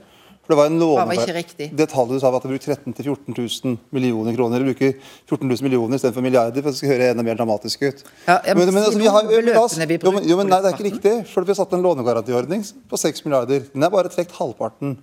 For 0.49 0.55
det 0.55 0.57
var 0.63 0.65
en 0.65 0.79
låne... 0.81 1.69
Det 1.77 1.85
tallet 1.91 2.15
du 2.15 2.19
sa 2.19 2.29
var 2.33 2.39
at 2.41 2.45
du 2.47 2.49
bruker 2.49 2.71
13 2.73 2.93
000-14 2.97 3.65
000 3.67 3.75
millioner 3.93 4.33
kroner. 4.33 4.63
Du 4.63 4.71
bruker 4.71 4.95
14 5.29 5.43
000 5.45 5.57
millioner 5.61 5.99
istedenfor 5.99 6.25
milliarder, 6.25 6.63
for 6.63 6.73
det 6.73 6.79
skal 6.79 6.89
høre 6.89 7.09
enda 7.13 7.25
mer 7.27 7.37
dramatisk 7.37 7.83
ut. 7.85 8.01
Ja, 8.25 8.39
jeg 8.47 8.57
men, 8.57 8.71
men, 8.73 8.81
altså, 8.81 8.97
vi 8.97 9.11
har, 9.13 9.29
beløpene 9.29 9.87
vi 9.91 9.99
jo, 10.01 10.13
men, 10.15 10.25
jo, 10.25 10.39
men 10.39 10.49
nei, 10.49 10.57
det 10.63 10.71
er 10.71 10.79
ikke 10.79 10.87
riktig. 10.87 11.13
For 11.29 11.45
vi 11.45 11.53
har 11.53 11.59
satt 11.59 11.75
en 11.77 11.85
lånegarantiordning 11.85 12.65
på 12.89 12.97
6 12.97 13.21
milliarder. 13.27 13.61
Den 13.75 13.85
er 13.85 13.93
bare 13.93 14.09
trukket 14.09 14.33
halvparten. 14.41 14.97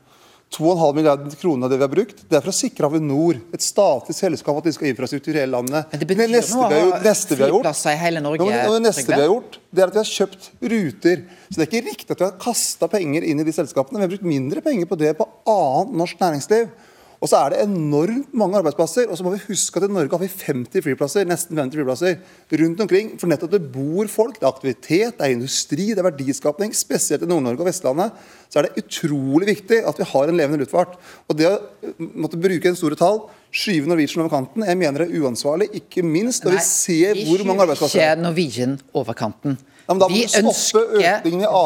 2,5 0.55 0.95
milliarder 0.95 1.37
kroner 1.37 1.67
av 1.67 1.73
det 1.73 1.77
vi 1.77 1.85
har 1.85 1.91
brukt, 1.91 2.21
det 2.31 2.37
er 2.39 2.45
for 2.45 2.53
å 2.53 2.57
sikre 2.57 2.87
Avinor, 2.87 3.41
et 3.53 3.65
statlig 3.65 4.15
selskap, 4.15 4.61
at 4.61 4.69
de 4.69 4.73
skal 4.77 4.87
ha 4.87 4.93
infrastruktur 4.93 5.35
i 5.35 5.41
hele 5.43 5.57
landet. 5.57 5.91
Men 5.91 6.01
det 6.01 6.09
betyr 6.09 6.31
neste, 6.31 6.55
vi 6.55 6.79
har 6.79 6.85
gjort, 6.85 7.03
neste 7.05 7.37
vi 7.37 7.45
har 7.45 7.53
gjort, 7.53 7.69
i 7.83 7.95
hele 8.01 8.23
Norge. 8.25 8.47
Ja, 8.55 8.63
det 8.71 8.83
neste 8.85 9.07
vi 9.11 9.19
har 9.19 9.27
gjort, 9.27 9.59
det 9.75 9.83
er 9.83 9.91
at 9.91 9.99
vi 9.99 10.03
har 10.05 10.13
kjøpt 10.13 10.49
ruter. 10.63 11.25
Så 11.51 11.59
det 11.59 11.67
er 11.67 11.71
ikke 11.73 11.89
riktig 11.91 12.15
at 12.15 12.23
vi 12.23 12.29
har 12.29 12.37
kasta 12.47 12.89
penger 12.93 13.27
inn 13.27 13.43
i 13.43 13.49
de 13.49 13.57
selskapene. 13.59 13.99
Vi 13.99 14.07
har 14.07 14.13
brukt 14.15 14.29
mindre 14.31 14.63
penger 14.65 14.89
på 14.89 15.01
det 15.03 15.13
på 15.19 15.27
annet 15.51 15.99
norsk 15.99 16.23
næringsliv. 16.23 16.71
Og 17.17 17.31
så 17.31 17.39
er 17.41 17.53
det 17.53 17.63
enormt 17.65 18.35
mange 18.37 18.59
arbeidsplasser. 18.61 19.09
Og 19.09 19.19
så 19.19 19.25
må 19.25 19.33
vi 19.35 19.45
huske 19.47 19.81
at 19.81 19.87
i 19.89 19.93
Norge 19.93 20.13
har 20.13 20.23
vi 20.23 20.29
50 20.31 20.85
flyplasser, 20.85 21.29
nesten 21.29 21.59
50 21.59 21.81
flyplasser 21.81 22.19
rundt 22.63 22.83
omkring. 22.85 23.13
For 23.21 23.31
nettopp 23.31 23.55
det 23.55 23.63
bor 23.75 24.11
folk, 24.13 24.41
det 24.41 24.47
er 24.47 24.53
aktivitet, 24.53 25.17
det 25.17 25.25
er 25.25 25.37
industri, 25.37 25.89
det 25.93 26.03
er 26.03 26.11
verdiskapning. 26.11 26.75
Spesielt 26.77 27.25
i 27.25 27.31
Nord-Norge 27.31 27.65
og 27.65 27.71
Vestlandet 27.71 28.27
så 28.53 28.61
er 28.61 28.69
det 28.69 28.85
utrolig 28.85 29.49
viktig 29.51 29.81
at 29.89 30.01
vi 30.01 30.11
har 30.13 30.31
en 30.31 30.39
levende 30.39 30.63
luftfart. 30.63 30.99
Og 31.27 31.39
det 31.39 31.49
å 31.51 31.57
måtte 32.19 32.41
bruke 32.41 32.71
en 32.71 32.79
store 32.79 32.99
tall, 33.01 33.25
skyve 33.57 33.89
Norwegian 33.89 34.25
over 34.25 34.35
kanten, 34.35 34.67
jeg 34.69 34.79
mener 34.79 35.05
det 35.05 35.09
er 35.09 35.25
uansvarlig. 35.25 35.71
Ikke 35.81 36.05
minst 36.05 36.45
når 36.45 36.59
Nei, 36.59 36.61
vi 36.61 36.69
ser 36.69 37.25
hvor 37.27 37.47
mange 37.49 37.65
arbeidsplasser 37.65 38.03
Ikke 38.03 38.21
Norwegian 38.27 38.77
over 38.97 39.17
kanten. 39.17 39.57
Vi, 39.87 40.25
ønsker, 40.41 40.89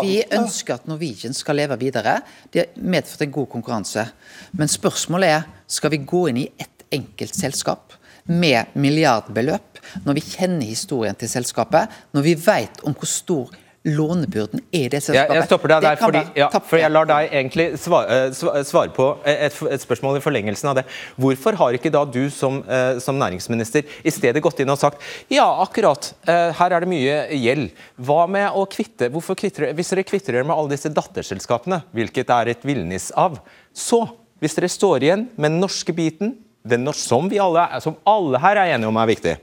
vi, 0.05 0.17
ønsker, 0.37 0.75
at 0.75 0.89
Norwegian 0.91 1.37
skal 1.37 1.57
leve 1.57 1.79
videre. 1.81 2.19
Det 2.53 2.67
har 2.67 2.83
medført 2.93 3.25
en 3.25 3.33
god 3.33 3.49
konkurranse. 3.55 4.05
Men 4.53 4.69
spørsmålet 4.69 5.33
er 5.39 5.49
skal 5.71 5.95
vi 5.95 6.03
gå 6.05 6.27
inn 6.29 6.43
i 6.43 6.51
ett 6.61 6.85
enkelt 6.93 7.39
selskap 7.39 7.97
med 8.31 8.77
milliardbeløp, 8.77 9.81
når 10.05 10.19
vi 10.19 10.27
kjenner 10.27 10.69
historien 10.69 11.17
til 11.19 11.31
selskapet, 11.33 11.89
når 12.13 12.27
vi 12.27 12.37
vet 12.37 12.83
om 12.85 12.95
hvor 12.95 13.09
stor 13.09 13.57
lånebyrden 13.89 14.61
er 14.77 14.91
det 14.93 15.01
selskapet. 15.01 15.33
Jeg, 15.33 15.39
jeg 15.39 15.49
stopper 15.49 15.73
deg 15.73 15.85
der, 15.85 15.99
fordi, 16.01 16.21
ja, 16.37 16.49
for 16.53 16.81
jeg 16.81 16.93
lar 16.93 17.07
deg 17.09 17.31
egentlig 17.33 17.67
svare, 17.81 18.19
eh, 18.27 18.65
svare 18.69 18.93
på 18.93 19.07
et, 19.25 19.57
et, 19.57 19.81
spørsmål 19.81 20.19
i 20.19 20.25
forlengelsen 20.25 20.69
av 20.69 20.77
det. 20.81 20.85
Hvorfor 21.21 21.57
har 21.57 21.79
ikke 21.79 21.93
da 21.95 22.03
du 22.05 22.23
som, 22.35 22.61
eh, 22.69 22.99
som, 23.01 23.17
næringsminister 23.21 23.89
i 24.05 24.13
stedet 24.13 24.43
gått 24.45 24.61
inn 24.61 24.73
og 24.73 24.81
sagt 24.81 25.01
ja, 25.33 25.47
akkurat, 25.65 26.11
eh, 26.29 26.51
her 26.61 26.77
er 26.77 26.85
det 26.85 26.91
mye 26.93 27.17
gjeld. 27.41 27.73
Hva 27.97 28.27
med 28.29 28.53
å 28.53 28.67
kvitte, 28.69 29.09
hvorfor 29.13 29.39
kvitter, 29.39 29.71
Hvis 29.77 29.95
dere 29.95 30.05
kvitter 30.05 30.37
dere 30.37 30.45
med 30.45 30.57
alle 30.57 30.75
disse 30.75 30.93
datterselskapene, 30.93 31.83
hvilket 31.97 32.31
er 32.37 32.53
et 32.53 32.69
villnis 32.69 33.11
av, 33.17 33.41
så, 33.73 34.05
hvis 34.41 34.57
dere 34.59 34.69
står 34.69 35.09
igjen 35.09 35.29
med 35.37 35.55
den 35.55 35.61
norske 35.65 35.97
biten, 35.97 36.37
den 36.69 36.85
norske, 36.85 37.09
som, 37.09 37.33
vi 37.33 37.41
alle, 37.41 37.65
som 37.81 37.97
alle 38.05 38.41
her 38.45 38.61
er 38.61 38.77
enige 38.77 38.93
om 38.93 39.01
er 39.01 39.09
viktig, 39.09 39.37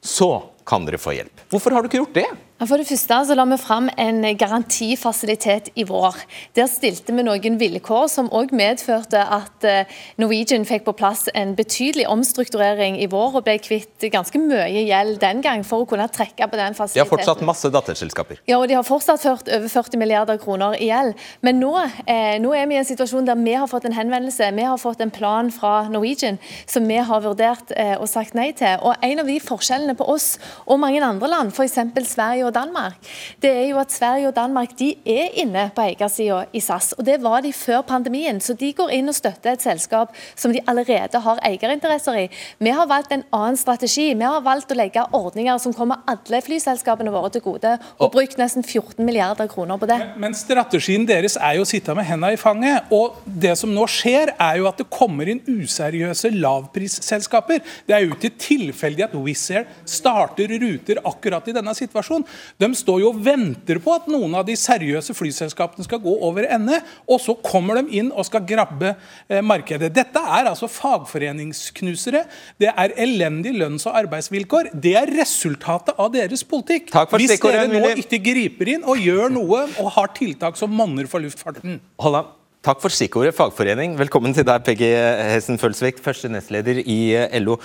så 0.00 0.30
kan 0.66 0.88
dere 0.88 1.00
få 1.00 1.12
hjelp. 1.12 1.44
Hvorfor 1.52 1.76
har 1.76 1.84
du 1.84 1.90
ikke 1.90 2.00
gjort 2.00 2.16
det? 2.16 2.28
For 2.56 2.80
det 2.80 2.86
første 2.88 3.16
så 3.28 3.34
la 3.36 3.44
vi 3.50 3.56
fram 3.60 3.90
en 4.00 4.22
garantifasilitet 4.40 5.66
i 5.76 5.84
vår. 5.84 6.14
Der 6.56 6.70
stilte 6.72 7.12
vi 7.12 7.24
noen 7.26 7.58
vilkår 7.60 8.06
som 8.08 8.30
òg 8.32 8.54
medførte 8.56 9.20
at 9.20 9.66
eh, 9.68 9.90
Norwegian 10.16 10.64
fikk 10.64 10.86
på 10.86 10.94
plass 10.96 11.26
en 11.36 11.52
betydelig 11.58 12.06
omstrukturering 12.08 12.96
i 12.96 13.10
vår 13.12 13.36
og 13.36 13.44
ble 13.44 13.58
kvitt 13.60 14.06
ganske 14.08 14.40
mye 14.40 14.70
gjeld 14.72 15.20
den 15.20 15.42
gang 15.44 15.66
for 15.68 15.84
å 15.84 15.88
kunne 15.90 16.06
trekke 16.08 16.48
på 16.48 16.56
den 16.56 16.78
fasiliteten. 16.78 16.96
De 16.96 17.04
har 17.04 17.10
fortsatt 17.10 17.44
masse 17.44 17.72
datterselskaper. 17.74 18.40
Ja, 18.48 18.56
og 18.56 18.70
de 18.72 18.78
har 18.78 18.88
fortsatt 18.88 19.20
ført 19.20 19.52
over 19.52 19.68
40 19.74 20.00
milliarder 20.00 20.40
kroner 20.40 20.78
i 20.80 20.88
gjeld. 20.88 21.12
Men 21.44 21.60
nå, 21.60 21.74
eh, 22.08 22.38
nå, 22.40 22.54
er 22.56 22.64
vi 22.72 22.78
i 22.78 22.80
en 22.80 22.88
situasjon 22.88 23.28
der 23.28 23.36
vi 23.36 23.52
har 23.52 23.68
fått 23.68 23.84
en 23.90 23.98
henvendelse, 23.98 24.48
vi 24.56 24.64
har 24.64 24.80
fått 24.80 25.04
en 25.04 25.12
plan 25.12 25.52
fra 25.52 25.90
Norwegian 25.92 26.40
som 26.64 26.88
vi 26.88 26.96
har 27.04 27.20
vurdert 27.28 27.76
eh, 27.76 27.98
og 28.00 28.08
sagt 28.08 28.32
nei 28.32 28.48
til. 28.56 28.80
Og 28.80 28.96
En 29.04 29.20
av 29.20 29.28
de 29.28 29.36
forskjellene 29.44 29.98
på 30.00 30.08
oss 30.08 30.38
og 30.64 30.80
mange 30.80 31.04
andre 31.04 31.28
land, 31.28 31.52
f.eks. 31.52 31.76
Sverige 32.06 32.45
og 32.46 32.54
Danmark, 32.54 32.96
det 33.42 33.50
er 33.50 33.66
jo 33.70 33.80
at 33.80 33.92
Sverige 33.92 34.30
og 34.30 34.36
Danmark 34.36 34.74
de 34.78 34.92
er 35.06 35.34
inne 35.42 35.68
på 35.74 35.84
eiersida 35.84 36.44
i 36.52 36.60
SAS. 36.60 36.92
og 36.98 37.04
Det 37.06 37.18
var 37.22 37.42
de 37.44 37.52
før 37.52 37.82
pandemien. 37.86 38.40
Så 38.40 38.54
de 38.58 38.72
går 38.76 38.92
inn 38.96 39.08
og 39.10 39.16
støtter 39.16 39.52
et 39.52 39.62
selskap 39.62 40.14
som 40.34 40.52
de 40.54 40.62
allerede 40.66 41.20
har 41.22 41.42
eierinteresser 41.46 42.20
i. 42.24 42.26
Vi 42.58 42.74
har 42.74 42.88
valgt 42.90 43.12
en 43.12 43.24
annen 43.32 43.56
strategi. 43.56 44.12
Vi 44.14 44.26
har 44.26 44.44
valgt 44.44 44.72
å 44.72 44.78
legge 44.78 45.04
ordninger 45.16 45.58
som 45.62 45.74
kommer 45.76 46.02
alle 46.06 46.40
flyselskapene 46.44 47.12
våre 47.14 47.30
til 47.34 47.44
gode, 47.44 47.76
og 47.98 48.12
brukt 48.14 48.38
nesten 48.40 48.64
14 48.64 49.04
milliarder 49.04 49.48
kroner 49.50 49.80
på 49.80 49.88
det. 49.90 49.98
Men, 50.02 50.26
men 50.26 50.38
strategien 50.38 51.06
deres 51.08 51.36
er 51.36 51.58
jo 51.58 51.66
å 51.66 51.68
sitte 51.68 51.94
med 51.96 52.06
hendene 52.08 52.34
i 52.36 52.40
fanget. 52.40 52.90
Og 52.94 53.18
det 53.24 53.56
som 53.60 53.72
nå 53.74 53.86
skjer, 53.90 54.34
er 54.36 54.60
jo 54.60 54.68
at 54.70 54.80
det 54.80 54.88
kommer 54.92 55.28
inn 55.30 55.42
useriøse 55.46 56.32
lavprisselskaper. 56.36 57.62
Det 57.86 57.96
er 57.96 58.06
jo 58.06 58.14
ikke 58.16 58.34
tilfeldig 58.40 59.06
at 59.08 59.16
Wizz 59.16 59.46
Air 59.54 59.68
starter 59.88 60.52
ruter 60.62 61.00
akkurat 61.06 61.48
i 61.50 61.56
denne 61.56 61.74
situasjonen. 61.76 62.26
De 62.60 62.70
står 62.76 63.02
jo 63.02 63.10
og 63.12 63.20
venter 63.24 63.80
på 63.82 63.94
at 63.94 64.08
noen 64.10 64.34
av 64.38 64.46
de 64.48 64.56
seriøse 64.58 65.14
flyselskapene 65.16 65.86
skal 65.86 66.02
gå 66.04 66.14
over 66.26 66.48
ende, 66.52 66.80
og 67.08 67.20
så 67.22 67.36
kommer 67.44 67.80
de 67.80 68.00
inn 68.00 68.12
og 68.12 68.26
skal 68.28 68.44
grabbe 68.48 68.94
eh, 68.94 69.42
markedet. 69.44 69.92
Dette 69.94 70.22
er 70.22 70.50
altså 70.50 70.70
fagforeningsknusere. 70.70 72.24
Det 72.60 72.70
er 72.72 72.96
elendige 73.06 73.56
lønns- 73.60 73.86
og 73.88 73.98
arbeidsvilkår. 74.02 74.72
Det 74.74 74.96
er 74.98 75.12
resultatet 75.18 75.94
av 75.98 76.12
deres 76.14 76.44
politikk. 76.46 76.92
Hvis 77.16 77.38
dere 77.42 77.66
nå 77.70 77.84
ikke 78.02 78.22
griper 78.22 78.74
inn 78.76 78.86
og 78.86 79.00
gjør 79.02 79.32
noe 79.32 79.66
og 79.82 79.92
har 79.98 80.12
tiltak 80.16 80.58
som 80.58 80.72
monner 80.72 81.08
for 81.10 81.24
luftfarten. 81.24 81.80
Hold. 82.02 82.24
Takk 82.66 82.80
for 82.82 82.90
stikkordet 82.90 83.30
fagforening. 83.36 83.92
Velkommen 83.94 84.32
til 84.34 84.42
deg, 84.42 84.64
Peggy 84.66 84.88
Hessen 84.90 85.60
Følsvik, 85.60 86.00
første 86.02 86.26
nestleder 86.32 86.80
i 86.82 86.96
eh, 87.14 87.36
LO. 87.38 87.60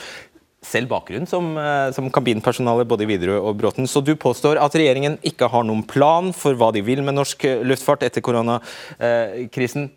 Selv 0.61 0.91
bakgrunn 0.91 1.25
som, 1.27 1.57
eh, 1.57 1.91
som 1.91 2.11
kabinpersonale 2.13 2.85
både 2.85 3.03
i 3.03 3.09
Widerøe 3.09 3.41
og 3.41 3.57
Bråten. 3.57 3.87
Så 3.89 4.03
du 4.05 4.13
påstår 4.15 4.61
at 4.61 4.75
regjeringen 4.77 5.17
ikke 5.25 5.49
har 5.49 5.63
noen 5.65 5.81
plan 5.83 6.29
for 6.33 6.53
hva 6.53 6.71
de 6.71 6.83
vil 6.85 7.01
med 7.01 7.17
norsk 7.17 7.47
luftfart 7.65 8.03
etter 8.05 8.21
koronakrisen. 8.21 9.89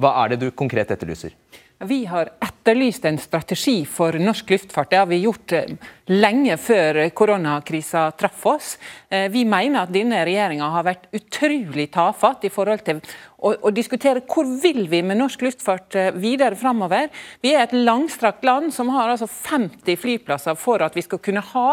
Hva 0.00 0.14
er 0.24 0.32
det 0.32 0.40
du 0.40 0.50
konkret 0.56 0.88
etterlyser? 0.88 1.34
Vi 1.80 2.02
har 2.04 2.28
etterlyst 2.44 3.06
en 3.08 3.16
strategi 3.16 3.86
for 3.88 4.12
norsk 4.20 4.50
luftfart. 4.52 4.90
Det 4.90 4.98
har 5.00 5.06
vi 5.08 5.22
gjort 5.22 5.52
eh, 5.56 5.70
lenge 6.10 6.56
før 6.58 7.02
koronakrisa 7.14 8.10
traff 8.18 8.46
oss. 8.50 8.70
Eh, 9.08 9.28
vi 9.30 9.44
mener 9.48 9.84
at 9.84 9.94
denne 9.94 10.24
regjeringa 10.26 10.70
har 10.74 10.86
vært 10.86 11.08
utrolig 11.16 11.90
tafatt 11.94 12.44
i 12.46 12.52
forhold 12.52 12.84
til 12.86 13.02
å, 13.40 13.52
å, 13.54 13.72
diskutere 13.74 14.22
hvor 14.28 14.48
vil 14.62 14.84
vi 14.90 15.00
med 15.06 15.18
norsk 15.20 15.42
luftfart 15.44 15.96
eh, 15.98 16.10
videre 16.20 16.58
framover. 16.60 17.08
Vi 17.44 17.54
er 17.54 17.64
et 17.64 17.74
langstrakt 17.76 18.44
land 18.46 18.72
som 18.74 18.90
har 18.94 19.12
altså 19.12 19.28
50 19.30 19.98
flyplasser 20.00 20.58
for 20.60 20.84
at 20.84 20.96
vi 20.96 21.04
skal 21.06 21.22
kunne 21.24 21.42
ha 21.52 21.66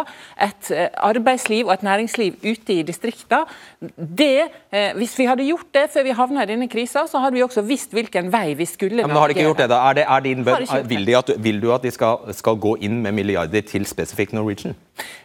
et 0.48 0.72
eh, 0.74 0.88
arbeidsliv 1.08 1.68
og 1.68 1.76
et 1.76 1.86
næringsliv 1.88 2.40
ute 2.46 2.78
i 2.80 2.86
distriktene. 2.88 3.44
Eh, 3.78 4.92
hvis 4.98 5.16
vi 5.20 5.28
hadde 5.28 5.48
gjort 5.48 5.72
det 5.76 5.88
før 5.94 6.08
vi 6.08 6.16
havna 6.18 6.46
i 6.46 6.52
denne 6.52 6.70
krisa, 6.72 7.06
så 7.10 7.22
hadde 7.24 7.38
vi 7.40 7.46
også 7.46 7.66
visst 7.68 7.96
hvilken 7.96 8.32
vei 8.34 8.54
vi 8.58 8.68
skulle 8.70 9.04
ja, 9.04 9.10
men 9.10 9.20
har 9.20 9.32
de 9.32 9.38
ikke 9.38 9.48
gjort 9.50 9.64
det 9.64 9.70
da? 9.72 9.82
Er, 9.90 10.00
det, 10.00 10.08
er 10.08 10.26
din 10.26 10.46
bønn, 10.48 10.68
vil, 10.88 11.12
at, 11.18 11.34
vil, 11.44 11.62
du 11.64 11.72
at 11.76 11.86
de 11.86 11.92
skal, 11.94 12.32
skal 12.38 12.60
gå 12.62 12.78
inn 12.88 13.02
med 13.04 13.16
milliarder 13.18 13.66
til 13.68 13.88
spesifikt 13.90 14.27
Norwegian? 14.36 14.76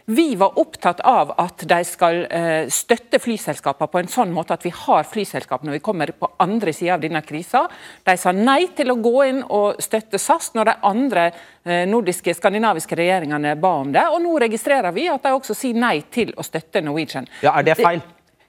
Vi 0.05 0.35
var 0.35 0.59
opptatt 0.59 0.99
av 1.07 1.31
at 1.41 1.63
de 1.67 1.79
skal 1.87 2.19
uh, 2.27 2.69
støtte 2.69 3.19
flyselskapene 3.23 3.89
på 3.89 4.01
en 4.01 4.11
sånn 4.11 4.33
måte 4.35 4.53
at 4.53 4.65
vi 4.65 4.71
har 4.75 5.07
flyselskap 5.09 5.63
når 5.63 5.77
vi 5.77 5.83
kommer 5.85 6.11
på 6.13 6.29
andre 6.43 6.73
sida 6.75 6.97
av 6.97 7.03
denne 7.03 7.23
krisa. 7.25 7.65
De 8.05 8.15
sa 8.19 8.35
nei 8.35 8.67
til 8.77 8.93
å 8.93 8.99
gå 9.01 9.15
inn 9.29 9.41
og 9.43 9.81
støtte 9.83 10.21
SAS 10.21 10.51
når 10.57 10.69
de 10.69 10.75
andre 10.91 11.29
uh, 11.33 11.83
nordiske 11.89 12.35
skandinaviske 12.37 12.99
regjeringene 12.99 13.55
ba 13.59 13.75
om 13.81 13.95
det. 13.95 14.05
Og 14.13 14.21
nå 14.23 14.35
registrerer 14.45 14.93
vi 14.95 15.07
at 15.11 15.25
de 15.25 15.33
også 15.33 15.57
sier 15.57 15.79
nei 15.79 16.01
til 16.13 16.35
å 16.37 16.45
støtte 16.45 16.83
Norwegian. 16.83 17.29
Ja, 17.41 17.57
Er 17.57 17.71
det 17.71 17.79
feil? 17.81 18.03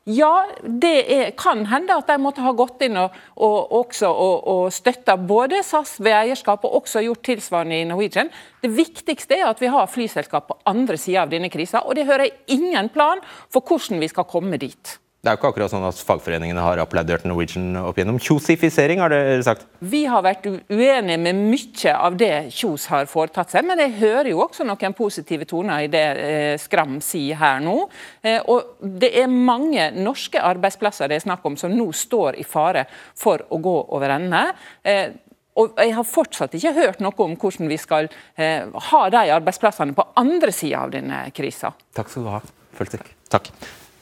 Ja, 0.04 0.44
det 0.60 0.96
er, 1.08 1.30
kan 1.32 1.62
hende 1.70 1.94
at 1.96 2.10
de 2.10 2.18
måtte 2.20 2.42
ha 2.44 2.50
gått 2.52 2.82
inn 2.84 2.98
og, 3.00 3.14
og, 3.40 3.70
og, 3.72 4.48
og 4.52 4.64
støtta 4.76 5.14
både 5.16 5.62
SAS 5.64 5.94
ved 5.96 6.12
eierskap 6.12 6.66
og 6.68 6.82
også 6.82 7.00
gjort 7.06 7.22
tilsvarende 7.24 7.78
i 7.80 7.86
Norwegian. 7.88 8.28
Det 8.60 8.68
viktigste 8.76 9.38
er 9.38 9.48
at 9.48 9.62
vi 9.64 9.72
har 9.72 9.88
flyselskap 9.88 10.50
på 10.50 10.58
andre 10.68 10.98
sida 11.00 11.22
av 11.24 11.32
denne 11.32 11.48
krisa, 11.48 11.80
og 11.88 11.96
det 11.96 12.04
hører 12.10 12.28
ingen 12.52 12.92
plan 12.92 13.24
for 13.48 13.64
hvordan 13.64 14.04
vi 14.04 14.10
skal 14.12 14.28
komme 14.28 14.60
dit. 14.60 14.98
Det 15.24 15.30
er 15.30 15.38
jo 15.38 15.40
ikke 15.40 15.50
akkurat 15.54 15.72
sånn 15.72 15.86
at 15.88 16.00
fagforeningene 16.04 16.60
har 16.60 16.80
applaudert 16.82 17.22
Norwegian 17.24 17.78
opp 17.80 17.96
gjennom. 17.96 18.18
Kjosifisering, 18.20 19.00
har 19.00 19.08
dere 19.08 19.38
sagt? 19.46 19.62
Vi 19.80 20.02
har 20.04 20.20
vært 20.20 20.44
uenige 20.44 21.16
med 21.16 21.38
mye 21.38 21.94
av 21.96 22.18
det 22.20 22.50
Kjos 22.52 22.84
har 22.92 23.08
foretatt 23.08 23.54
seg, 23.54 23.64
men 23.64 23.80
jeg 23.80 23.94
hører 24.02 24.28
jo 24.34 24.42
også 24.44 24.66
noen 24.68 24.92
positive 24.98 25.46
toner 25.48 25.86
i 25.86 25.88
det 25.88 26.02
eh, 26.20 26.50
Skram 26.60 26.98
sier 27.00 27.40
her 27.40 27.64
nå. 27.64 27.86
Eh, 28.20 28.36
og 28.52 28.84
det 29.00 29.14
er 29.22 29.32
mange 29.32 29.86
norske 29.96 30.42
arbeidsplasser 30.44 31.08
det 31.08 31.16
er 31.16 31.24
snakk 31.24 31.48
om 31.48 31.56
som 31.56 31.72
nå 31.72 31.88
står 31.96 32.36
i 32.36 32.44
fare 32.44 32.84
for 33.16 33.46
å 33.48 33.62
gå 33.64 33.74
over 33.96 34.12
ende. 34.18 34.44
Eh, 34.84 35.16
og 35.56 35.80
jeg 35.80 35.96
har 35.96 36.10
fortsatt 36.10 36.58
ikke 36.60 36.74
hørt 36.82 37.00
noe 37.00 37.16
om 37.24 37.38
hvordan 37.40 37.72
vi 37.72 37.80
skal 37.80 38.10
eh, 38.36 38.68
ha 38.90 39.02
de 39.08 39.24
arbeidsplassene 39.38 39.96
på 39.96 40.04
andre 40.20 40.52
sida 40.52 40.84
av 40.84 40.92
denne 40.92 41.24
krisa. 41.32 41.72
Takk 41.96 42.12
skal 42.12 42.28
du 42.28 42.32
ha, 42.34 42.44
Følsik. 42.76 43.08
Takk. 43.32 43.48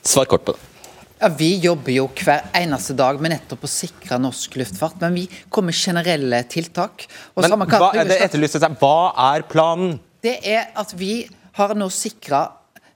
Svar 0.02 0.26
kort 0.26 0.50
på 0.50 0.58
det. 0.58 0.71
Ja, 1.22 1.28
Vi 1.38 1.52
jobber 1.62 1.92
jo 1.94 2.08
hver 2.18 2.48
eneste 2.58 2.96
dag 2.98 3.20
med 3.22 3.30
nettopp 3.30 3.62
å 3.62 3.68
sikre 3.70 4.16
norsk 4.18 4.56
luftfart, 4.58 4.96
men 5.04 5.14
vi 5.20 5.28
kommer 5.46 5.70
med 5.70 5.78
generelle 5.78 6.40
tiltak. 6.50 7.04
men 7.36 7.68
hva, 7.70 7.92
det 7.94 8.16
etterlyste 8.24 8.58
seg. 8.58 8.74
Hva 8.80 9.12
er 9.30 9.44
planen? 9.46 10.00
Det 10.18 10.40
er 10.42 10.72
at 10.74 10.90
vi 10.98 11.28
har 11.54 11.76
nå 11.78 11.86
sikra 11.94 12.40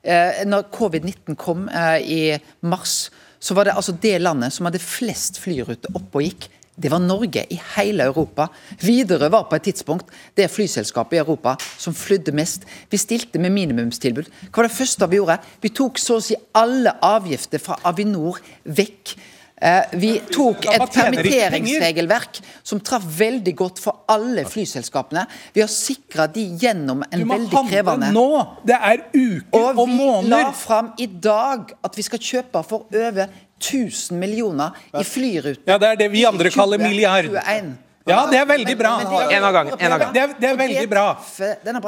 eh, 0.02 0.42
Når 0.46 0.66
covid-19 0.74 1.38
kom 1.38 1.68
eh, 1.68 2.02
i 2.02 2.66
mars, 2.66 3.12
så 3.38 3.54
var 3.54 3.68
det 3.68 3.76
altså 3.78 3.94
det 3.94 4.16
landet 4.18 4.54
som 4.56 4.66
hadde 4.66 4.82
flest 4.82 5.38
flyruter 5.38 5.94
oppe 5.94 6.18
og 6.18 6.26
gikk 6.26 6.48
det 6.76 6.90
var 6.92 7.00
Norge 7.00 7.46
i 7.50 7.58
hele 7.76 8.04
Europa. 8.10 8.48
Widerøe 8.82 9.30
var 9.32 9.46
på 9.48 9.56
et 9.56 9.68
tidspunkt 9.70 10.10
det 10.36 10.50
flyselskapet 10.52 11.16
i 11.16 11.22
Europa 11.22 11.56
som 11.78 11.94
flydde 11.96 12.34
mest. 12.36 12.66
Vi 12.90 13.00
stilte 13.00 13.40
med 13.40 13.54
minimumstilbud. 13.56 14.28
Hva 14.50 14.60
var 14.60 14.68
det 14.68 14.76
første 14.76 15.08
vi 15.08 15.20
gjorde? 15.22 15.38
Vi 15.62 15.72
tok 15.76 16.00
så 16.02 16.18
å 16.18 16.26
si 16.26 16.36
alle 16.56 16.98
avgifter 17.04 17.62
fra 17.62 17.80
Avinor 17.88 18.42
vekk. 18.64 19.16
Eh, 19.56 19.84
vi 19.96 20.10
tok 20.28 20.66
et 20.68 20.82
permitteringsregelverk 20.92 22.42
som 22.60 22.80
traff 22.84 23.06
veldig 23.16 23.54
godt 23.56 23.80
for 23.80 24.02
alle 24.12 24.44
flyselskapene. 24.44 25.22
Vi 25.56 25.62
har 25.64 25.70
sikra 25.72 26.26
de 26.28 26.44
gjennom 26.60 27.00
en 27.08 27.24
veldig 27.24 27.62
krevende 27.70 28.10
Du 28.12 28.18
må 28.20 28.26
handle 28.36 28.50
nå! 28.52 28.66
Det 28.68 28.76
er 28.76 29.04
uker 29.14 29.62
og, 29.62 29.80
og 29.80 29.88
måneder. 29.88 30.20
Og 30.20 30.28
vi 30.28 30.34
la 30.34 30.52
fram 30.60 30.92
i 31.00 31.08
dag 31.08 31.72
at 31.88 31.96
vi 31.96 32.04
skal 32.04 32.20
kjøpe 32.20 32.64
for 32.68 32.84
over 32.92 33.32
1000 33.60 34.18
millioner 34.20 34.76
i 35.00 35.04
flyruter. 35.04 35.64
Ja, 35.66 35.78
det 35.78 35.88
er 35.94 36.04
det 36.04 36.12
vi 36.12 36.24
andre 36.28 36.50
kaller 36.50 36.78
milliard. 36.78 37.32
Ja, 38.06 38.20
det 38.30 38.38
er 38.38 38.44
veldig 38.46 38.74
bra. 38.78 38.90
En 39.02 39.44
av 39.44 39.52
gangen. 39.52 39.72
en 39.80 39.92
av 39.92 39.98
gang. 39.98 40.12
Det, 40.14 40.20
er, 40.22 40.34
det 40.38 40.48
er 40.48 40.58
veldig 40.60 40.84
bra. 40.90 41.06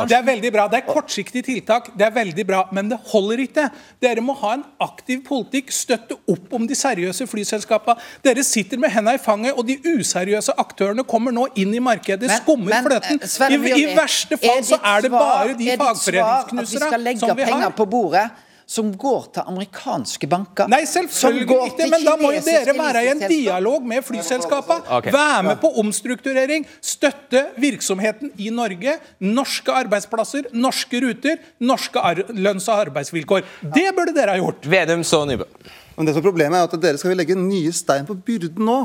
Det 0.08 0.16
er 0.16 0.24
veldig 0.26 0.50
bra. 0.50 0.64
Det 0.72 0.80
er 0.80 0.86
kortsiktige 0.88 1.46
tiltak, 1.46 1.92
det 1.94 2.08
er 2.08 2.14
veldig 2.16 2.44
bra, 2.48 2.64
men 2.74 2.90
det 2.90 2.98
holder 3.12 3.44
ikke. 3.44 3.68
Dere 4.02 4.24
må 4.24 4.34
ha 4.40 4.56
en 4.56 4.64
aktiv 4.82 5.20
politikk, 5.28 5.70
støtte 5.74 6.18
opp 6.26 6.56
om 6.58 6.66
de 6.66 6.74
seriøse 6.78 7.28
flyselskapene. 7.30 8.02
Dere 8.26 8.42
sitter 8.46 8.82
med 8.82 8.90
hendene 8.96 9.14
i 9.14 9.22
fanget, 9.22 9.54
og 9.54 9.68
de 9.68 9.78
useriøse 9.86 10.56
aktørene 10.58 11.06
kommer 11.06 11.34
nå 11.34 11.46
inn 11.54 11.76
i 11.78 11.84
markedet, 11.86 12.32
skummer 12.42 12.82
fløten. 12.88 13.22
Eh, 13.22 13.54
I, 13.54 13.72
I 13.84 13.86
verste 13.94 14.40
fall 14.42 14.66
så 14.66 14.80
er 14.82 15.06
det 15.06 15.14
bare 15.14 15.54
de 15.54 15.70
fagforeningsknuserne 15.78 16.18
som 16.18 16.58
vi 16.58 16.58
har. 16.58 16.58
Er 16.58 16.58
ditt 16.58 16.58
svar 16.58 16.58
at 16.58 16.74
vi 16.74 16.82
skal 16.82 17.06
legge 17.12 17.40
penger 17.46 17.78
på 17.78 17.86
bordet? 17.94 18.26
Som 18.68 18.90
går 19.00 19.30
til 19.32 19.48
amerikanske 19.48 20.28
banker. 20.28 20.68
Nei, 20.68 20.82
selvfølgelig 20.88 21.56
ikke, 21.70 21.86
men 21.88 22.04
da 22.04 22.14
må 22.20 22.32
jo 22.34 22.42
dere 22.44 22.74
være 22.76 23.04
i 23.06 23.10
en 23.14 23.22
dialog 23.24 23.86
med 23.88 24.04
flyselskapene. 24.04 24.84
Okay. 24.98 25.14
Være 25.14 25.46
med 25.46 25.56
på 25.62 25.70
omstrukturering, 25.80 26.66
støtte 26.84 27.46
virksomheten 27.56 28.34
i 28.36 28.52
Norge. 28.52 28.98
Norske 29.24 29.72
arbeidsplasser, 29.72 30.50
norske 30.52 31.00
ruter, 31.04 31.40
norske 31.64 32.02
lønns- 32.36 32.68
og 32.68 32.84
arbeidsvilkår. 32.84 33.48
Det 33.72 33.88
burde 33.96 34.12
dere 34.16 34.36
ha 34.36 34.42
gjort. 34.42 34.68
Vedum 34.68 35.04
så 35.06 35.24
Nybø. 35.28 35.48
Men 35.96 36.06
det 36.06 36.14
som 36.14 36.20
er 36.20 36.28
Problemet 36.28 36.60
er 36.60 36.68
at 36.68 36.82
dere 36.82 37.00
skal 37.00 37.16
legge 37.16 37.38
nye 37.40 37.72
stein 37.72 38.04
på 38.06 38.18
byrden 38.26 38.68
nå. 38.68 38.78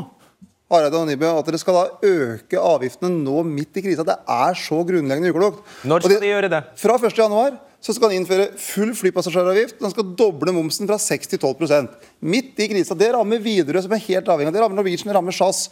Hareide 0.71 0.97
og 0.97 1.11
Nybø, 1.11 1.27
at 1.41 1.51
dere 1.51 1.59
skal 1.61 1.75
da 1.75 1.83
øke 2.07 2.63
avgiftene 2.71 3.19
nå 3.19 3.43
midt 3.45 3.77
i 3.77 3.83
krisa. 3.83 4.07
Det 4.07 4.15
er 4.15 4.57
så 4.57 4.79
grunnleggende 4.87 5.35
uklokt. 5.35 5.59
Når 5.83 6.07
skal 6.07 6.23
de 6.23 6.31
gjøre 6.31 6.49
det? 6.55 6.63
Fra 6.79 6.95
1.1 6.97 7.59
så 7.83 7.91
skal 7.91 8.09
han 8.09 8.21
innføre 8.21 8.47
full 8.59 8.93
flypassasjeravgift. 8.95 9.81
Han 9.83 9.91
skal 9.91 10.13
doble 10.15 10.53
momsen 10.55 10.87
fra 10.87 10.95
6 11.01 11.33
til 11.33 11.41
12% 11.41 11.89
Midt 12.23 12.61
i 12.63 12.69
krisa. 12.71 12.95
Det 12.95 13.09
rammer 13.11 13.41
Widerøe, 13.43 13.81
som 13.83 13.91
er 13.91 14.05
helt 14.05 14.29
avhengig 14.31 14.53
av 14.53 14.55
det. 14.55 14.61
rammer 14.63 14.79
Norwegian, 14.79 15.09
det 15.11 15.17
rammer 15.17 15.35
SAS. 15.35 15.65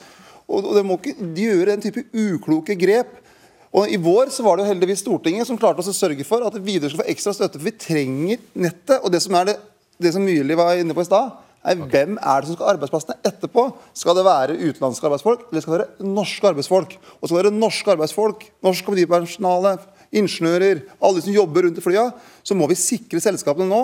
Og, 0.52 0.74
det 0.76 0.84
må 0.84 0.98
ikke 1.00 1.16
de 1.22 1.46
gjøre 1.48 1.70
den 1.72 1.86
type 1.86 2.04
ukloke 2.12 2.76
grep. 2.76 3.14
Og 3.72 3.88
I 3.88 4.00
vår 4.04 4.34
så 4.36 4.44
var 4.44 4.60
det 4.60 4.66
jo 4.66 4.74
heldigvis 4.74 5.06
Stortinget 5.06 5.48
som 5.48 5.60
klarte 5.60 5.80
å 5.80 5.96
sørge 5.96 6.26
for 6.28 6.44
at 6.44 6.58
Widerøe 6.60 6.92
skal 6.92 7.06
få 7.06 7.14
ekstra 7.14 7.36
støtte. 7.38 7.62
For 7.62 7.70
vi 7.70 7.78
trenger 7.80 8.44
nettet. 8.60 8.98
Og 9.00 9.08
det 9.16 9.24
som 9.24 9.40
er 9.40 9.54
det, 9.54 9.56
det 10.04 10.12
som 10.12 10.28
Myrli 10.28 10.60
var 10.60 10.82
inne 10.82 10.98
på 10.98 11.06
i 11.06 11.08
stad, 11.08 11.32
er 11.62 11.78
okay. 11.78 11.92
hvem 11.94 12.18
er 12.18 12.42
det 12.42 12.50
som 12.50 12.58
skal 12.58 12.68
ha 12.68 12.74
arbeidsplassene 12.76 13.18
etterpå? 13.30 13.68
Skal 13.96 14.18
det 14.18 14.28
være 14.28 14.60
utenlandske 14.60 15.08
arbeidsfolk, 15.08 15.48
eller 15.48 15.64
skal 15.64 15.78
det 15.78 15.82
være 15.86 16.12
norske 16.12 16.52
arbeidsfolk? 16.52 16.96
Og 17.22 17.24
skal 17.24 17.38
det 17.38 17.44
være 17.46 17.60
norske 17.62 17.94
arbeidsfolk, 17.94 18.48
norsk 18.66 18.88
komedipersonale, 18.90 19.76
ingeniører, 20.12 20.86
alle 21.00 21.20
de 21.20 21.28
som 21.28 21.36
jobber 21.36 21.68
rundt 21.68 21.80
i 21.80 21.84
flya, 21.84 22.10
så 22.44 22.58
må 22.58 22.68
vi 22.72 22.80
sikre 22.80 23.24
selskapene 23.24 23.70
nå. 23.70 23.84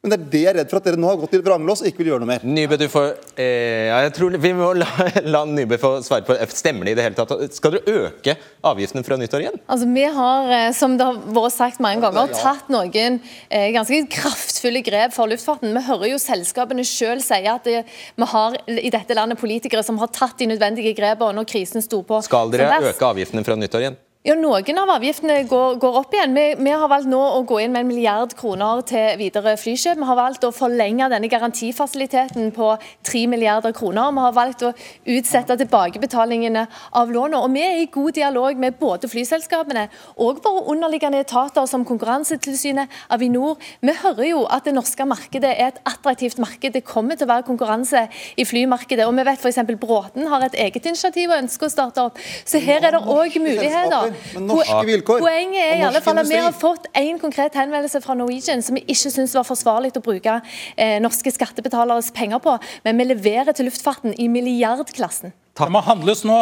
Men 0.00 0.14
det 0.14 0.16
er 0.16 0.28
det 0.32 0.40
jeg 0.40 0.48
er 0.48 0.56
redd 0.56 0.70
for 0.70 0.80
at 0.80 0.86
dere 0.88 0.96
nå 0.96 1.08
har 1.10 1.18
gått 1.20 1.34
til 1.34 1.42
vranglås 1.44 1.82
og 1.82 1.88
ikke 1.90 2.00
vil 2.00 2.08
gjøre 2.14 2.22
noe 2.22 2.30
mer. 2.30 2.44
Nybø, 2.48 2.78
du 2.80 2.86
får, 2.88 3.10
eh, 3.36 3.90
ja, 3.90 3.98
jeg 4.06 4.14
tror 4.16 4.36
Vi 4.40 4.52
må 4.56 4.70
la, 4.80 4.88
la 5.34 5.42
Nybø 5.44 5.76
få 5.82 5.90
svare 6.06 6.24
på 6.24 6.38
Stemmer 6.56 6.88
det 6.88 6.94
i 6.94 6.96
det 6.96 7.04
hele 7.04 7.18
tatt? 7.18 7.52
Skal 7.52 7.76
dere 7.76 8.06
øke 8.06 8.34
avgiftene 8.64 9.04
fra 9.04 9.20
nyttår 9.20 9.44
igjen? 9.44 9.60
Altså, 9.68 9.90
Vi 9.92 10.06
har, 10.16 10.50
eh, 10.56 10.70
som 10.72 10.96
det 10.96 11.04
har 11.04 11.20
vært 11.36 11.52
sagt 11.58 11.84
mange 11.84 12.00
ganger, 12.06 12.32
tatt 12.32 12.72
noen 12.72 13.20
eh, 13.20 13.68
ganske 13.76 14.00
kraftfulle 14.16 14.80
grep 14.88 15.12
for 15.12 15.28
luftfarten. 15.28 15.76
Vi 15.76 15.86
hører 15.92 16.14
jo 16.14 16.24
selskapene 16.24 16.86
selv 16.88 17.20
si 17.26 17.44
at 17.44 17.68
det, 17.68 17.84
vi 18.16 18.32
har 18.32 18.56
i 18.72 18.88
dette 18.96 19.20
landet 19.20 19.42
politikere 19.42 19.84
som 19.84 20.00
har 20.00 20.08
tatt 20.16 20.40
de 20.40 20.48
nødvendige 20.48 20.96
grepene 20.96 21.36
når 21.36 21.52
krisen 21.52 21.84
sto 21.84 22.00
på. 22.08 22.24
Skal 22.24 22.56
dere 22.56 22.80
øke 22.88 23.12
avgiftene 23.12 23.44
fra 23.44 23.60
nyttår 23.60 23.84
igjen? 23.84 24.00
Ja, 24.20 24.34
Noen 24.36 24.76
av 24.76 24.90
avgiftene 24.92 25.46
går, 25.48 25.78
går 25.80 25.94
opp 25.96 26.12
igjen. 26.12 26.34
Vi, 26.36 26.42
vi, 26.60 26.72
har 26.76 26.90
valgt 26.92 27.08
nå 27.08 27.16
å 27.16 27.38
gå 27.48 27.56
inn 27.62 27.70
med 27.72 27.86
en 27.86 27.88
milliard 27.88 28.34
kroner 28.36 28.82
til 28.84 29.14
videre 29.16 29.54
flykjøp. 29.56 29.96
Vi 29.96 30.08
har 30.10 30.18
valgt 30.18 30.42
å 30.44 30.50
forlenge 30.52 31.06
denne 31.08 31.30
garantifasiliteten 31.32 32.50
på 32.52 32.66
3 33.08 33.22
milliarder 33.32 33.72
kroner. 33.72 34.10
Vi 34.12 34.24
har 34.26 34.34
valgt 34.36 34.64
å 34.68 34.74
utsette 35.14 35.56
tilbakebetalingene 35.62 36.66
av 37.00 37.14
lånet. 37.14 37.38
Og 37.38 37.54
vi 37.54 37.62
er 37.64 37.80
i 37.80 37.86
god 37.94 38.18
dialog 38.18 38.60
med 38.60 38.76
både 38.82 39.08
flyselskapene 39.08 39.86
og 40.20 40.42
våre 40.44 40.66
underliggende 40.74 41.24
etater 41.24 41.64
som 41.72 41.88
Konkurransetilsynet, 41.88 42.92
Avinor. 43.16 43.56
Vi 43.80 43.96
hører 44.02 44.28
jo 44.34 44.44
at 44.52 44.68
det 44.68 44.76
norske 44.76 45.08
markedet 45.08 45.54
er 45.54 45.70
et 45.70 45.80
attraktivt 45.88 46.36
marked. 46.44 46.76
Det 46.76 46.84
kommer 46.84 47.16
til 47.16 47.24
å 47.24 47.32
være 47.32 47.48
konkurranse 47.48 48.04
i 48.36 48.44
flymarkedet. 48.44 49.08
Og 49.08 49.16
vi 49.16 49.26
vet 49.32 49.48
f.eks. 49.48 49.64
Bråten 49.80 50.28
har 50.28 50.44
et 50.50 50.60
eget 50.68 50.92
initiativ 50.92 51.32
og 51.32 51.40
ønsker 51.40 51.72
å 51.72 51.74
starte 51.78 52.08
opp. 52.10 52.20
Så 52.44 52.60
her 52.60 52.84
er 52.84 52.98
det 52.98 53.04
òg 53.08 53.40
muligheter. 53.40 54.09
Men 54.34 54.48
norske 54.50 54.80
vilkår. 54.88 55.22
Poenget 55.24 55.60
er 55.64 55.80
i 55.80 55.84
alle 55.88 56.02
fall 56.04 56.20
at 56.22 56.30
vi 56.30 56.40
har 56.40 56.56
fått 56.56 56.88
en 57.00 57.20
konkret 57.22 57.58
henvendelse 57.58 58.02
fra 58.04 58.16
Norwegian 58.18 58.64
som 58.64 58.78
vi 58.78 58.84
ikke 58.86 59.12
syns 59.12 59.36
var 59.38 59.46
forsvarlig 59.48 59.92
å 59.98 60.04
bruke 60.04 60.40
eh, 60.76 60.96
norske 61.02 61.32
skattebetaleres 61.34 62.10
penger 62.16 62.42
på, 62.42 62.56
men 62.86 63.00
vi 63.00 63.10
leverer 63.10 63.56
til 63.56 63.70
luftfarten 63.70 64.16
i 64.18 64.28
milliardklassen. 64.32 65.34
Det 65.60 65.68
må 65.72 65.82
handles 65.84 66.22
nå. 66.24 66.38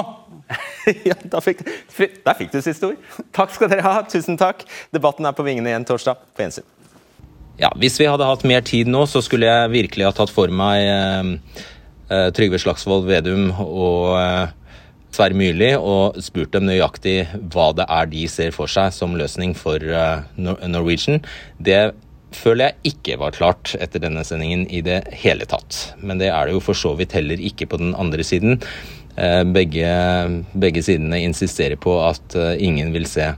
ja, 1.08 1.16
da 1.28 1.40
fikk, 1.44 1.64
der 1.96 2.36
fikk 2.38 2.52
du 2.52 2.60
siste 2.64 2.92
ord. 2.92 3.06
Takk 3.36 3.54
skal 3.56 3.70
dere 3.72 3.84
ha. 3.84 3.94
Tusen 4.08 4.38
takk. 4.40 4.62
Debatten 4.94 5.26
er 5.28 5.36
på 5.36 5.46
vingene 5.46 5.72
igjen 5.72 5.86
torsdag. 5.88 6.20
På 6.36 6.44
gjensyn. 6.44 6.66
Ja, 7.58 7.72
hvis 7.74 7.98
vi 7.98 8.06
hadde 8.06 8.28
hatt 8.28 8.44
mer 8.46 8.62
tid 8.66 8.90
nå, 8.90 9.02
så 9.10 9.22
skulle 9.24 9.48
jeg 9.48 9.72
virkelig 9.72 10.06
ha 10.06 10.14
tatt 10.14 10.30
for 10.30 10.52
meg 10.54 10.84
eh, 10.86 11.64
eh, 12.14 12.28
Trygve 12.36 12.60
Slagsvold 12.62 13.08
Vedum 13.08 13.50
og 13.64 14.14
eh, 14.20 14.54
Sverre 15.14 15.36
Myrli 15.36 15.72
og 15.74 16.18
spurt 16.22 16.52
dem 16.54 16.68
nøyaktig 16.68 17.22
hva 17.52 17.70
det 17.76 17.86
er 17.90 18.10
de 18.10 18.26
ser 18.30 18.52
for 18.54 18.70
seg 18.70 18.92
som 18.94 19.16
løsning 19.18 19.54
for 19.58 19.82
eh, 19.82 20.20
Norwegian. 20.38 21.22
Det 21.58 21.94
føler 22.36 22.68
jeg 22.68 22.92
ikke 22.92 23.16
var 23.22 23.36
klart 23.36 23.72
etter 23.80 24.04
denne 24.04 24.22
sendingen 24.26 24.66
i 24.68 24.82
det 24.84 25.00
hele 25.22 25.48
tatt. 25.48 25.96
Men 25.98 26.20
det 26.20 26.28
er 26.30 26.46
det 26.46 26.58
jo 26.58 26.62
for 26.62 26.76
så 26.76 26.92
vidt 26.98 27.16
heller 27.16 27.40
ikke 27.40 27.70
på 27.70 27.80
den 27.80 27.96
andre 27.98 28.26
siden. 28.26 28.60
Eh, 29.16 29.42
Begge, 29.48 29.90
begge 30.54 30.84
sidene 30.84 31.22
insisterer 31.24 31.80
på 31.80 31.98
at 32.04 32.36
eh, 32.38 32.54
ingen 32.68 32.92
vil 32.94 33.08
se 33.08 33.32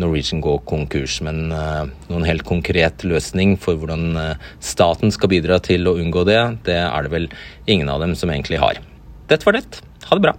Norwegian 0.00 0.40
gå 0.40 0.54
konkurs, 0.64 1.18
men 1.20 1.50
noen 1.52 2.24
helt 2.24 2.46
konkret 2.48 3.02
løsning 3.04 3.58
for 3.60 3.76
hvordan 3.76 4.38
staten 4.64 5.12
skal 5.12 5.28
bidra 5.28 5.58
til 5.60 5.90
å 5.90 5.96
unngå 6.00 6.22
det, 6.24 6.38
det 6.64 6.78
er 6.86 7.04
det 7.04 7.12
vel 7.12 7.28
ingen 7.68 7.92
av 7.92 8.00
dem 8.00 8.16
som 8.16 8.32
egentlig 8.32 8.62
har. 8.62 8.80
Dette 9.28 9.44
var 9.44 9.58
det. 9.58 9.82
Ha 10.08 10.16
det 10.16 10.24
bra. 10.24 10.38